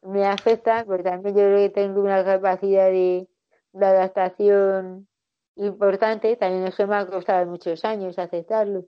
me 0.02 0.26
afecta, 0.26 0.84
porque 0.84 1.04
también 1.04 1.34
yo 1.34 1.42
creo 1.42 1.58
que 1.58 1.70
tengo 1.70 2.00
una 2.00 2.24
capacidad 2.24 2.90
de, 2.90 3.28
adaptación 3.74 5.08
importante, 5.56 6.36
también 6.36 6.66
eso 6.66 6.86
me 6.86 6.96
ha 6.96 7.06
costado 7.06 7.46
muchos 7.46 7.84
años 7.84 8.18
aceptarlo, 8.18 8.84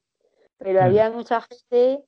pero 0.59 0.81
mm. 0.81 0.85
había 0.85 1.11
mucha 1.11 1.41
gente 1.41 2.05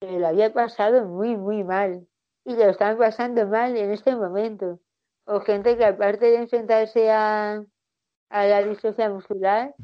que 0.00 0.18
lo 0.18 0.26
había 0.26 0.52
pasado 0.52 1.06
muy, 1.06 1.36
muy 1.36 1.64
mal, 1.64 2.06
y 2.44 2.54
lo 2.54 2.64
están 2.64 2.98
pasando 2.98 3.46
mal 3.46 3.76
en 3.76 3.90
este 3.92 4.14
momento, 4.16 4.80
o 5.24 5.40
gente 5.40 5.76
que 5.76 5.84
aparte 5.84 6.26
de 6.26 6.36
enfrentarse 6.36 7.10
a 7.10 7.64
a 8.32 8.46
la 8.46 8.62
distrofia 8.64 9.10
muscular 9.10 9.74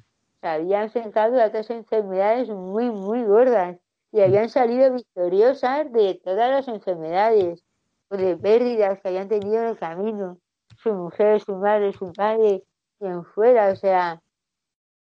se 0.41 0.49
habían 0.49 0.91
sentado 0.91 1.41
a 1.41 1.47
otras 1.47 1.69
enfermedades 1.69 2.49
muy, 2.49 2.91
muy 2.91 3.23
gordas 3.23 3.77
y 4.13 4.21
habían 4.21 4.49
salido 4.49 4.93
victoriosas 4.93 5.93
de 5.93 6.21
todas 6.25 6.51
las 6.51 6.69
enfermedades 6.69 7.65
o 8.09 8.17
de 8.17 8.37
pérdidas 8.37 9.01
que 9.01 9.09
habían 9.09 9.29
tenido 9.29 9.63
en 9.63 9.69
el 9.69 9.79
camino. 9.79 10.39
Su 10.79 10.93
mujer, 10.95 11.41
su 11.41 11.57
madre, 11.57 11.93
su 11.93 12.13
padre, 12.13 12.65
quien 12.99 13.25
fuera, 13.25 13.71
o 13.71 13.77
sea. 13.77 14.23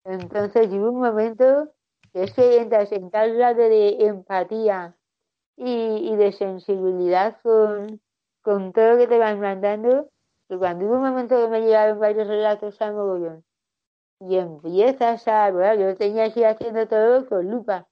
Entonces 0.05 0.69
llegó 0.69 0.91
un 0.91 1.01
momento 1.01 1.69
que 2.13 2.23
es 2.23 2.33
que 2.33 2.61
entras 2.61 2.91
en 2.91 3.11
tal 3.11 3.37
de 3.37 3.97
empatía 4.05 4.95
y, 5.57 6.15
de 6.15 6.31
sensibilidad 6.31 7.37
con, 7.41 7.99
con 8.41 8.71
todo 8.71 8.91
lo 8.91 8.97
que 8.97 9.07
te 9.07 9.17
van 9.17 9.39
mandando 9.39 10.09
que 10.47 10.57
cuando 10.57 10.85
hubo 10.85 10.95
un 10.95 11.01
momento 11.01 11.41
que 11.41 11.49
me 11.49 11.61
llegaron 11.61 11.99
varios 11.99 12.27
relatos 12.27 12.81
a 12.81 12.91
mogollón 12.91 13.43
y 14.19 14.37
empiezas 14.37 15.27
a, 15.27 15.51
bueno, 15.51 15.75
yo 15.75 15.95
tenía 15.95 16.31
que 16.31 16.39
ir 16.39 16.45
haciendo 16.45 16.87
todo 16.87 17.27
con 17.27 17.49
lupa, 17.49 17.87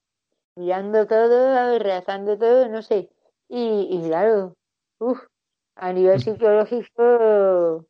mirando 0.56 1.06
todo, 1.08 1.80
rezando 1.80 2.38
todo, 2.38 2.68
no 2.70 2.82
sé, 2.82 3.10
y, 3.50 3.88
y 3.92 4.08
claro, 4.08 4.56
uff, 5.00 5.20
a 5.76 5.94
nivel 5.94 6.22
psicológico, 6.22 7.86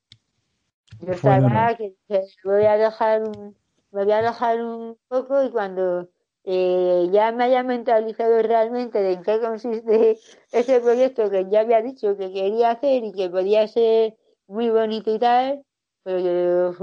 yo 1.00 1.12
estaba 1.12 1.76
que, 1.76 1.96
voy 2.44 2.66
a 2.66 2.78
dejar 2.78 3.24
un, 3.24 3.56
me 3.92 4.04
voy 4.04 4.14
a 4.14 4.22
dejar 4.22 4.64
un 4.64 4.98
poco 5.08 5.44
y 5.44 5.52
cuando 5.52 6.10
eh, 6.44 7.10
ya 7.12 7.32
me 7.32 7.46
haya 7.46 7.64
mentalizado 7.64 8.42
realmente 8.42 9.00
de 9.02 9.14
en 9.14 9.24
qué 9.24 9.40
consiste 9.40 10.20
ese 10.52 10.80
proyecto 10.80 11.30
que 11.30 11.48
ya 11.50 11.62
había 11.62 11.82
dicho 11.82 12.18
que 12.18 12.32
quería 12.32 12.72
hacer 12.72 13.04
y 13.04 13.12
que 13.12 13.30
podía 13.30 13.68
ser 13.68 14.16
muy 14.48 14.70
bonito 14.70 15.14
y 15.14 15.20
tal, 15.20 15.64
pero 16.04 16.74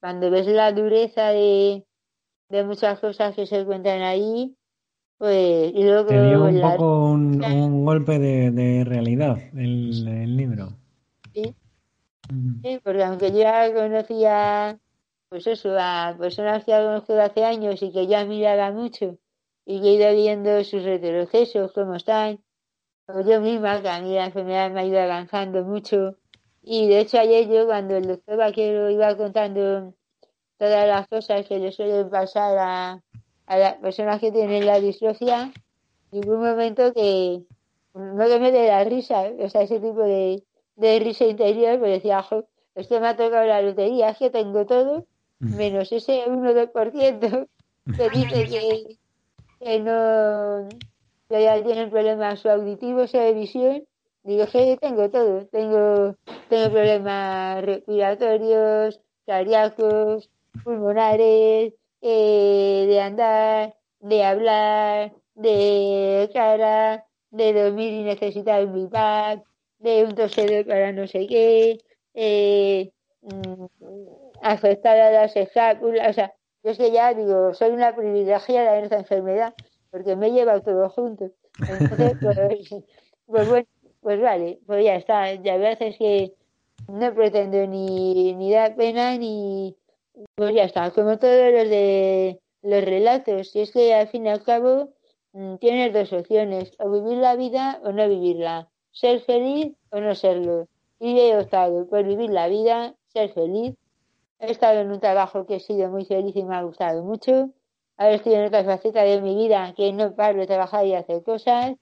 cuando 0.00 0.30
ves 0.30 0.46
la 0.46 0.72
dureza 0.72 1.28
de, 1.28 1.84
de 2.48 2.64
muchas 2.64 2.98
cosas 3.00 3.34
que 3.34 3.46
se 3.46 3.64
cuentan 3.64 4.02
ahí, 4.02 4.56
pues 5.18 5.72
y 5.74 5.82
luego 5.84 6.06
Te 6.06 6.26
dio 6.28 6.44
un 6.44 6.60
poco 6.60 7.10
un, 7.10 7.84
golpe 7.84 8.18
de, 8.18 8.50
de 8.50 8.84
realidad 8.84 9.38
el, 9.54 10.06
el 10.06 10.36
libro. 10.36 10.68
Sí. 11.32 11.54
sí, 12.62 12.80
porque 12.82 13.04
aunque 13.04 13.30
yo 13.32 13.38
ya 13.38 13.72
conocía 13.72 14.78
pues 15.34 15.48
eso, 15.48 15.74
a 15.76 16.14
personas 16.16 16.64
que 16.64 16.70
conozco 16.70 17.12
hace 17.14 17.44
años 17.44 17.82
y 17.82 17.90
que 17.90 18.06
yo 18.06 18.16
admiraba 18.16 18.70
mucho 18.70 19.18
y 19.66 19.80
que 19.80 19.88
he 19.88 19.94
ido 19.94 20.12
viendo 20.12 20.62
sus 20.62 20.84
retrocesos, 20.84 21.72
cómo 21.72 21.96
están, 21.96 22.38
o 23.08 23.20
yo 23.20 23.40
misma, 23.40 23.82
que 23.82 23.88
a 23.88 24.00
mí 24.00 24.14
la 24.14 24.26
enfermedad 24.26 24.70
me 24.70 24.82
ha 24.82 24.84
ido 24.84 25.00
avanzando 25.00 25.64
mucho. 25.64 26.16
Y 26.62 26.86
de 26.86 27.00
hecho 27.00 27.18
ayer 27.18 27.48
yo 27.48 27.66
cuando 27.66 27.96
el 27.96 28.06
doctor 28.06 28.36
Vaquero 28.36 28.90
iba 28.90 29.16
contando 29.16 29.94
todas 30.56 30.86
las 30.86 31.08
cosas 31.08 31.44
que 31.46 31.58
le 31.58 31.72
suelen 31.72 32.08
pasar 32.10 32.56
a, 32.58 33.02
a 33.46 33.58
las 33.58 33.74
personas 33.74 34.20
que 34.20 34.32
tienen 34.32 34.66
la 34.66 34.80
distrofia, 34.80 35.52
un 36.10 36.40
momento 36.40 36.92
que 36.92 37.42
no 37.94 38.26
que 38.26 38.40
me 38.40 38.52
dé 38.52 38.68
la 38.68 38.84
risa, 38.84 39.30
o 39.38 39.48
sea, 39.48 39.62
ese 39.62 39.80
tipo 39.80 40.02
de, 40.02 40.42
de 40.76 40.98
risa 40.98 41.24
interior, 41.24 41.78
pues 41.78 41.92
decía, 41.92 42.22
jo, 42.22 42.44
es 42.74 42.88
que 42.88 43.00
me 43.00 43.08
ha 43.08 43.16
tocado 43.16 43.46
la 43.46 43.62
lotería, 43.62 44.10
es 44.10 44.18
que 44.18 44.30
tengo 44.30 44.66
todo, 44.66 45.06
mm. 45.40 45.56
menos 45.56 45.92
ese 45.92 46.26
1-2% 46.26 47.48
que 47.96 48.10
dice 48.10 48.44
que, 48.46 48.98
que 49.60 49.80
no, 49.80 50.68
que 51.28 51.42
ya 51.42 51.62
tienen 51.62 51.90
problemas 51.90 52.44
auditivos 52.46 53.14
o 53.14 53.18
de 53.18 53.32
visión. 53.32 53.84
Digo, 54.24 54.46
que 54.46 54.78
tengo 54.80 55.10
todo, 55.10 55.46
tengo, 55.48 56.16
tengo 56.48 56.70
problemas 56.70 57.62
respiratorios, 57.62 58.98
cardíacos, 59.26 60.30
pulmonares, 60.64 61.74
eh, 62.06 62.84
de 62.86 63.00
andar, 63.00 63.74
de 64.00 64.24
hablar, 64.24 65.12
de 65.34 66.30
cara, 66.34 67.06
de 67.30 67.52
dormir 67.54 67.94
y 67.94 68.02
necesitar 68.02 68.66
un 68.66 68.74
bipap, 68.74 69.42
de 69.78 70.04
un 70.04 70.14
tosedor 70.14 70.66
para 70.66 70.92
no 70.92 71.06
sé 71.06 71.26
qué, 71.26 71.78
eh, 72.12 72.92
mm, 73.22 73.64
afectar 74.42 74.98
a 75.00 75.10
las 75.12 75.34
escápulas, 75.34 76.10
o 76.10 76.12
sea, 76.12 76.34
yo 76.62 76.72
es 76.72 76.78
que 76.78 76.92
ya 76.92 77.14
digo, 77.14 77.54
soy 77.54 77.70
una 77.70 77.96
privilegiada 77.96 78.76
en 78.78 78.84
esta 78.84 78.98
enfermedad, 78.98 79.54
porque 79.90 80.14
me 80.14 80.26
he 80.26 80.32
llevado 80.32 80.60
todo 80.60 80.90
junto. 80.90 81.30
Entonces, 81.66 82.16
pues, 82.20 82.84
pues, 83.26 83.48
bueno, 83.48 83.66
pues 84.02 84.20
vale, 84.20 84.60
pues 84.66 84.84
ya 84.84 84.96
está, 84.96 85.32
ya 85.36 85.56
veces 85.56 85.96
que 85.98 86.34
no 86.86 87.14
pretendo 87.14 87.66
ni, 87.66 88.34
ni 88.34 88.52
dar 88.52 88.76
pena 88.76 89.16
ni, 89.16 89.74
pues 90.34 90.54
ya 90.54 90.64
está, 90.64 90.90
como 90.90 91.18
todos 91.18 91.52
los 91.52 91.68
de 91.68 92.40
los 92.62 92.84
relatos. 92.84 93.54
Y 93.54 93.60
es 93.60 93.72
que 93.72 93.94
al 93.94 94.08
fin 94.08 94.26
y 94.26 94.30
al 94.30 94.42
cabo 94.42 94.90
mm, 95.32 95.56
tienes 95.56 95.92
dos 95.92 96.12
opciones, 96.12 96.72
o 96.78 96.90
vivir 96.90 97.18
la 97.18 97.36
vida 97.36 97.80
o 97.84 97.92
no 97.92 98.08
vivirla, 98.08 98.68
ser 98.92 99.20
feliz 99.20 99.74
o 99.90 100.00
no 100.00 100.14
serlo. 100.14 100.68
Y 101.00 101.18
he 101.18 101.36
optado 101.38 101.86
por 101.88 102.04
vivir 102.04 102.30
la 102.30 102.48
vida, 102.48 102.94
ser 103.08 103.30
feliz. 103.32 103.74
He 104.38 104.50
estado 104.50 104.80
en 104.80 104.90
un 104.90 105.00
trabajo 105.00 105.46
que 105.46 105.56
he 105.56 105.60
sido 105.60 105.90
muy 105.90 106.04
feliz 106.04 106.34
y 106.36 106.44
me 106.44 106.56
ha 106.56 106.62
gustado 106.62 107.02
mucho. 107.02 107.50
Ahora 107.96 108.14
estoy 108.14 108.34
en 108.34 108.46
otra 108.46 108.64
faceta 108.64 109.02
de 109.02 109.20
mi 109.20 109.36
vida 109.36 109.72
que 109.76 109.92
no 109.92 110.14
paro 110.14 110.40
de 110.40 110.46
trabajar 110.46 110.86
y 110.86 110.94
hacer 110.94 111.22
cosas. 111.22 111.74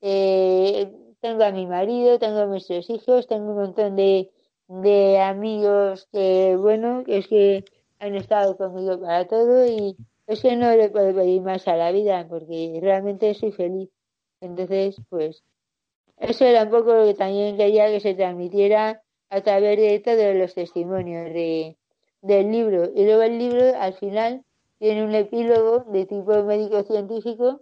Eh, 0.00 0.92
tengo 1.20 1.44
a 1.44 1.50
mi 1.50 1.66
marido, 1.66 2.18
tengo 2.18 2.40
a 2.40 2.46
mis 2.46 2.66
tres 2.66 2.88
hijos, 2.90 3.26
tengo 3.26 3.50
un 3.50 3.56
montón 3.56 3.96
de, 3.96 4.30
de 4.68 5.18
amigos 5.20 6.08
que, 6.12 6.56
bueno, 6.56 7.02
es 7.06 7.26
que 7.26 7.64
han 7.98 8.14
estado 8.14 8.56
conmigo 8.56 9.00
para 9.00 9.26
todo 9.26 9.66
y 9.66 9.96
es 10.26 10.42
que 10.42 10.56
no 10.56 10.74
le 10.74 10.90
puedo 10.90 11.14
pedir 11.14 11.42
más 11.42 11.66
a 11.68 11.76
la 11.76 11.92
vida 11.92 12.26
porque 12.28 12.78
realmente 12.82 13.32
soy 13.34 13.52
feliz. 13.52 13.90
Entonces, 14.40 14.96
pues, 15.08 15.44
eso 16.18 16.44
era 16.44 16.64
un 16.64 16.70
poco 16.70 16.94
lo 16.94 17.04
que 17.04 17.14
también 17.14 17.56
quería 17.56 17.86
que 17.86 18.00
se 18.00 18.14
transmitiera 18.14 19.02
a 19.28 19.40
través 19.40 19.78
de 19.78 20.00
todos 20.00 20.34
los 20.34 20.54
testimonios 20.54 21.32
de, 21.32 21.76
del 22.22 22.50
libro. 22.50 22.90
Y 22.94 23.04
luego 23.04 23.22
el 23.22 23.38
libro, 23.38 23.76
al 23.78 23.94
final, 23.94 24.44
tiene 24.78 25.04
un 25.04 25.14
epílogo 25.14 25.84
de 25.90 26.06
tipo 26.06 26.42
médico-científico 26.42 27.60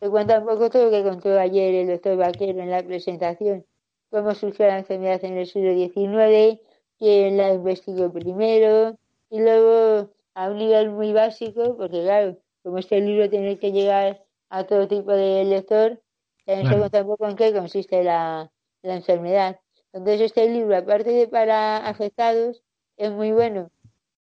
que 0.00 0.10
cuenta 0.10 0.40
un 0.40 0.46
poco 0.46 0.68
todo 0.68 0.86
lo 0.86 0.90
que 0.90 1.02
contó 1.02 1.38
ayer 1.38 1.74
el 1.74 1.86
doctor 1.88 2.16
Vaquero 2.16 2.60
en 2.60 2.70
la 2.70 2.82
presentación, 2.82 3.64
cómo 4.10 4.34
surgió 4.34 4.66
la 4.66 4.78
enfermedad 4.78 5.24
en 5.24 5.38
el 5.38 5.46
siglo 5.46 5.72
XIX, 5.74 6.60
quién 6.98 7.36
la 7.36 7.54
investigó 7.54 8.12
primero, 8.12 8.98
y 9.32 9.40
luego 9.40 10.10
a 10.34 10.50
un 10.50 10.58
nivel 10.58 10.90
muy 10.90 11.14
básico, 11.14 11.74
porque 11.78 12.02
claro, 12.02 12.36
como 12.62 12.76
este 12.76 13.00
libro 13.00 13.30
tiene 13.30 13.58
que 13.58 13.72
llegar 13.72 14.22
a 14.50 14.64
todo 14.64 14.86
tipo 14.86 15.10
de 15.10 15.42
lector, 15.44 16.02
también 16.44 16.68
se 16.68 16.78
cuenta 16.78 17.00
un 17.00 17.06
poco 17.06 17.28
en 17.28 17.36
qué 17.36 17.50
consiste 17.54 18.04
la, 18.04 18.52
la 18.82 18.94
enfermedad. 18.94 19.58
Entonces 19.94 20.20
este 20.20 20.50
libro, 20.50 20.76
aparte 20.76 21.12
de 21.12 21.28
para 21.28 21.78
afectados, 21.78 22.62
es 22.98 23.10
muy 23.10 23.32
bueno 23.32 23.70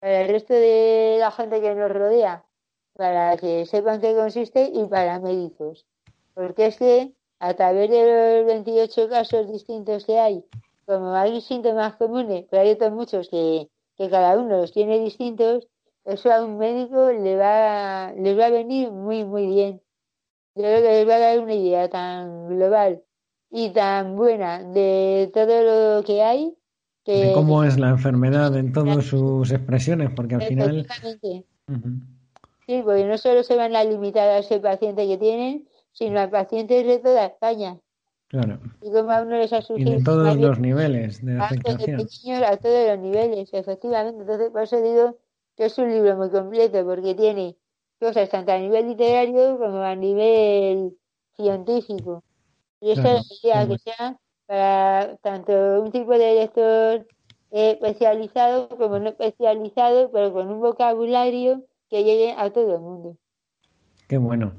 para 0.01 0.21
el 0.21 0.29
resto 0.29 0.53
de 0.53 1.17
la 1.19 1.31
gente 1.31 1.63
que 1.63 1.75
nos 1.75 1.91
rodea, 1.91 2.45
para 2.93 3.39
que 3.39 3.65
sepan 3.65 4.03
qué 4.03 4.15
consiste 4.15 4.71
y 4.71 4.85
para 4.85 5.19
médicos. 5.19 5.87
Porque 6.35 6.67
es 6.67 6.77
que 6.77 7.15
a 7.39 7.55
través 7.55 7.89
de 7.89 8.43
los 8.43 8.47
28 8.47 9.09
casos 9.09 9.51
distintos 9.51 10.05
que 10.05 10.19
hay, 10.19 10.45
como 10.85 11.15
hay 11.15 11.41
síntomas 11.41 11.97
comunes, 11.97 12.45
pero 12.51 12.63
hay 12.63 12.73
otros 12.73 12.93
muchos 12.93 13.31
que 13.31 13.71
que 14.01 14.09
cada 14.09 14.39
uno 14.39 14.57
los 14.57 14.73
tiene 14.73 14.99
distintos, 14.99 15.69
eso 16.07 16.33
a 16.33 16.43
un 16.43 16.57
médico 16.57 17.11
le 17.11 17.37
va, 17.37 18.15
les 18.17 18.39
va 18.39 18.47
a 18.47 18.51
venir 18.51 18.91
muy, 18.91 19.27
muy 19.27 19.47
bien. 19.47 19.83
Yo 20.55 20.63
creo 20.63 20.81
que 20.81 20.89
les 20.89 21.09
va 21.09 21.17
a 21.17 21.19
dar 21.19 21.41
una 21.41 21.53
idea 21.53 21.91
tan 21.91 22.49
global 22.49 23.03
y 23.51 23.69
tan 23.75 24.17
buena 24.17 24.63
de 24.63 25.31
todo 25.35 25.99
lo 25.99 26.03
que 26.03 26.23
hay. 26.23 26.57
Que, 27.05 27.27
de 27.27 27.33
cómo 27.35 27.63
es 27.63 27.79
la 27.79 27.91
enfermedad 27.91 28.57
en 28.57 28.73
todas 28.73 29.05
sus 29.05 29.53
expresiones, 29.53 30.09
porque 30.17 30.37
al 30.37 30.43
final. 30.45 30.87
Sí, 32.67 32.83
porque 32.83 33.05
no 33.05 33.19
solo 33.19 33.43
se 33.43 33.55
van 33.55 33.77
a 33.77 33.85
limitar 33.85 34.29
a 34.31 34.39
ese 34.39 34.61
paciente 34.61 35.07
que 35.07 35.19
tienen, 35.19 35.69
sino 35.93 36.21
a 36.21 36.31
pacientes 36.31 36.87
de 36.87 37.01
toda 37.01 37.27
España. 37.27 37.79
Claro. 38.31 38.61
Y 38.81 38.93
como 38.93 39.11
a 39.11 39.23
uno 39.23 39.39
les 39.39 39.53
ha 39.53 39.61
surgido. 39.61 39.91
Y 39.91 39.97
de 39.97 40.05
todos 40.05 40.37
los 40.37 40.61
niveles 40.61 41.25
de 41.25 41.37
afectación. 41.37 42.01
A 42.45 42.57
todos 42.57 42.89
los 42.89 42.99
niveles, 43.01 43.53
efectivamente. 43.53 44.21
Entonces, 44.21 44.51
por 44.51 44.63
eso 44.63 44.81
digo 44.81 45.17
que 45.57 45.65
es 45.65 45.77
un 45.79 45.91
libro 45.91 46.17
muy 46.17 46.31
completo, 46.31 46.85
porque 46.85 47.17
tiene 47.17 47.57
cosas 47.99 48.29
tanto 48.29 48.53
a 48.53 48.59
nivel 48.59 48.87
literario 48.87 49.59
como 49.59 49.79
a 49.79 49.97
nivel 49.97 50.97
científico. 51.35 52.23
Y 52.81 52.93
eso 52.93 53.03
es 53.03 53.43
la 53.43 53.51
idea 53.51 53.69
que 53.69 53.79
sea 53.79 54.17
para 54.47 55.17
tanto 55.17 55.53
un 55.83 55.91
tipo 55.91 56.13
de 56.13 56.35
lector 56.35 57.09
especializado 57.51 58.69
como 58.69 59.01
no 59.01 59.09
especializado, 59.09 60.09
pero 60.13 60.33
con 60.33 60.49
un 60.49 60.61
vocabulario 60.61 61.65
que 61.89 62.05
llegue 62.05 62.33
a 62.39 62.49
todo 62.51 62.77
el 62.77 62.81
mundo. 62.81 63.17
Qué 64.07 64.19
bueno. 64.19 64.53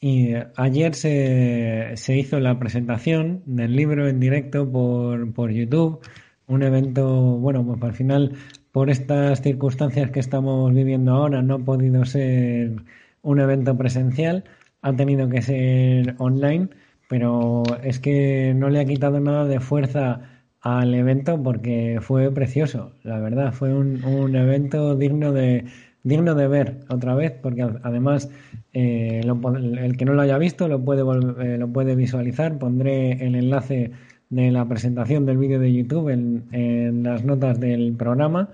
Y 0.00 0.34
ayer 0.56 0.94
se, 0.94 1.92
se, 1.96 2.16
hizo 2.16 2.38
la 2.38 2.58
presentación 2.58 3.42
del 3.46 3.74
libro 3.74 4.06
en 4.08 4.20
directo 4.20 4.70
por, 4.70 5.32
por 5.32 5.50
YouTube, 5.50 6.00
un 6.46 6.62
evento, 6.62 7.38
bueno, 7.38 7.64
pues 7.64 7.82
al 7.82 7.94
final, 7.94 8.32
por 8.70 8.90
estas 8.90 9.40
circunstancias 9.40 10.10
que 10.10 10.20
estamos 10.20 10.72
viviendo 10.74 11.12
ahora, 11.12 11.42
no 11.42 11.54
ha 11.54 11.58
podido 11.58 12.04
ser 12.04 12.82
un 13.22 13.40
evento 13.40 13.76
presencial, 13.78 14.44
ha 14.82 14.92
tenido 14.94 15.28
que 15.30 15.40
ser 15.42 16.14
online, 16.18 16.68
pero 17.08 17.62
es 17.82 17.98
que 17.98 18.52
no 18.54 18.68
le 18.68 18.80
ha 18.80 18.84
quitado 18.84 19.20
nada 19.20 19.46
de 19.46 19.60
fuerza 19.60 20.20
al 20.60 20.94
evento 20.94 21.42
porque 21.42 21.98
fue 22.00 22.30
precioso, 22.32 22.92
la 23.02 23.18
verdad, 23.20 23.52
fue 23.52 23.72
un, 23.72 24.04
un 24.04 24.36
evento 24.36 24.96
digno 24.96 25.32
de, 25.32 25.64
digno 26.02 26.34
de 26.34 26.48
ver 26.48 26.80
otra 26.88 27.14
vez, 27.14 27.32
porque 27.32 27.62
además 27.82 28.30
eh, 28.74 29.20
el 29.24 29.96
que 29.96 30.04
no 30.04 30.14
lo 30.14 30.22
haya 30.22 30.36
visto 30.36 30.66
lo 30.66 30.84
puede, 30.84 31.02
eh, 31.02 31.58
lo 31.58 31.68
puede 31.68 31.94
visualizar. 31.94 32.58
Pondré 32.58 33.12
el 33.24 33.36
enlace 33.36 33.92
de 34.30 34.50
la 34.50 34.66
presentación 34.68 35.26
del 35.26 35.38
vídeo 35.38 35.60
de 35.60 35.72
YouTube 35.72 36.08
en, 36.10 37.02
las 37.04 37.24
notas 37.24 37.60
del 37.60 37.94
programa. 37.96 38.50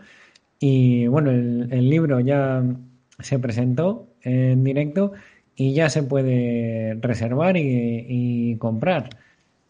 Y 0.60 1.06
bueno, 1.06 1.30
el, 1.30 1.90
libro 1.90 2.20
ya 2.20 2.62
se 3.18 3.38
presentó 3.38 4.08
en 4.22 4.62
directo 4.62 5.12
y 5.56 5.72
ya 5.74 5.88
se 5.88 6.02
puede 6.02 6.98
reservar 7.00 7.56
y, 7.56 8.56
comprar 8.58 9.10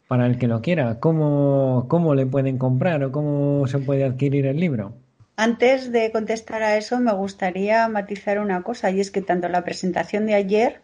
para 0.08 0.26
el 0.26 0.38
que 0.38 0.48
lo 0.48 0.62
quiera. 0.62 0.98
¿Cómo, 1.00 1.86
¿Cómo 1.88 2.14
le 2.16 2.26
pueden 2.26 2.58
comprar 2.58 3.04
o 3.04 3.12
cómo 3.12 3.66
se 3.68 3.78
puede 3.78 4.04
adquirir 4.04 4.46
el 4.46 4.58
libro? 4.58 4.94
Antes 5.36 5.90
de 5.92 6.12
contestar 6.12 6.62
a 6.62 6.76
eso, 6.76 6.98
me 6.98 7.12
gustaría 7.12 7.88
matizar 7.88 8.38
una 8.38 8.62
cosa, 8.62 8.90
y 8.90 9.00
es 9.00 9.10
que 9.10 9.22
tanto 9.22 9.48
la 9.48 9.64
presentación 9.64 10.26
de 10.26 10.34
ayer 10.34 10.82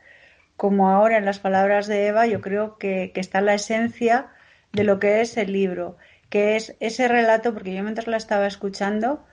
como 0.56 0.88
ahora 0.88 1.18
en 1.18 1.26
las 1.26 1.38
palabras 1.38 1.86
de 1.86 2.06
Eva, 2.06 2.26
yo 2.26 2.40
creo 2.40 2.78
que, 2.78 3.12
está 3.14 3.40
la 3.40 3.54
esencia 3.54 4.28
de 4.72 4.84
lo 4.84 4.98
que 4.98 5.20
es 5.20 5.36
el 5.36 5.52
libro. 5.52 5.96
que 6.30 6.56
es 6.56 6.74
ese 6.80 7.06
relato, 7.06 7.54
porque 7.54 7.74
yo 7.74 7.82
mientras 7.84 8.08
la 8.08 8.16
estaba 8.16 8.48
escuchando, 8.48 9.24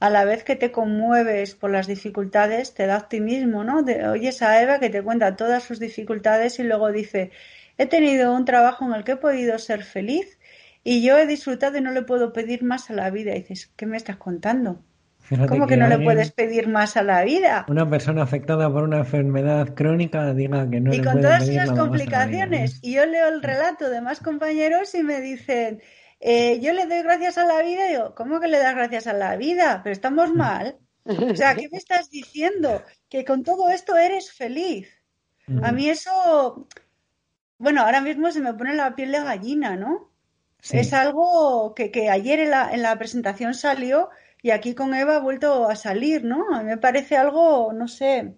a 0.00 0.10
la 0.10 0.24
vez 0.24 0.42
que 0.44 0.56
te 0.56 0.72
conmueves 0.72 1.54
por 1.54 1.70
las 1.70 1.86
dificultades, 1.86 2.74
te 2.74 2.86
da 2.86 2.96
optimismo, 2.98 3.62
¿no? 3.62 3.82
De, 3.82 4.08
oyes 4.08 4.42
a 4.42 4.60
Eva 4.62 4.80
que 4.80 4.90
te 4.90 5.02
cuenta 5.02 5.36
todas 5.36 5.62
sus 5.62 5.78
dificultades 5.78 6.58
y 6.58 6.64
luego 6.64 6.90
dice, 6.90 7.30
he 7.78 7.86
tenido 7.86 8.34
un 8.34 8.44
trabajo 8.44 8.84
en 8.86 8.94
el 8.94 9.04
que 9.04 9.12
he 9.12 9.16
podido 9.16 9.58
ser 9.58 9.84
feliz 9.84 10.39
y 10.82 11.02
yo 11.02 11.18
he 11.18 11.26
disfrutado 11.26 11.78
y 11.78 11.80
no 11.80 11.90
le 11.90 12.02
puedo 12.02 12.32
pedir 12.32 12.62
más 12.62 12.90
a 12.90 12.94
la 12.94 13.10
vida. 13.10 13.34
Y 13.36 13.40
dices, 13.40 13.70
¿qué 13.76 13.86
me 13.86 13.96
estás 13.96 14.16
contando? 14.16 14.82
¿Cómo 15.48 15.68
que, 15.68 15.76
no 15.76 15.86
le 15.86 15.98
puedes 15.98 16.32
pedir 16.32 16.66
más 16.66 16.96
a 16.96 17.02
la 17.02 17.22
vida? 17.22 17.64
Una 17.68 17.88
persona 17.88 18.22
afectada 18.22 18.72
por 18.72 18.82
una 18.82 18.98
enfermedad 18.98 19.74
crónica 19.74 20.34
diga 20.34 20.68
que 20.68 20.80
no 20.80 20.92
y 20.92 21.00
con 21.02 21.20
todas 21.20 21.48
esas 21.48 21.70
complicaciones. 21.70 22.80
Y 22.82 22.94
yo 22.94 23.06
leo 23.06 23.28
el 23.28 23.40
relato 23.42 23.90
de 23.90 24.00
más 24.00 24.18
compañeros 24.18 24.92
y 24.94 25.04
me 25.04 25.20
dicen, 25.20 25.82
eh, 26.18 26.58
yo 26.60 26.72
le 26.72 26.86
doy 26.86 27.02
gracias 27.02 27.38
a 27.38 27.46
la 27.46 27.62
vida. 27.62 27.86
Y 27.86 27.92
digo, 27.92 28.14
¿cómo 28.16 28.40
que 28.40 28.48
le 28.48 28.58
das 28.58 28.74
gracias 28.74 29.06
a 29.06 29.12
la 29.12 29.36
vida? 29.36 29.82
Pero 29.84 29.92
estamos 29.92 30.34
mal. 30.34 30.78
O 31.04 31.36
sea, 31.36 31.54
¿qué 31.54 31.68
me 31.72 31.78
estás 31.78 32.10
diciendo? 32.10 32.82
Que 33.08 33.24
con 33.24 33.44
todo 33.44 33.68
esto 33.70 33.96
eres 33.96 34.32
feliz. 34.32 34.88
A 35.62 35.72
mí 35.72 35.88
eso, 35.88 36.68
bueno, 37.58 37.82
ahora 37.82 38.00
mismo 38.00 38.30
se 38.30 38.40
me 38.40 38.54
pone 38.54 38.74
la 38.74 38.94
piel 38.94 39.10
de 39.10 39.18
gallina, 39.18 39.76
¿no? 39.76 40.09
Es 40.70 40.92
algo 40.92 41.74
que, 41.74 41.90
que 41.90 42.10
ayer 42.10 42.40
en 42.40 42.50
la, 42.50 42.70
en 42.72 42.82
la 42.82 42.98
presentación 42.98 43.54
salió 43.54 44.10
y 44.42 44.50
aquí 44.50 44.74
con 44.74 44.94
Eva 44.94 45.16
ha 45.16 45.20
vuelto 45.20 45.68
a 45.68 45.76
salir, 45.76 46.24
¿no? 46.24 46.54
A 46.54 46.62
mí 46.62 46.64
me 46.64 46.78
parece 46.78 47.16
algo, 47.16 47.72
no 47.72 47.88
sé, 47.88 48.34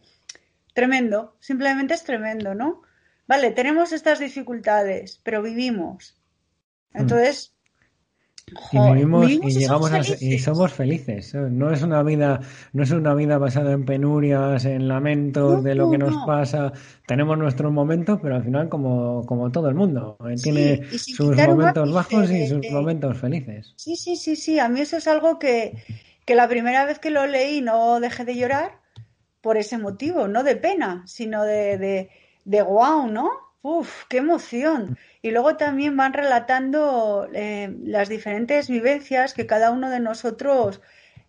tremendo, 0.74 1.36
simplemente 1.40 1.94
es 1.94 2.04
tremendo, 2.04 2.54
¿no? 2.54 2.82
Vale, 3.26 3.50
tenemos 3.50 3.92
estas 3.92 4.18
dificultades, 4.18 5.20
pero 5.22 5.42
vivimos. 5.42 6.20
Mm. 6.92 7.00
Entonces, 7.00 7.51
y 8.72 8.78
vivimos, 8.78 9.30
y 9.30 9.50
llegamos 9.50 9.90
y 10.20 10.38
somos 10.38 10.72
felices. 10.72 11.34
No 11.34 11.70
es 11.70 11.82
una 11.82 12.02
vida, 12.02 12.40
no 12.72 12.82
es 12.82 12.90
una 12.90 13.14
vida 13.14 13.38
basada 13.38 13.72
en 13.72 13.84
penurias, 13.84 14.64
en 14.64 14.88
lamentos 14.88 15.62
de 15.62 15.74
lo 15.74 15.90
que 15.90 15.98
nos 15.98 16.14
pasa. 16.26 16.72
Tenemos 17.06 17.38
nuestros 17.38 17.72
momentos, 17.72 18.18
pero 18.22 18.36
al 18.36 18.44
final 18.44 18.68
como, 18.68 19.24
como 19.26 19.50
todo 19.50 19.68
el 19.68 19.74
mundo. 19.74 20.18
Tiene 20.42 20.82
sus 20.98 21.36
momentos 21.36 21.92
bajos 21.92 22.30
y 22.30 22.46
sus 22.46 22.70
momentos 22.70 23.18
felices. 23.18 23.72
Sí, 23.76 23.96
sí, 23.96 24.16
sí, 24.16 24.36
sí. 24.36 24.58
A 24.58 24.68
mí 24.68 24.80
eso 24.80 24.96
es 24.96 25.06
algo 25.06 25.38
que, 25.38 25.82
que 26.24 26.34
la 26.34 26.48
primera 26.48 26.84
vez 26.84 26.98
que 26.98 27.10
lo 27.10 27.26
leí 27.26 27.60
no 27.60 28.00
dejé 28.00 28.24
de 28.24 28.36
llorar 28.36 28.80
por 29.40 29.56
ese 29.56 29.78
motivo, 29.78 30.28
no 30.28 30.44
de 30.44 30.56
pena, 30.56 31.02
sino 31.06 31.42
de, 31.44 31.78
de, 31.78 32.10
de 32.44 32.62
wow, 32.62 33.08
¿no? 33.08 33.30
Uf, 33.62 34.06
qué 34.08 34.18
emoción. 34.18 34.98
Y 35.22 35.30
luego 35.30 35.56
también 35.56 35.96
van 35.96 36.12
relatando 36.12 37.28
eh, 37.32 37.72
las 37.84 38.08
diferentes 38.08 38.68
vivencias 38.68 39.34
que 39.34 39.46
cada 39.46 39.70
uno 39.70 39.88
de 39.88 40.00
nosotros 40.00 40.80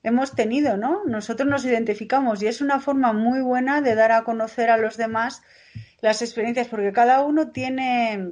hemos 0.02 0.34
tenido, 0.34 0.76
¿no? 0.76 1.04
Nosotros 1.06 1.48
nos 1.48 1.64
identificamos 1.64 2.42
y 2.42 2.48
es 2.48 2.60
una 2.62 2.80
forma 2.80 3.14
muy 3.14 3.42
buena 3.42 3.82
de 3.82 3.94
dar 3.96 4.12
a 4.12 4.24
conocer 4.24 4.72
a 4.72 4.78
los 4.78 4.98
demás 4.98 5.44
las 6.02 6.22
experiencias, 6.24 6.68
porque 6.68 6.92
cada 6.92 7.22
uno 7.22 7.52
tiene, 7.52 8.32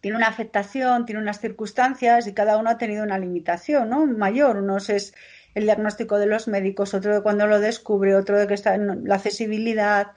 tiene 0.00 0.16
una 0.16 0.28
afectación, 0.28 1.04
tiene 1.04 1.20
unas 1.20 1.40
circunstancias 1.40 2.26
y 2.26 2.32
cada 2.32 2.56
uno 2.56 2.70
ha 2.70 2.78
tenido 2.78 3.04
una 3.04 3.18
limitación, 3.18 3.90
¿no? 3.90 4.06
Mayor. 4.06 4.56
Unos 4.56 4.88
es 4.88 5.14
el 5.54 5.64
diagnóstico 5.64 6.18
de 6.18 6.26
los 6.26 6.48
médicos, 6.48 6.94
otro 6.94 7.14
de 7.14 7.22
cuando 7.22 7.46
lo 7.46 7.60
descubre, 7.60 8.16
otro 8.16 8.38
de 8.38 8.46
que 8.46 8.54
está 8.54 8.74
en 8.74 9.04
la 9.06 9.16
accesibilidad, 9.16 10.12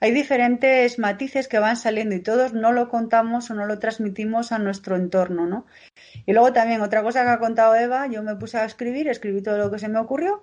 hay 0.00 0.10
diferentes 0.12 0.98
matices 0.98 1.48
que 1.48 1.58
van 1.58 1.76
saliendo 1.76 2.14
y 2.14 2.20
todos 2.20 2.52
no 2.52 2.72
lo 2.72 2.88
contamos 2.88 3.50
o 3.50 3.54
no 3.54 3.66
lo 3.66 3.78
transmitimos 3.78 4.52
a 4.52 4.58
nuestro 4.58 4.96
entorno, 4.96 5.46
¿no? 5.46 5.66
Y 6.26 6.32
luego 6.32 6.52
también 6.52 6.82
otra 6.82 7.02
cosa 7.02 7.22
que 7.22 7.30
ha 7.30 7.38
contado 7.38 7.74
Eva, 7.74 8.06
yo 8.08 8.22
me 8.22 8.36
puse 8.36 8.58
a 8.58 8.64
escribir, 8.64 9.08
escribí 9.08 9.42
todo 9.42 9.58
lo 9.58 9.70
que 9.70 9.78
se 9.78 9.88
me 9.88 9.98
ocurrió 9.98 10.42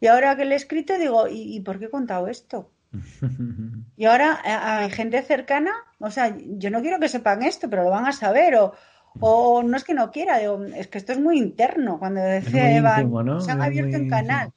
y 0.00 0.06
ahora 0.06 0.36
que 0.36 0.44
le 0.44 0.54
he 0.54 0.56
escrito 0.56 0.98
digo, 0.98 1.26
¿y, 1.28 1.60
por 1.60 1.78
qué 1.78 1.86
he 1.86 1.90
contado 1.90 2.28
esto? 2.28 2.70
y 3.96 4.04
ahora 4.04 4.40
hay 4.44 4.90
gente 4.90 5.22
cercana, 5.22 5.72
o 5.98 6.10
sea, 6.10 6.36
yo 6.38 6.70
no 6.70 6.80
quiero 6.80 6.98
que 6.98 7.08
sepan 7.08 7.42
esto, 7.42 7.68
pero 7.68 7.84
lo 7.84 7.90
van 7.90 8.06
a 8.06 8.12
saber 8.12 8.56
o, 8.56 8.74
o 9.20 9.62
no 9.62 9.76
es 9.76 9.84
que 9.84 9.94
no 9.94 10.10
quiera, 10.10 10.38
digo, 10.38 10.64
es 10.76 10.88
que 10.88 10.98
esto 10.98 11.12
es 11.12 11.20
muy 11.20 11.38
interno. 11.38 11.98
Cuando 11.98 12.20
decía 12.20 12.76
Eva, 12.76 12.96
se 13.40 13.50
han 13.50 13.62
abierto 13.62 13.96
un 13.96 14.08
canal 14.08 14.52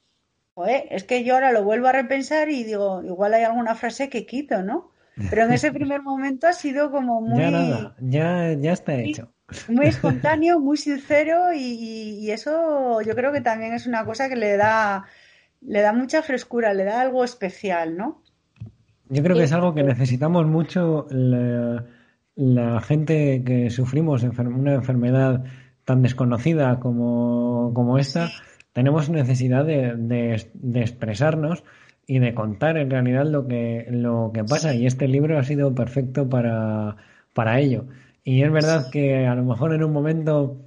es 0.90 1.04
que 1.04 1.24
yo 1.24 1.34
ahora 1.34 1.52
lo 1.52 1.64
vuelvo 1.64 1.88
a 1.88 1.92
repensar 1.92 2.48
y 2.48 2.64
digo, 2.64 3.02
igual 3.02 3.34
hay 3.34 3.42
alguna 3.42 3.74
frase 3.74 4.08
que 4.08 4.26
quito, 4.26 4.62
¿no? 4.62 4.90
Pero 5.30 5.44
en 5.44 5.52
ese 5.52 5.72
primer 5.72 6.02
momento 6.02 6.46
ha 6.46 6.52
sido 6.52 6.90
como 6.90 7.20
muy... 7.20 7.40
Ya 7.40 7.50
nada, 7.50 7.96
ya, 8.00 8.52
ya 8.52 8.72
está 8.72 8.94
hecho. 8.94 9.32
Muy 9.68 9.86
espontáneo, 9.86 10.58
muy 10.58 10.76
sincero 10.76 11.52
y, 11.54 12.30
eso 12.30 13.02
yo 13.02 13.14
creo 13.14 13.32
que 13.32 13.40
también 13.40 13.74
es 13.74 13.86
una 13.86 14.04
cosa 14.04 14.28
que 14.28 14.36
le 14.36 14.56
da, 14.56 15.04
le 15.60 15.80
da 15.80 15.92
mucha 15.92 16.22
frescura, 16.22 16.72
le 16.72 16.84
da 16.84 17.00
algo 17.00 17.24
especial, 17.24 17.96
¿no? 17.96 18.22
Yo 19.10 19.22
creo 19.22 19.36
que 19.36 19.44
es 19.44 19.52
algo 19.52 19.74
que 19.74 19.82
necesitamos 19.82 20.46
mucho 20.46 21.06
la, 21.10 21.84
gente 22.80 23.44
que 23.44 23.70
sufrimos 23.70 24.22
una 24.22 24.74
enfermedad 24.74 25.44
tan 25.84 26.02
desconocida 26.02 26.80
como, 26.80 27.72
como 27.74 27.98
esta 27.98 28.30
tenemos 28.74 29.08
necesidad 29.08 29.64
de, 29.64 30.46
expresarnos 30.74 31.64
y 32.06 32.18
de 32.18 32.34
contar 32.34 32.76
en 32.76 32.90
realidad 32.90 33.24
lo 33.24 33.46
que, 33.46 33.86
lo 33.88 34.32
que 34.34 34.44
pasa. 34.44 34.74
Y 34.74 34.86
este 34.86 35.08
libro 35.08 35.38
ha 35.38 35.44
sido 35.44 35.74
perfecto 35.74 36.28
para, 36.28 36.96
para 37.32 37.60
ello. 37.60 37.86
Y 38.24 38.42
es 38.42 38.50
verdad 38.50 38.90
que 38.90 39.26
a 39.26 39.34
lo 39.36 39.44
mejor 39.44 39.72
en 39.72 39.84
un 39.84 39.92
momento 39.92 40.58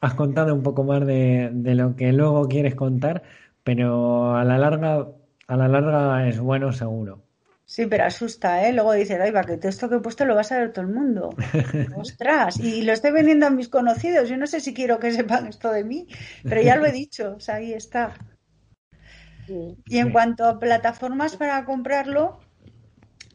has 0.00 0.14
contado 0.14 0.54
un 0.54 0.62
poco 0.62 0.84
más 0.84 1.04
de, 1.04 1.50
de 1.52 1.74
lo 1.74 1.96
que 1.96 2.12
luego 2.12 2.46
quieres 2.46 2.76
contar, 2.76 3.24
pero 3.64 4.36
a 4.36 4.44
la 4.44 4.56
larga, 4.56 5.08
a 5.48 5.56
la 5.56 5.66
larga 5.66 6.28
es 6.28 6.38
bueno 6.38 6.72
seguro. 6.72 7.23
Sí, 7.66 7.86
pero 7.86 8.04
asusta, 8.04 8.66
¿eh? 8.66 8.72
Luego 8.72 8.92
dice, 8.92 9.18
ay, 9.20 9.30
va, 9.30 9.42
que 9.42 9.56
todo 9.56 9.70
esto 9.70 9.88
que 9.88 9.96
he 9.96 10.00
puesto 10.00 10.26
lo 10.26 10.34
va 10.34 10.42
a 10.42 10.44
saber 10.44 10.72
todo 10.72 10.84
el 10.84 10.92
mundo. 10.92 11.30
Ostras, 11.96 12.60
y 12.60 12.82
lo 12.82 12.92
estoy 12.92 13.10
vendiendo 13.10 13.46
a 13.46 13.50
mis 13.50 13.68
conocidos. 13.68 14.28
Yo 14.28 14.36
no 14.36 14.46
sé 14.46 14.60
si 14.60 14.74
quiero 14.74 14.98
que 14.98 15.12
sepan 15.12 15.46
esto 15.46 15.72
de 15.72 15.82
mí, 15.82 16.06
pero 16.42 16.60
ya 16.60 16.76
lo 16.76 16.86
he 16.86 16.92
dicho, 16.92 17.34
o 17.36 17.40
sea, 17.40 17.56
ahí 17.56 17.72
está. 17.72 18.14
Y 19.86 19.98
en 19.98 20.12
cuanto 20.12 20.44
a 20.44 20.58
plataformas 20.58 21.36
para 21.36 21.64
comprarlo, 21.64 22.40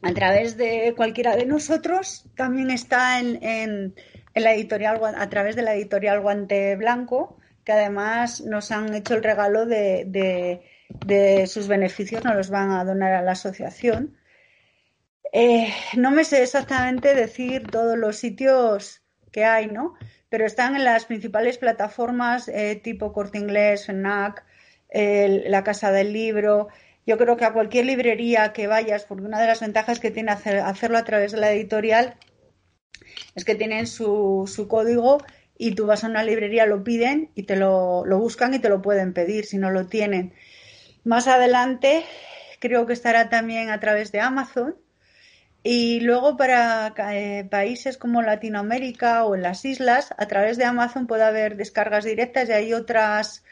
a 0.02 0.12
través 0.12 0.56
de 0.56 0.94
cualquiera 0.96 1.36
de 1.36 1.46
nosotros, 1.46 2.24
también 2.36 2.70
está 2.70 3.20
en, 3.20 3.42
en, 3.42 3.94
la 4.34 4.54
editorial, 4.54 5.00
a 5.04 5.28
través 5.28 5.56
de 5.56 5.62
la 5.62 5.74
editorial 5.74 6.20
Guante 6.20 6.76
Blanco, 6.76 7.36
que 7.64 7.72
además 7.72 8.40
nos 8.42 8.70
han 8.70 8.94
hecho 8.94 9.14
el 9.14 9.22
regalo 9.22 9.66
de, 9.66 10.04
de, 10.06 10.62
de 11.04 11.46
sus 11.46 11.68
beneficios, 11.68 12.24
nos 12.24 12.36
los 12.36 12.50
van 12.50 12.70
a 12.70 12.84
donar 12.84 13.12
a 13.12 13.22
la 13.22 13.32
asociación 13.32 14.16
eh, 15.32 15.72
no 15.96 16.10
me 16.10 16.24
sé 16.24 16.42
exactamente 16.42 17.14
decir 17.14 17.66
todos 17.70 17.96
los 17.96 18.16
sitios 18.16 19.02
que 19.32 19.44
hay, 19.44 19.66
¿no? 19.68 19.94
Pero 20.28 20.46
están 20.46 20.76
en 20.76 20.84
las 20.84 21.04
principales 21.06 21.58
plataformas 21.58 22.48
eh, 22.48 22.80
tipo 22.82 23.12
Corte 23.12 23.38
Inglés, 23.38 23.86
FNAC, 23.86 24.44
la 24.92 25.64
Casa 25.64 25.92
del 25.92 26.12
Libro. 26.12 26.68
Yo 27.06 27.16
creo 27.18 27.36
que 27.36 27.44
a 27.44 27.52
cualquier 27.52 27.86
librería 27.86 28.52
que 28.52 28.66
vayas, 28.66 29.04
porque 29.04 29.24
una 29.24 29.40
de 29.40 29.46
las 29.46 29.60
ventajas 29.60 30.00
que 30.00 30.10
tiene 30.10 30.32
hacerlo 30.32 30.98
a 30.98 31.04
través 31.04 31.32
de 31.32 31.38
la 31.38 31.52
editorial 31.52 32.16
es 33.34 33.44
que 33.44 33.54
tienen 33.54 33.86
su, 33.86 34.50
su, 34.52 34.68
código 34.68 35.18
y 35.56 35.74
tú 35.74 35.86
vas 35.86 36.04
a 36.04 36.08
una 36.08 36.22
librería, 36.22 36.66
lo 36.66 36.82
piden 36.84 37.30
y 37.34 37.44
te 37.44 37.56
lo, 37.56 38.04
lo 38.04 38.18
buscan 38.18 38.54
y 38.54 38.58
te 38.58 38.68
lo 38.68 38.82
pueden 38.82 39.12
pedir 39.12 39.44
si 39.44 39.58
no 39.58 39.70
lo 39.70 39.86
tienen. 39.86 40.34
Más 41.04 41.28
adelante 41.28 42.04
creo 42.58 42.86
que 42.86 42.92
estará 42.92 43.28
también 43.28 43.70
a 43.70 43.80
través 43.80 44.12
de 44.12 44.20
Amazon 44.20 44.76
y 45.62 46.00
luego 46.00 46.36
para 46.36 46.94
eh, 47.12 47.46
países 47.50 47.98
como 47.98 48.22
Latinoamérica 48.22 49.24
o 49.24 49.34
en 49.34 49.42
las 49.42 49.64
islas, 49.64 50.14
a 50.16 50.26
través 50.26 50.56
de 50.56 50.64
Amazon 50.64 51.06
puede 51.06 51.24
haber 51.24 51.56
descargas 51.56 52.04
directas 52.04 52.48
y 52.48 52.52
hay 52.52 52.72
otras 52.72 53.44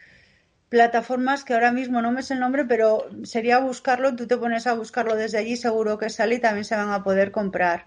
plataformas 0.71 1.45
que 1.45 1.55
ahora 1.55 1.73
mismo 1.73 2.01
no 2.01 2.11
me 2.11 2.23
sé 2.23 2.35
el 2.35 2.41
nombre, 2.41 2.65
pero 2.65 3.07
sería 3.25 3.59
buscarlo, 3.59 4.17
tú 4.17 4.27
te 4.27 4.37
pones 4.37 4.67
a 4.67 4.75
buscarlo 4.75 5.17
desde 5.17 5.39
allí, 5.39 5.57
seguro 5.57 5.99
que 5.99 6.09
sale 6.09 6.37
y 6.37 6.41
también 6.41 6.65
se 6.65 6.77
van 6.77 6.93
a 6.93 7.03
poder 7.03 7.31
comprar. 7.31 7.87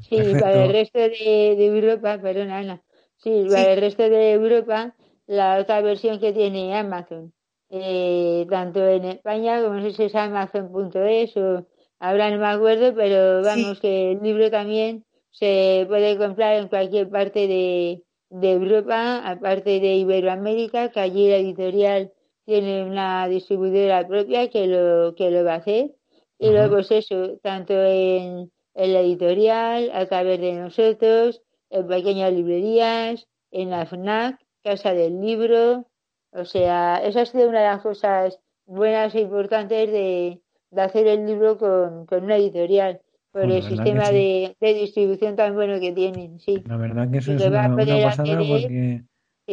Sí, 0.00 0.34
para 0.40 0.64
el 0.64 0.72
resto 0.72 0.98
de, 0.98 1.66
Europa, 1.66 2.18
perdona 2.20 2.58
Ana, 2.58 2.82
sí, 3.16 3.44
para 3.48 3.72
el 3.72 3.80
resto 3.80 4.08
de 4.08 4.32
Europa, 4.32 4.94
la 5.26 5.58
otra 5.58 5.80
versión 5.80 6.18
que 6.18 6.32
tiene 6.32 6.76
Amazon, 6.76 7.32
eh, 7.70 8.46
tanto 8.50 8.86
en 8.88 9.04
España 9.04 9.62
como 9.62 9.74
no 9.74 9.82
sé 9.82 9.92
si 9.92 10.04
es 10.04 10.14
amazon.es 10.14 11.36
o 11.36 11.66
Ahora 11.98 12.30
no 12.30 12.38
me 12.38 12.46
acuerdo, 12.46 12.94
pero 12.94 13.42
vamos 13.42 13.80
que 13.80 14.12
el 14.12 14.22
libro 14.22 14.50
también 14.50 15.04
se 15.30 15.84
puede 15.88 16.18
comprar 16.18 16.56
en 16.56 16.68
cualquier 16.68 17.08
parte 17.08 17.46
de, 17.46 18.02
Europa, 18.30 19.18
aparte 19.26 19.80
de 19.80 19.96
Iberoamérica, 19.96 20.90
que 20.90 21.00
allí 21.00 21.28
la 21.28 21.36
editorial 21.36 22.12
tiene 22.44 22.84
una 22.84 23.28
distribuidora 23.28 24.06
propia 24.06 24.50
que 24.50 24.66
lo, 24.66 25.14
que 25.14 25.30
lo 25.30 25.44
va 25.44 25.54
a 25.54 25.56
hacer. 25.56 25.94
Y 26.38 26.50
luego, 26.50 26.74
pues 26.74 26.90
eso, 26.90 27.38
tanto 27.42 27.72
en, 27.74 28.50
la 28.74 29.00
editorial, 29.00 29.90
a 29.94 30.06
través 30.06 30.40
de 30.40 30.52
nosotros, 30.52 31.42
en 31.70 31.86
pequeñas 31.86 32.32
librerías, 32.32 33.26
en 33.50 33.70
la 33.70 33.86
FNAC, 33.86 34.38
Casa 34.62 34.92
del 34.92 35.20
Libro. 35.20 35.86
O 36.32 36.44
sea, 36.44 37.00
esa 37.04 37.22
ha 37.22 37.26
sido 37.26 37.48
una 37.48 37.60
de 37.60 37.66
las 37.66 37.82
cosas 37.82 38.38
buenas 38.66 39.14
e 39.14 39.20
importantes 39.20 39.90
de, 39.90 40.40
hacer 40.84 41.06
el 41.06 41.26
libro 41.26 41.58
con, 41.58 42.06
una 42.24 42.36
editorial 42.36 43.00
por 43.32 43.44
el 43.44 43.62
sistema 43.62 44.10
de, 44.10 44.56
distribución 44.60 45.36
tan 45.36 45.54
bueno 45.54 45.78
que 45.80 45.92
tienen, 45.92 46.40
sí. 46.40 46.62
La 46.66 46.76
verdad 46.76 47.10
que 47.10 47.18
eso 47.18 47.32
es 47.32 47.44
una, 47.44 47.74
pasada 47.74 48.38
porque 48.38 49.02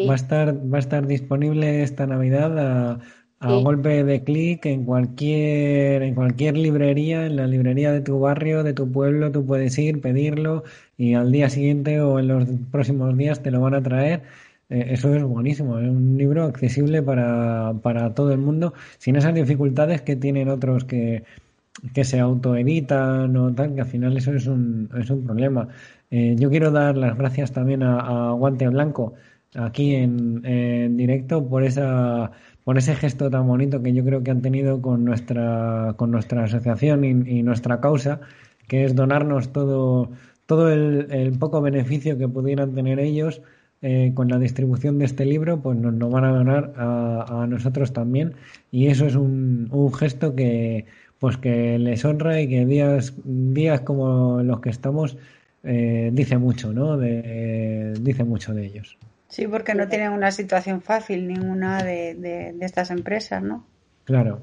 va 0.08 0.14
a 0.14 0.16
estar 0.16 0.56
va 0.74 0.78
a 0.78 0.80
estar 0.80 1.06
disponible 1.06 1.84
esta 1.84 2.08
Navidad 2.08 2.58
a, 2.58 3.00
a 3.40 3.54
golpe 3.56 4.04
de 4.06 4.24
clic 4.24 4.66
en 4.66 4.86
cualquier 4.86 6.02
en 6.02 6.16
cualquier 6.16 6.58
librería, 6.58 7.26
en 7.26 7.36
la 7.36 7.46
librería 7.46 7.92
de 7.92 8.02
tu 8.02 8.20
barrio, 8.20 8.64
de 8.64 8.74
tu 8.74 8.90
pueblo, 8.90 9.32
tú 9.32 9.46
puedes 9.46 9.78
ir, 9.78 10.00
pedirlo 10.00 10.64
y 10.98 11.16
al 11.16 11.32
día 11.32 11.50
siguiente 11.50 12.00
o 12.00 12.20
en 12.20 12.30
los 12.30 12.48
próximos 12.72 13.18
días 13.18 13.44
te 13.44 13.52
lo 13.52 13.60
van 13.60 13.74
a 13.74 13.84
traer. 13.84 14.24
Eh, 14.70 14.88
eso 14.92 15.14
es 15.16 15.24
buenísimo, 15.24 15.80
es 15.80 15.90
un 15.90 16.18
libro 16.18 16.44
accesible 16.46 17.02
para, 17.02 17.74
para 17.82 18.14
todo 18.14 18.32
el 18.32 18.40
mundo, 18.40 18.74
sin 18.98 19.16
esas 19.16 19.34
dificultades 19.34 20.02
que 20.02 20.16
tienen 20.16 20.50
otros 20.50 20.86
que, 20.86 21.24
que 21.94 22.04
se 22.04 22.20
autoeditan 22.20 23.36
o 23.38 23.54
tal, 23.54 23.76
que 23.76 23.82
al 23.82 23.88
final 23.88 24.18
eso 24.18 24.34
es 24.34 24.48
un, 24.48 24.90
es 25.00 25.10
un 25.10 25.24
problema. 25.26 25.68
Eh, 26.12 26.36
yo 26.38 26.50
quiero 26.50 26.72
dar 26.72 26.98
las 26.98 27.18
gracias 27.18 27.52
también 27.52 27.84
a, 27.84 28.32
Guante 28.32 28.68
Blanco 28.68 29.14
aquí 29.56 29.96
en, 29.96 30.44
en 30.46 30.98
directo 30.98 31.48
por 31.48 31.64
esa 31.64 32.32
por 32.64 32.78
ese 32.78 32.96
gesto 32.96 33.30
tan 33.30 33.48
bonito 33.48 33.82
que 33.82 33.94
yo 33.94 34.04
creo 34.04 34.24
que 34.24 34.32
han 34.32 34.42
tenido 34.42 34.82
con 34.82 35.04
nuestra, 35.04 35.94
con 35.98 36.12
nuestra 36.12 36.46
asociación 36.46 37.04
y, 37.04 37.44
nuestra 37.44 37.82
causa, 37.82 38.22
que 38.68 38.86
es 38.86 38.96
donarnos 38.96 39.52
todo, 39.52 40.12
todo 40.46 40.72
el, 40.72 41.38
poco 41.40 41.62
beneficio 41.62 42.18
que 42.18 42.28
pudieran 42.28 42.74
tener 42.74 43.00
ellos 43.00 43.42
eh, 43.86 44.14
con 44.16 44.30
la 44.30 44.40
distribución 44.40 44.98
de 44.98 45.06
este 45.06 45.26
libro, 45.26 45.60
pues 45.62 45.78
nos 45.78 45.94
lo 45.94 46.10
van 46.10 46.24
a 46.24 46.32
donar 46.32 46.74
a, 46.78 47.46
nosotros 47.48 47.92
también. 47.94 48.34
Y 48.72 48.88
eso 48.88 49.06
es 49.06 49.16
un, 49.16 49.68
un 49.72 49.94
gesto 49.94 50.34
que, 50.36 50.86
pues 51.20 51.38
que 51.38 51.78
les 51.78 52.06
honra 52.06 52.42
y 52.42 52.48
que 52.48 52.66
días, 52.66 53.14
días 53.26 53.82
como 53.82 54.42
los 54.42 54.62
que 54.62 54.70
estamos 54.70 55.18
eh, 55.64 56.12
dice 56.14 56.38
mucho, 56.38 56.74
¿no? 56.74 56.98
De, 56.98 57.94
dice 58.00 58.24
mucho 58.24 58.54
de 58.54 58.66
ellos. 58.66 58.98
Sí, 59.30 59.48
porque 59.48 59.74
no 59.74 59.88
tienen 59.88 60.12
una 60.12 60.32
situación 60.32 60.82
fácil 60.82 61.28
ninguna 61.28 61.84
de, 61.84 62.16
de, 62.16 62.56
estas 62.62 62.92
empresas, 62.92 63.42
¿no? 63.42 63.66
Claro. 64.04 64.42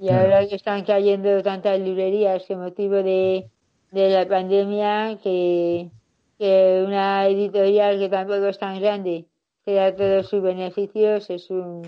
Y 0.00 0.10
ahora 0.10 0.46
que 0.46 0.54
están 0.54 0.84
cayendo 0.84 1.42
tantas 1.42 1.78
librerías 1.80 2.44
que 2.46 2.56
motivo 2.56 3.02
de, 3.02 3.48
de 3.90 4.08
la 4.10 4.26
pandemia, 4.26 5.18
que, 5.22 5.90
que 6.38 6.84
una 6.86 7.26
editorial 7.26 7.98
que 7.98 8.08
tampoco 8.08 8.46
es 8.46 8.58
tan 8.58 8.80
grande 8.80 9.26
que 9.64 9.74
da 9.74 9.94
todos 9.94 10.28
sus 10.28 10.42
beneficios, 10.42 11.28
es 11.30 11.50
un, 11.50 11.82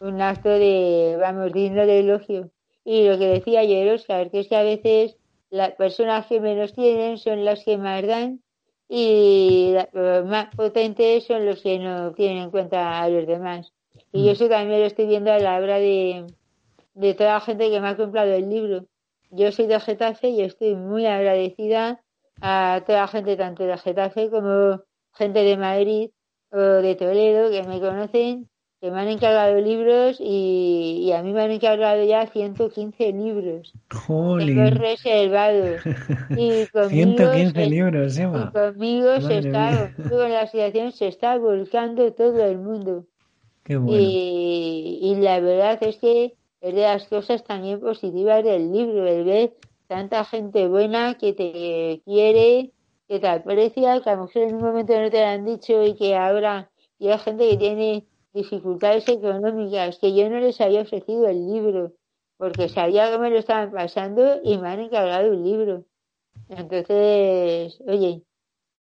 un 0.00 0.20
acto 0.22 0.48
de, 0.48 1.16
vamos, 1.20 1.52
digno 1.52 1.84
de 1.84 2.00
elogio. 2.00 2.50
Y 2.84 3.06
lo 3.06 3.18
que 3.18 3.26
decía 3.26 3.60
ayer 3.60 3.92
Oscar, 3.92 4.30
que 4.30 4.40
es 4.40 4.48
que 4.48 4.56
a 4.56 4.62
veces 4.62 5.16
las 5.50 5.72
personas 5.72 6.26
que 6.26 6.40
menos 6.40 6.72
tienen 6.72 7.18
son 7.18 7.44
las 7.44 7.64
que 7.64 7.76
más 7.76 8.06
dan 8.06 8.40
y 8.88 9.74
los 9.92 10.24
más 10.24 10.54
potentes 10.54 11.24
son 11.24 11.44
los 11.44 11.60
que 11.60 11.78
no 11.78 12.12
tienen 12.12 12.44
en 12.44 12.50
cuenta 12.50 13.02
a 13.02 13.08
los 13.10 13.26
demás. 13.26 13.72
Y 14.12 14.24
mm. 14.24 14.28
eso 14.28 14.48
también 14.48 14.80
lo 14.80 14.86
estoy 14.86 15.06
viendo 15.06 15.32
a 15.32 15.38
la 15.38 15.58
hora 15.58 15.78
de, 15.78 16.26
de 16.94 17.14
toda 17.14 17.34
la 17.34 17.40
gente 17.40 17.70
que 17.70 17.80
me 17.80 17.88
ha 17.88 17.96
comprado 17.96 18.32
el 18.32 18.48
libro. 18.48 18.86
Yo 19.30 19.52
soy 19.52 19.66
de 19.66 19.78
Getafe 19.80 20.30
y 20.30 20.40
estoy 20.40 20.74
muy 20.74 21.04
agradecida 21.04 22.00
a 22.40 22.82
toda 22.86 23.02
la 23.02 23.08
gente, 23.08 23.36
tanto 23.36 23.64
de 23.64 23.78
Getafe 23.78 24.30
como 24.30 24.82
gente 25.14 25.40
de 25.40 25.56
Madrid 25.56 26.10
o 26.50 26.58
de 26.58 26.94
Toledo, 26.94 27.50
que 27.50 27.62
me 27.64 27.80
conocen 27.80 28.48
que 28.80 28.92
me 28.92 29.00
han 29.00 29.08
encargado 29.08 29.60
libros 29.60 30.18
y, 30.20 31.10
a 31.12 31.22
mí 31.22 31.32
me 31.32 31.42
han 31.42 31.50
encargado 31.50 32.04
ya 32.04 32.26
115 32.26 33.12
libros. 33.12 33.72
Tengo 34.06 34.70
reservados. 34.70 35.80
Y 36.30 36.66
conmigo 36.72 36.88
115 36.88 37.66
libros, 37.66 38.18
Y 38.18 38.52
conmigo 38.52 39.20
se 39.20 39.38
está, 39.38 39.92
con 40.08 40.30
la 40.30 40.42
asociación 40.42 40.92
se 40.92 41.08
está 41.08 41.36
volcando 41.38 42.12
todo 42.12 42.44
el 42.44 42.58
mundo. 42.58 43.04
Qué 43.64 43.76
bueno. 43.76 43.98
y, 44.00 45.00
y, 45.02 45.14
la 45.16 45.40
verdad 45.40 45.78
es 45.82 45.96
que 45.96 46.34
es 46.60 46.74
de 46.74 46.82
las 46.82 47.08
cosas 47.08 47.42
también 47.44 47.80
positivas 47.80 48.44
del 48.44 48.72
libro, 48.72 49.06
el 49.06 49.24
ver 49.24 49.52
tanta 49.88 50.24
gente 50.24 50.68
buena 50.68 51.16
que 51.18 51.32
te 51.32 52.02
quiere, 52.04 52.72
que 53.08 53.18
te 53.18 53.26
aprecia, 53.26 54.00
que 54.02 54.10
a 54.10 54.16
lo 54.16 54.26
mejor 54.26 54.42
en 54.42 54.54
un 54.54 54.62
momento 54.62 55.00
no 55.00 55.10
te 55.10 55.20
lo 55.20 55.26
han 55.26 55.44
dicho 55.44 55.82
y 55.82 55.96
que 55.96 56.14
ahora 56.14 56.70
y 56.98 57.08
hay 57.08 57.18
gente 57.18 57.48
que 57.48 57.56
tiene 57.56 58.06
dificultades 58.32 59.08
económicas, 59.08 59.98
que 59.98 60.14
yo 60.14 60.28
no 60.28 60.40
les 60.40 60.60
había 60.60 60.82
ofrecido 60.82 61.28
el 61.28 61.46
libro, 61.46 61.92
porque 62.36 62.68
sabía 62.68 63.10
que 63.10 63.18
me 63.18 63.30
lo 63.30 63.38
estaban 63.38 63.70
pasando 63.70 64.40
y 64.44 64.58
me 64.58 64.68
han 64.68 64.80
encargado 64.80 65.30
un 65.30 65.42
libro. 65.44 65.84
Entonces, 66.48 67.80
oye, 67.86 68.22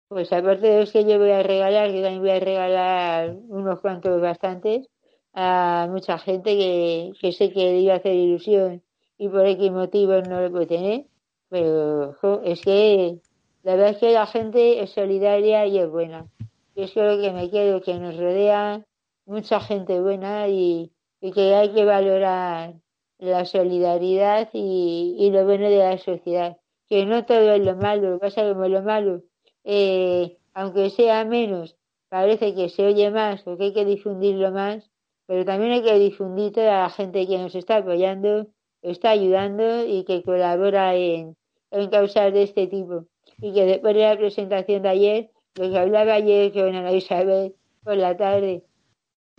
pues 0.08 0.32
aparte 0.34 0.68
de 0.68 0.80
los 0.82 0.92
que 0.92 1.06
yo 1.06 1.20
voy 1.20 1.32
a 1.32 1.44
regalar, 1.44 1.92
yo 1.92 2.02
también 2.02 2.22
voy 2.22 2.32
a 2.32 2.40
regalar 2.40 3.36
unos 3.48 3.80
cuantos 3.82 4.22
bastantes 4.22 4.88
a 5.34 5.88
mucha 5.92 6.18
gente 6.20 6.58
que, 6.58 7.12
que 7.22 7.32
sé 7.32 7.52
que 7.52 7.60
le 7.60 7.80
iba 7.82 7.94
a 7.94 7.98
hacer 7.98 8.16
ilusión 8.16 8.84
y 9.20 9.28
por 9.28 9.46
X 9.46 9.72
motivos 9.72 10.28
no 10.28 10.42
lo 10.42 10.50
puede 10.50 10.66
tener, 10.66 11.06
pero 11.50 12.16
es 12.44 12.62
que 12.62 13.20
la 13.64 13.76
verdad 13.76 13.90
es 13.92 13.98
que 13.98 14.14
la 14.14 14.26
gente 14.26 14.82
es 14.82 14.92
solidaria 14.92 15.66
y 15.68 15.78
es 15.78 15.90
buena. 15.90 16.26
Y 16.74 16.84
es 16.84 16.96
lo 16.96 17.22
que 17.22 17.32
me 17.32 17.52
quedo, 17.52 17.82
que 17.82 17.96
nos 17.96 18.16
rodea 18.16 18.86
mucha 19.26 19.60
gente 19.60 20.00
buena 20.00 20.48
y, 20.48 20.92
que 21.22 21.54
hay 21.54 21.74
que 21.74 21.84
valorar 21.84 22.76
la 23.18 23.44
solidaridad 23.44 24.50
y, 24.54 25.30
lo 25.32 25.44
bueno 25.44 25.70
de 25.70 25.80
la 25.80 25.98
sociedad. 25.98 26.58
Que 26.88 27.06
no 27.06 27.26
todo 27.26 27.52
es 27.52 27.64
lo 27.64 27.76
malo, 27.76 28.12
lo 28.12 28.20
pasa 28.20 28.48
como 28.48 28.68
lo 28.68 28.82
malo, 28.82 29.22
eh, 29.66 30.38
aunque 30.54 30.90
sea 30.90 31.26
menos, 31.26 31.76
parece 32.08 32.56
que 32.56 32.70
se 32.70 32.86
oye 32.86 33.12
más 33.12 33.46
o 33.46 33.58
que 33.58 33.66
hay 33.66 33.74
que 33.74 33.86
difundirlo 33.86 34.52
más, 34.52 34.90
pero 35.28 35.46
también 35.46 35.74
hay 35.74 35.84
que 35.84 36.00
difundir 36.00 36.54
toda 36.54 36.84
la 36.84 36.90
gente 36.90 37.28
que 37.28 37.38
nos 37.38 37.54
está 37.54 37.78
apoyando, 37.78 38.48
está 38.82 39.12
ayudando 39.12 39.86
y 39.86 40.04
que 40.04 40.24
colabora 40.24 40.96
en, 40.96 41.36
en 41.72 41.90
causas 41.90 42.34
de 42.34 42.44
este 42.44 42.68
tipo. 42.68 43.06
Y 43.38 43.54
que 43.54 43.66
después 43.66 43.96
de 43.96 44.02
la 44.02 44.18
presentación 44.18 44.82
de 44.84 44.90
ayer, 44.90 45.32
lo 45.56 45.70
que 45.70 45.78
hablaba 45.78 46.14
ayer 46.14 46.52
con 46.52 46.76
Ana 46.76 46.92
Isabel 46.92 47.56
por 47.84 47.96
la 47.96 48.16
tarde, 48.18 48.64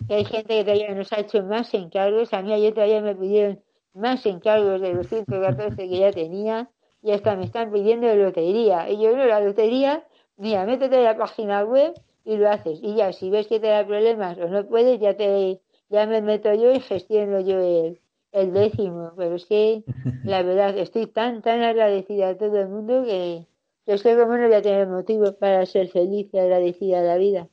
que 0.06 0.14
hay 0.14 0.24
gente 0.24 0.56
que 0.56 0.64
todavía 0.64 0.94
nos 0.94 1.12
ha 1.12 1.20
hecho 1.20 1.42
más 1.42 1.72
encargos. 1.74 2.32
A 2.32 2.42
mí 2.42 2.52
ayer 2.52 2.72
todavía 2.72 3.00
me 3.00 3.14
pidieron 3.14 3.62
más 3.94 4.24
encargos 4.26 4.80
de 4.80 4.94
los 4.94 5.08
114 5.08 5.76
que 5.76 5.98
ya 5.98 6.12
tenía 6.12 6.70
y 7.02 7.12
hasta 7.12 7.36
me 7.36 7.44
están 7.44 7.72
pidiendo 7.72 8.14
lotería. 8.14 8.88
Y 8.90 9.00
yo 9.00 9.16
no, 9.16 9.26
la 9.26 9.40
lotería, 9.40 10.06
mira, 10.36 10.64
métete 10.64 10.96
en 10.96 11.04
la 11.04 11.16
página 11.16 11.64
web 11.64 11.94
y 12.24 12.36
lo 12.36 12.48
haces. 12.50 12.80
Y 12.82 12.94
ya, 12.96 13.12
si 13.12 13.30
ves 13.30 13.46
que 13.46 13.60
te 13.60 13.68
da 13.68 13.86
problemas 13.86 14.38
o 14.38 14.48
no 14.48 14.66
puedes, 14.66 15.00
ya 15.00 15.16
te 15.16 15.60
ya 15.88 16.06
me 16.06 16.22
meto 16.22 16.54
yo 16.54 16.72
y 16.72 16.80
gestiono 16.80 17.40
yo 17.40 17.58
el, 17.58 18.00
el 18.32 18.52
décimo. 18.52 19.12
Pero 19.16 19.36
es 19.36 19.46
que, 19.46 19.82
la 20.24 20.42
verdad, 20.42 20.76
estoy 20.78 21.06
tan, 21.06 21.42
tan 21.42 21.62
agradecida 21.62 22.30
a 22.30 22.36
todo 22.36 22.60
el 22.60 22.68
mundo 22.68 23.04
que, 23.04 23.46
es 23.86 24.02
que 24.02 24.16
como 24.16 24.36
no 24.36 24.46
voy 24.46 24.54
a 24.54 24.62
tener 24.62 24.86
motivo 24.86 25.32
para 25.34 25.64
ser 25.66 25.88
feliz 25.88 26.28
y 26.32 26.38
agradecida 26.38 27.00
a 27.00 27.02
la 27.02 27.16
vida. 27.16 27.48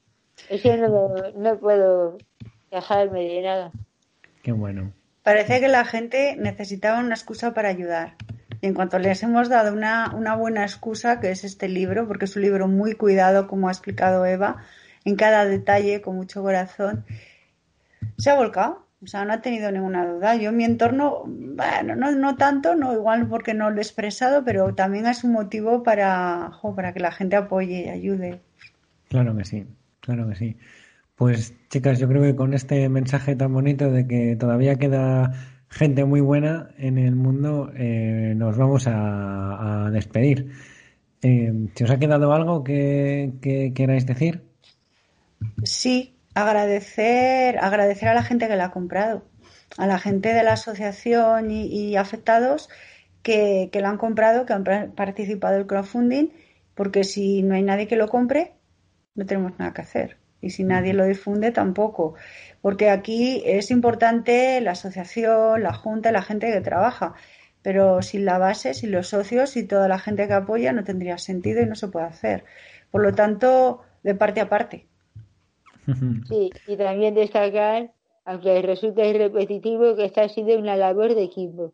Es 0.50 0.62
que 0.62 0.78
no, 0.78 1.16
no 1.36 1.58
puedo 1.58 2.18
dejarme 2.72 3.24
de 3.28 3.42
nada. 3.42 3.72
Qué 4.44 4.52
bueno. 4.52 4.94
Parece 5.24 5.60
que 5.60 5.68
la 5.68 5.84
gente 5.84 6.36
necesitaba 6.38 7.00
una 7.00 7.16
excusa 7.16 7.54
para 7.54 7.70
ayudar. 7.70 8.16
Y 8.62 8.68
en 8.68 8.74
cuanto 8.74 8.98
les 8.98 9.22
hemos 9.24 9.50
dado 9.50 9.74
una, 9.74 10.14
una 10.16 10.36
buena 10.36 10.64
excusa, 10.64 11.20
que 11.20 11.32
es 11.32 11.44
este 11.44 11.68
libro, 11.68 12.08
porque 12.08 12.26
es 12.26 12.36
un 12.36 12.44
libro 12.44 12.68
muy 12.68 12.94
cuidado, 12.94 13.48
como 13.48 13.68
ha 13.68 13.72
explicado 13.72 14.26
Eva, 14.26 14.64
en 15.06 15.16
cada 15.16 15.46
detalle, 15.46 16.02
con 16.02 16.16
mucho 16.16 16.42
corazón, 16.42 17.06
se 18.18 18.30
ha 18.30 18.36
volcado. 18.36 18.87
O 19.04 19.08
sea, 19.08 19.26
no 19.26 19.34
ha 19.34 19.42
tenido 19.42 19.72
ninguna 19.72 20.06
duda. 20.06 20.36
Yo 20.36 20.50
en 20.50 20.58
mi 20.58 20.64
entorno, 20.64 21.24
bueno, 21.26 21.96
no, 21.96 22.12
no 22.12 22.36
tanto, 22.36 22.76
no 22.76 22.94
igual 22.94 23.28
porque 23.28 23.54
no 23.54 23.70
lo 23.70 23.78
he 23.78 23.82
expresado, 23.82 24.44
pero 24.44 24.74
también 24.74 25.06
es 25.06 25.24
un 25.24 25.34
motivo 25.34 25.84
para, 25.84 26.52
para 26.76 26.94
que 26.94 27.00
la 27.00 27.12
gente 27.12 27.36
apoye 27.36 27.86
y 27.86 27.90
ayude. 27.90 28.42
Claro 29.10 29.36
que 29.36 29.46
sí, 29.46 29.66
claro 30.02 30.28
que 30.28 30.36
sí. 30.36 30.58
Pues 31.16 31.56
chicas, 31.70 32.00
yo 32.00 32.08
creo 32.08 32.22
que 32.22 32.36
con 32.36 32.54
este 32.54 32.90
mensaje 32.90 33.36
tan 33.36 33.54
bonito 33.54 33.92
de 33.92 34.08
que 34.08 34.36
todavía 34.36 34.76
queda 34.76 35.32
gente 35.70 36.06
muy 36.06 36.22
buena 36.22 36.70
en 36.78 36.98
el 36.98 37.16
mundo, 37.16 37.72
eh, 37.76 38.34
nos 38.36 38.58
vamos 38.58 38.86
a, 38.88 39.90
despedir. 39.92 40.52
Eh, 41.22 41.70
¿Si 41.76 41.84
os 41.84 41.90
ha 41.90 41.98
quedado 41.98 42.34
algo 42.34 42.64
que, 42.64 43.72
queráis 43.74 44.06
decir? 44.06 44.44
Sí, 45.64 46.17
agradecer, 46.42 47.58
agradecer 47.60 48.10
a 48.10 48.14
la 48.14 48.24
gente 48.24 48.48
que 48.48 48.56
la 48.56 48.66
ha 48.66 48.72
comprado, 48.72 49.24
a 49.78 49.88
la 49.88 50.00
gente 50.00 50.34
de 50.34 50.44
la 50.44 50.54
asociación 50.54 51.52
y, 51.52 51.96
afectados 51.96 52.70
que, 53.24 53.70
que 53.72 53.82
lo 53.82 53.88
han 53.88 53.98
comprado, 53.98 54.46
que 54.46 54.54
han 54.54 54.64
participado 54.96 55.56
en 55.56 55.62
el 55.62 55.68
crowdfunding, 55.68 56.30
porque 56.76 57.04
si 57.04 57.44
no 57.44 57.56
hay 57.56 57.64
nadie 57.64 57.88
que 57.88 57.96
lo 57.96 58.08
compre, 58.08 58.54
no 59.16 59.26
tenemos 59.26 59.58
nada 59.58 59.74
que 59.74 59.82
hacer. 59.82 60.18
Y 60.42 60.52
si 60.52 60.64
nadie 60.64 60.94
lo 60.94 61.06
difunde, 61.06 61.52
tampoco. 61.52 62.14
Porque 62.62 62.90
aquí 62.90 63.42
es 63.46 63.72
importante 63.72 64.62
la 64.62 64.72
asociación, 64.72 65.64
la 65.64 65.74
junta, 65.74 66.12
la 66.12 66.22
gente 66.22 66.52
que 66.52 66.62
trabaja. 66.62 67.16
Pero 67.64 68.02
sin 68.04 68.26
la 68.26 68.38
base, 68.38 68.76
sin 68.76 68.92
los 68.92 69.08
socios 69.10 69.58
y 69.58 69.64
toda 69.64 69.88
la 69.88 69.98
gente 69.98 70.28
que 70.28 70.34
apoya, 70.34 70.72
no 70.72 70.84
tendría 70.84 71.18
sentido 71.18 71.62
y 71.62 71.66
no 71.66 71.76
se 71.76 71.88
puede 71.88 72.06
hacer. 72.06 72.46
Por 72.92 73.02
lo 73.02 73.14
tanto, 73.16 73.82
de 74.04 74.14
parte 74.16 74.42
a 74.42 74.50
parte. 74.50 74.88
Sí, 76.28 76.52
y 76.68 76.76
también 76.76 77.16
destacar, 77.16 77.92
aunque 78.26 78.62
resulte 78.62 79.14
repetitivo, 79.14 79.96
que 79.96 80.06
esta 80.06 80.24
ha 80.24 80.30
sido 80.30 80.58
una 80.60 80.76
labor 80.76 81.16
de 81.16 81.24
equipo, 81.24 81.74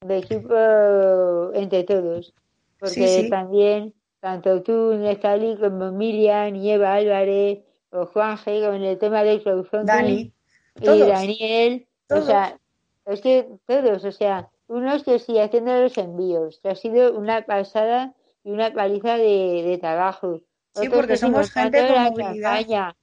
de 0.00 0.18
equipo 0.18 1.52
entre 1.54 1.84
todos, 1.84 2.34
porque 2.78 3.28
también 3.30 3.94
tanto 4.20 4.62
tú, 4.62 4.94
Nestali, 4.94 5.56
como 5.56 5.92
Miriam 5.92 6.56
y 6.56 6.70
Eva 6.72 6.94
Álvarez, 6.94 7.60
o 7.90 8.06
Juanje, 8.06 8.60
con 8.66 8.82
el 8.82 8.98
tema 8.98 9.22
del 9.22 9.42
crowdfunding, 9.42 10.32
y 10.80 10.98
Daniel, 10.98 11.86
o 12.10 12.20
sea, 12.20 12.58
es 13.06 13.20
que 13.20 13.48
todos, 13.66 14.04
o 14.04 14.12
sea, 14.12 14.50
unos 14.68 15.04
que 15.04 15.18
sí 15.20 15.38
haciendo 15.38 15.80
los 15.80 15.96
envíos, 15.96 16.58
que 16.60 16.70
ha 16.70 16.74
sido 16.74 17.16
una 17.16 17.46
pasada 17.46 18.14
y 18.42 18.50
una 18.50 18.72
paliza 18.72 19.16
de, 19.16 19.62
de 19.64 19.78
trabajo. 19.78 20.40
Sí, 20.74 20.88
porque 20.88 21.16
somos 21.16 21.50
gente 21.52 21.86
con 21.86 22.02
movilidad. 22.02 22.94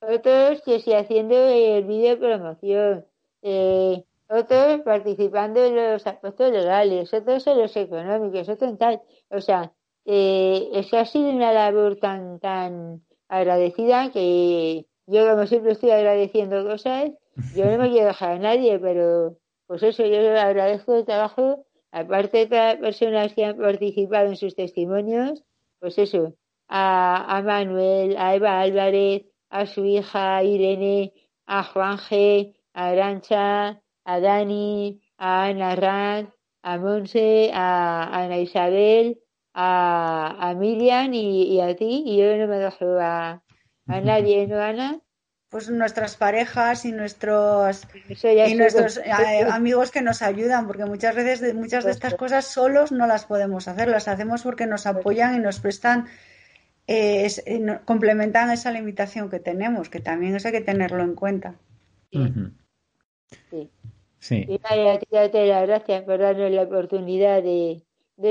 Otros 0.00 0.62
que 0.62 0.80
sí 0.80 0.94
haciendo 0.94 1.34
el 1.36 1.84
vídeo 1.84 2.18
promoción. 2.18 3.06
Eh, 3.42 4.02
otros 4.28 4.80
participando 4.82 5.64
en 5.64 5.76
los 5.76 6.06
aspectos 6.06 6.50
legales, 6.52 7.12
otros 7.12 7.46
en 7.46 7.58
los 7.58 7.76
económicos, 7.76 8.48
otros 8.48 8.70
en 8.70 8.78
tal. 8.78 9.02
O 9.28 9.40
sea, 9.40 9.72
eh, 10.04 10.68
es 10.72 10.92
ha 10.94 11.04
sido 11.04 11.30
una 11.30 11.52
labor 11.52 11.96
tan, 11.96 12.38
tan 12.40 13.04
agradecida 13.28 14.10
que 14.10 14.86
yo 15.06 15.28
como 15.28 15.46
siempre 15.46 15.72
estoy 15.72 15.90
agradeciendo 15.90 16.64
cosas, 16.64 17.10
yo 17.54 17.64
no 17.66 17.78
me 17.78 17.90
quiero 17.90 18.06
dejar 18.06 18.32
a 18.32 18.38
nadie, 18.38 18.78
pero 18.78 19.36
pues 19.66 19.82
eso, 19.82 20.04
yo 20.04 20.18
agradezco 20.38 20.96
el 20.96 21.04
trabajo, 21.04 21.66
aparte 21.90 22.46
de 22.46 22.56
las 22.56 22.76
personas 22.76 23.34
que 23.34 23.44
han 23.44 23.56
participado 23.56 24.28
en 24.28 24.36
sus 24.36 24.54
testimonios, 24.54 25.42
pues 25.80 25.98
eso, 25.98 26.34
a, 26.68 27.36
a 27.36 27.42
Manuel, 27.42 28.16
a 28.16 28.34
Eva 28.34 28.60
Álvarez, 28.60 29.24
a 29.50 29.66
su 29.66 29.84
hija 29.84 30.42
Irene, 30.42 31.12
a 31.46 31.62
Juan 31.64 31.98
G, 31.98 32.54
a 32.72 32.88
Arancha, 32.88 33.82
a 34.04 34.20
Dani, 34.20 35.02
a 35.18 35.44
Ana 35.44 35.76
Rand, 35.76 36.30
a 36.62 36.78
Monse, 36.78 37.50
a, 37.52 38.08
Ana 38.12 38.38
Isabel, 38.38 39.18
a, 39.52 40.36
a 40.38 40.54
Miriam 40.54 41.12
y, 41.12 41.60
a 41.60 41.74
ti. 41.76 42.04
Y 42.06 42.18
yo 42.18 42.36
no 42.36 42.46
me 42.46 42.58
dejo 42.58 42.98
a, 43.00 43.42
a 43.86 44.00
nadie, 44.00 44.46
¿no, 44.46 44.60
Ana? 44.60 45.00
Pues 45.48 45.68
nuestras 45.68 46.16
parejas 46.16 46.84
y 46.84 46.92
nuestros 46.92 47.82
y 48.08 48.54
nuestros 48.54 48.98
eh, 48.98 49.10
amigos 49.50 49.90
que 49.90 50.00
nos 50.00 50.22
ayudan, 50.22 50.68
porque 50.68 50.84
muchas 50.84 51.16
veces 51.16 51.54
muchas 51.54 51.82
de 51.82 51.90
estas 51.90 52.14
cosas 52.14 52.44
solos 52.44 52.92
no 52.92 53.08
las 53.08 53.24
podemos 53.24 53.66
hacer, 53.66 53.88
las 53.88 54.06
hacemos 54.06 54.42
porque 54.42 54.68
nos 54.68 54.86
apoyan 54.86 55.34
y 55.34 55.40
nos 55.40 55.58
prestan 55.58 56.06
eh, 56.92 57.28
complementan 57.84 58.50
esa 58.50 58.72
limitación 58.72 59.30
que 59.30 59.38
tenemos, 59.38 59.88
que 59.88 60.00
también 60.00 60.34
eso 60.34 60.48
hay 60.48 60.54
que 60.54 60.60
tenerlo 60.60 61.04
en 61.04 61.14
cuenta. 61.14 61.54
Sí. 62.10 63.70
sí. 64.18 64.44
Y 64.48 64.58
darte 65.12 65.46
las 65.46 65.68
gracias 65.68 66.02
por 66.02 66.18
darnos 66.18 66.50
la 66.50 66.62
oportunidad 66.62 67.44
de, 67.44 67.84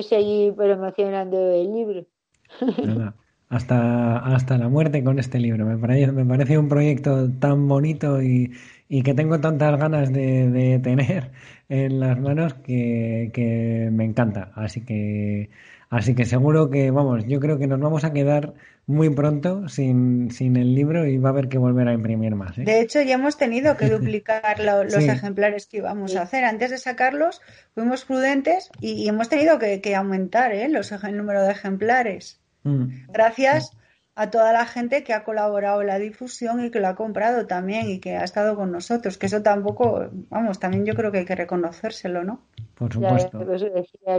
seguir 0.03 0.55
promocionando 0.55 1.53
el 1.53 1.73
libro. 1.73 2.05
hasta, 3.47 4.17
hasta 4.17 4.57
la 4.57 4.67
muerte 4.67 5.05
con 5.05 5.19
este 5.19 5.39
libro. 5.39 5.65
Me 5.65 5.77
parece, 5.77 6.11
me 6.11 6.25
parece 6.25 6.57
un 6.57 6.67
proyecto 6.67 7.31
tan 7.31 7.65
bonito 7.65 8.21
y, 8.21 8.51
que 8.89 9.13
tengo 9.13 9.39
tantas 9.39 9.79
ganas 9.79 10.11
de, 10.11 10.81
tener 10.83 11.31
en 11.69 12.01
las 12.01 12.19
manos 12.19 12.55
que, 12.55 13.31
que 13.33 13.87
me 13.89 14.03
encanta. 14.03 14.51
Así 14.55 14.83
que 14.83 15.49
Así 15.89 16.13
que 16.13 16.25
seguro 16.25 16.69
que, 16.69 16.91
vamos, 16.91 17.25
yo 17.27 17.39
creo 17.39 17.57
que 17.57 17.65
nos 17.65 17.79
vamos 17.79 18.03
a 18.03 18.13
quedar 18.13 18.53
muy 18.85 19.09
pronto 19.09 19.67
sin, 19.69 20.29
sin 20.29 20.55
el 20.55 20.75
libro 20.75 21.07
y 21.07 21.17
va 21.17 21.29
a 21.29 21.31
haber 21.31 21.49
que 21.49 21.57
volver 21.57 21.87
a 21.87 21.93
imprimir 21.93 22.35
más. 22.35 22.59
¿eh? 22.59 22.63
De 22.63 22.79
hecho, 22.79 23.01
ya 23.01 23.15
hemos 23.15 23.37
tenido 23.37 23.75
que 23.75 23.89
duplicar 23.89 24.59
los 24.59 24.93
ejemplares 24.93 25.65
que 25.65 25.77
íbamos 25.77 26.15
a 26.15 26.21
hacer. 26.21 26.45
Antes 26.45 26.69
de 26.69 26.77
sacarlos, 26.77 27.41
fuimos 27.73 28.05
prudentes 28.05 28.69
y, 28.79 29.07
hemos 29.07 29.29
tenido 29.29 29.57
que, 29.57 29.95
aumentar 29.95 30.53
¿eh? 30.53 30.69
los, 30.69 30.91
el 30.91 31.17
número 31.17 31.41
de 31.41 31.51
ejemplares. 31.51 32.39
Mm. 32.63 33.11
Gracias 33.11 33.71
a 34.19 34.29
toda 34.29 34.51
la 34.51 34.65
gente 34.65 35.05
que 35.05 35.13
ha 35.13 35.23
colaborado 35.23 35.79
en 35.79 35.87
la 35.87 35.97
difusión 35.97 36.65
y 36.65 36.71
que 36.71 36.81
lo 36.81 36.89
ha 36.89 36.95
comprado 36.95 37.47
también 37.47 37.89
y 37.89 37.99
que 37.99 38.17
ha 38.17 38.25
estado 38.25 38.57
con 38.57 38.69
nosotros, 38.69 39.17
que 39.17 39.27
eso 39.27 39.41
tampoco, 39.41 40.09
vamos, 40.29 40.59
también 40.59 40.85
yo 40.85 40.93
creo 40.93 41.09
que 41.09 41.19
hay 41.19 41.25
que 41.25 41.35
reconocérselo, 41.35 42.25
¿no? 42.25 42.41
Por 42.75 42.91
supuesto. 42.91 43.39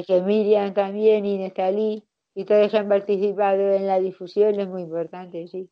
que 0.06 0.22
Miriam 0.22 0.72
también 0.72 1.26
y 1.26 1.36
Nestalí 1.36 2.02
y 2.34 2.44
todos 2.46 2.72
han 2.72 2.88
participado 2.88 3.74
en 3.74 3.86
la 3.86 4.00
difusión 4.00 4.58
es 4.58 4.68
muy 4.68 4.80
importante, 4.80 5.46
sí. 5.48 5.68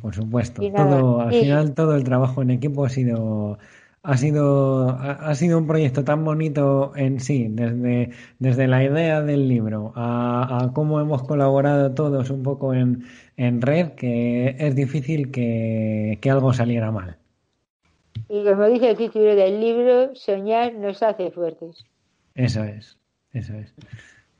Por 0.00 0.14
supuesto. 0.14 0.62
todo, 0.70 1.22
al 1.22 1.32
final 1.32 1.74
todo 1.74 1.96
el 1.96 2.04
trabajo 2.04 2.42
en 2.42 2.50
equipo 2.52 2.84
ha 2.84 2.88
sido 2.88 3.58
ha 4.06 4.16
sido, 4.16 4.88
ha, 5.00 5.34
sido 5.34 5.58
un 5.58 5.66
proyecto 5.66 6.04
tan 6.04 6.24
bonito 6.24 6.92
en 6.94 7.18
sí, 7.18 7.48
desde, 7.50 8.10
desde 8.38 8.68
la 8.68 8.84
idea 8.84 9.20
del 9.20 9.48
libro 9.48 9.92
a, 9.96 10.70
cómo 10.74 11.00
hemos 11.00 11.24
colaborado 11.24 11.92
todos 11.92 12.30
un 12.30 12.44
poco 12.44 12.72
en, 12.72 13.04
en 13.36 13.60
red, 13.60 13.94
que 13.94 14.54
es 14.60 14.76
difícil 14.76 15.32
que, 15.32 16.18
que, 16.20 16.30
algo 16.30 16.52
saliera 16.52 16.92
mal. 16.92 17.16
Y 18.28 18.44
como 18.44 18.66
dice 18.66 18.90
el 18.90 18.96
título 18.96 19.34
del 19.34 19.60
libro, 19.60 20.14
soñar 20.14 20.74
nos 20.74 21.02
hace 21.02 21.32
fuertes. 21.32 21.84
Eso 22.36 22.62
es, 22.62 22.98
eso 23.32 23.54
es. 23.54 23.74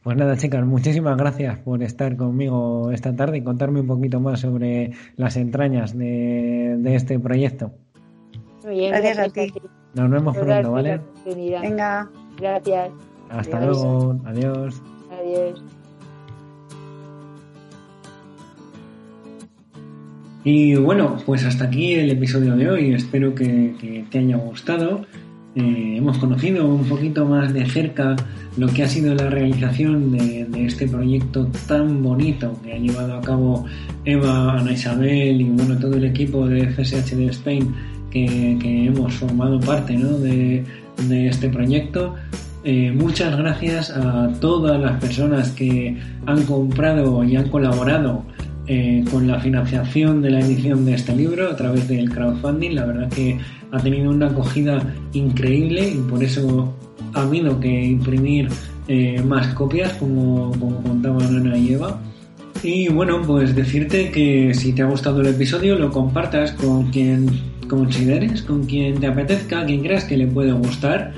Pues 0.05 0.17
nada, 0.17 0.37
chicas, 0.37 0.65
muchísimas 0.65 1.17
gracias 1.17 1.59
por 1.59 1.83
estar 1.83 2.17
conmigo 2.17 2.93
esta 2.93 3.17
tarde 3.17 3.39
y 3.39 3.43
contarme 3.43 3.81
un 3.81 3.89
poquito 3.89 4.21
más 4.21 4.39
sobre 4.39 4.93
las 5.17 5.37
entrañas 5.37 5.99
de, 5.99 6.77
de 6.79 6.95
este 6.95 7.19
proyecto 7.19 7.73
gracias, 8.75 9.19
a 9.19 9.29
ti. 9.29 9.53
Nos 9.95 10.11
vemos 10.11 10.37
pronto, 10.37 10.73
¿vale? 10.73 11.01
Venga. 11.25 12.09
Gracias. 12.39 12.91
Hasta 13.31 13.61
luego. 13.61 14.21
Adiós. 14.27 14.83
Adiós. 15.11 15.63
Y 20.45 20.77
bueno, 20.77 21.17
pues 21.27 21.45
hasta 21.45 21.65
aquí 21.65 21.95
el 21.95 22.11
episodio 22.11 22.55
de 22.57 22.71
hoy. 22.71 22.95
Espero 22.95 23.35
que, 23.35 24.05
te 24.11 24.19
haya 24.19 24.37
gustado. 24.37 25.05
Eh, 25.55 25.95
hemos 25.97 26.19
conocido 26.19 26.69
un 26.69 26.85
poquito 26.85 27.25
más 27.25 27.53
de 27.55 27.65
cerca 27.67 28.15
lo 28.57 28.69
que 28.69 28.83
ha 28.83 28.89
sido 28.89 29.15
la 29.15 29.29
realización 29.31 30.13
de, 30.13 30.47
este 30.67 30.87
proyecto 30.87 31.49
tan 31.67 32.03
bonito 32.03 32.53
que 32.63 32.75
ha 32.75 32.79
llevado 32.79 33.17
a 33.17 33.21
cabo 33.23 33.65
Eva, 34.05 34.59
Ana 34.59 34.73
Isabel 34.73 35.41
y 35.41 35.45
bueno 35.45 35.79
todo 35.79 35.95
el 35.95 36.05
equipo 36.05 36.47
de 36.47 36.69
FSH 36.71 37.17
de 37.17 37.27
Spain 37.27 37.75
que, 38.11 38.87
hemos 38.87 39.15
formado 39.15 39.61
parte 39.61 39.97
de, 39.97 40.65
este 41.29 41.49
proyecto. 41.49 42.15
Eh, 42.65 42.91
muchas 42.93 43.37
gracias 43.37 43.91
a 43.91 44.33
todas 44.41 44.81
las 44.81 45.01
personas 45.01 45.51
que 45.51 45.97
han 46.27 46.43
comprado 46.45 47.23
y 47.23 47.37
han 47.37 47.49
colaborado 47.49 48.25
eh, 48.67 49.05
con 49.13 49.29
la 49.29 49.39
financiación 49.39 50.21
de 50.23 50.31
la 50.31 50.41
edición 50.41 50.85
de 50.85 50.95
este 50.95 51.15
libro 51.15 51.49
a 51.49 51.55
través 51.57 51.87
del 51.87 52.11
crowdfunding. 52.11 52.75
La 52.75 52.85
verdad 52.85 53.09
que 53.09 53.39
ha 53.71 53.79
tenido 53.79 54.11
una 54.11 54.27
acogida 54.27 54.83
increíble 55.13 55.89
y 55.89 55.99
por 56.11 56.25
eso 56.25 56.75
ha 57.15 57.23
habido 57.23 57.61
que 57.61 57.85
imprimir 57.85 58.49
eh, 58.89 59.23
más 59.23 59.49
copias, 59.55 59.93
como, 59.95 60.51
como 60.59 60.83
contaban 60.83 61.37
Ana 61.37 61.57
y 61.57 61.75
Eva. 61.75 62.01
Y 62.63 62.89
bueno, 62.89 63.23
pues 63.25 63.55
decirte 63.55 64.11
que 64.11 64.53
si 64.55 64.73
te 64.73 64.83
ha 64.83 64.87
gustado 64.87 65.21
el 65.21 65.29
episodio, 65.29 65.77
lo 65.77 65.91
compartas 65.91 66.53
con 66.53 66.91
quien 66.91 67.29
consideres, 67.67 68.43
con 68.43 68.65
quien 68.65 69.01
te 69.01 69.07
apetezca, 69.07 69.65
quien 69.65 69.83
creas 69.83 70.05
que 70.05 70.17
le 70.17 70.27
puede 70.27 70.53
gustar. 70.53 71.13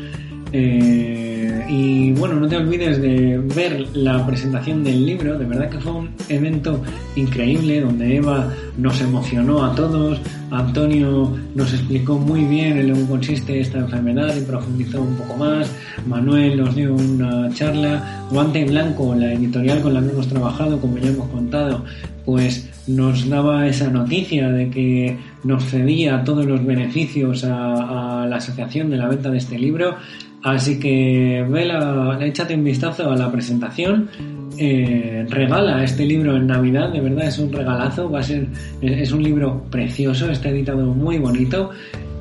Eh, 0.53 1.67
y 1.69 2.13
bueno, 2.13 2.37
no 2.37 2.49
te 2.49 2.57
olvides 2.57 3.01
de 3.03 3.39
ver 3.55 3.87
la 3.95 4.27
presentación 4.27 4.83
del 4.83 5.05
libro, 5.05 5.39
de 5.39 5.45
verdad 5.45 5.69
que 5.69 5.79
fue 5.79 5.93
un 5.93 6.11
evento 6.31 6.83
increíble 7.17 7.83
donde 7.83 8.17
Eva 8.17 8.55
nos 8.79 8.99
emocionó 9.03 9.63
a 9.63 9.75
todos, 9.75 10.19
Antonio 10.51 11.37
nos 11.55 11.75
explicó 11.75 12.19
muy 12.19 12.45
bien 12.45 12.79
en 12.79 12.89
lo 12.89 12.95
que 12.95 13.05
consiste 13.05 13.61
esta 13.61 13.79
enfermedad 13.79 14.35
y 14.35 14.41
profundizó 14.41 15.03
un 15.03 15.17
poco 15.17 15.37
más, 15.37 15.71
Manuel 16.07 16.57
nos 16.57 16.75
dio 16.75 16.95
una 16.95 17.53
charla, 17.53 18.25
Guante 18.31 18.65
Blanco, 18.65 19.15
la 19.15 19.35
editorial 19.35 19.83
con 19.83 19.93
la 19.93 20.01
que 20.01 20.09
hemos 20.09 20.29
trabajado, 20.29 20.81
como 20.81 20.97
ya 20.97 21.11
hemos 21.11 21.29
contado, 21.29 21.85
pues 22.25 22.71
nos 22.89 23.29
daba 23.29 23.67
esa 23.67 23.89
noticia 23.91 24.49
de 24.51 24.71
que 24.71 25.17
nos 25.45 25.65
cedía 25.65 26.25
todos 26.25 26.47
los 26.47 26.65
beneficios 26.65 27.45
a, 27.45 28.27
la 28.29 28.37
asociación 28.37 28.91
de 28.91 28.97
la 28.97 29.09
venta 29.09 29.31
de 29.31 29.39
este 29.39 29.59
libro. 29.59 29.97
Así 30.43 30.79
que 30.79 31.45
échate 32.21 32.55
un 32.55 32.65
vistazo 32.65 33.11
a 33.11 33.17
la 33.17 33.31
presentación. 33.31 34.09
Eh, 34.57 35.25
regala 35.29 35.85
este 35.85 36.05
libro 36.05 36.37
en 36.37 36.49
Navidad, 36.49 36.93
de 36.93 37.01
verdad 37.01 37.29
es 37.29 37.39
un 37.39 37.53
regalazo, 37.53 38.11
va 38.11 38.21
a 38.21 38.23
ser, 38.25 38.49
es 38.81 39.13
un 39.13 39.23
libro 39.23 39.65
precioso, 39.71 40.31
está 40.31 40.49
editado 40.49 40.87
muy 40.95 41.19
bonito 41.19 41.71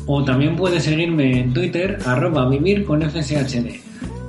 o 0.06 0.24
también 0.24 0.56
puedes 0.56 0.84
seguirme 0.84 1.40
en 1.40 1.52
Twitter 1.52 1.98
arroba 2.04 2.48
vivirconfshd. 2.48 3.66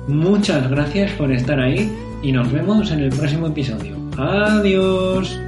Muchas 0.08 0.68
gracias 0.70 1.12
por 1.12 1.30
estar 1.32 1.60
ahí 1.60 1.90
y 2.22 2.32
nos 2.32 2.50
vemos 2.52 2.90
en 2.90 3.00
el 3.00 3.10
próximo 3.10 3.48
episodio. 3.48 3.96
Adiós. 4.16 5.38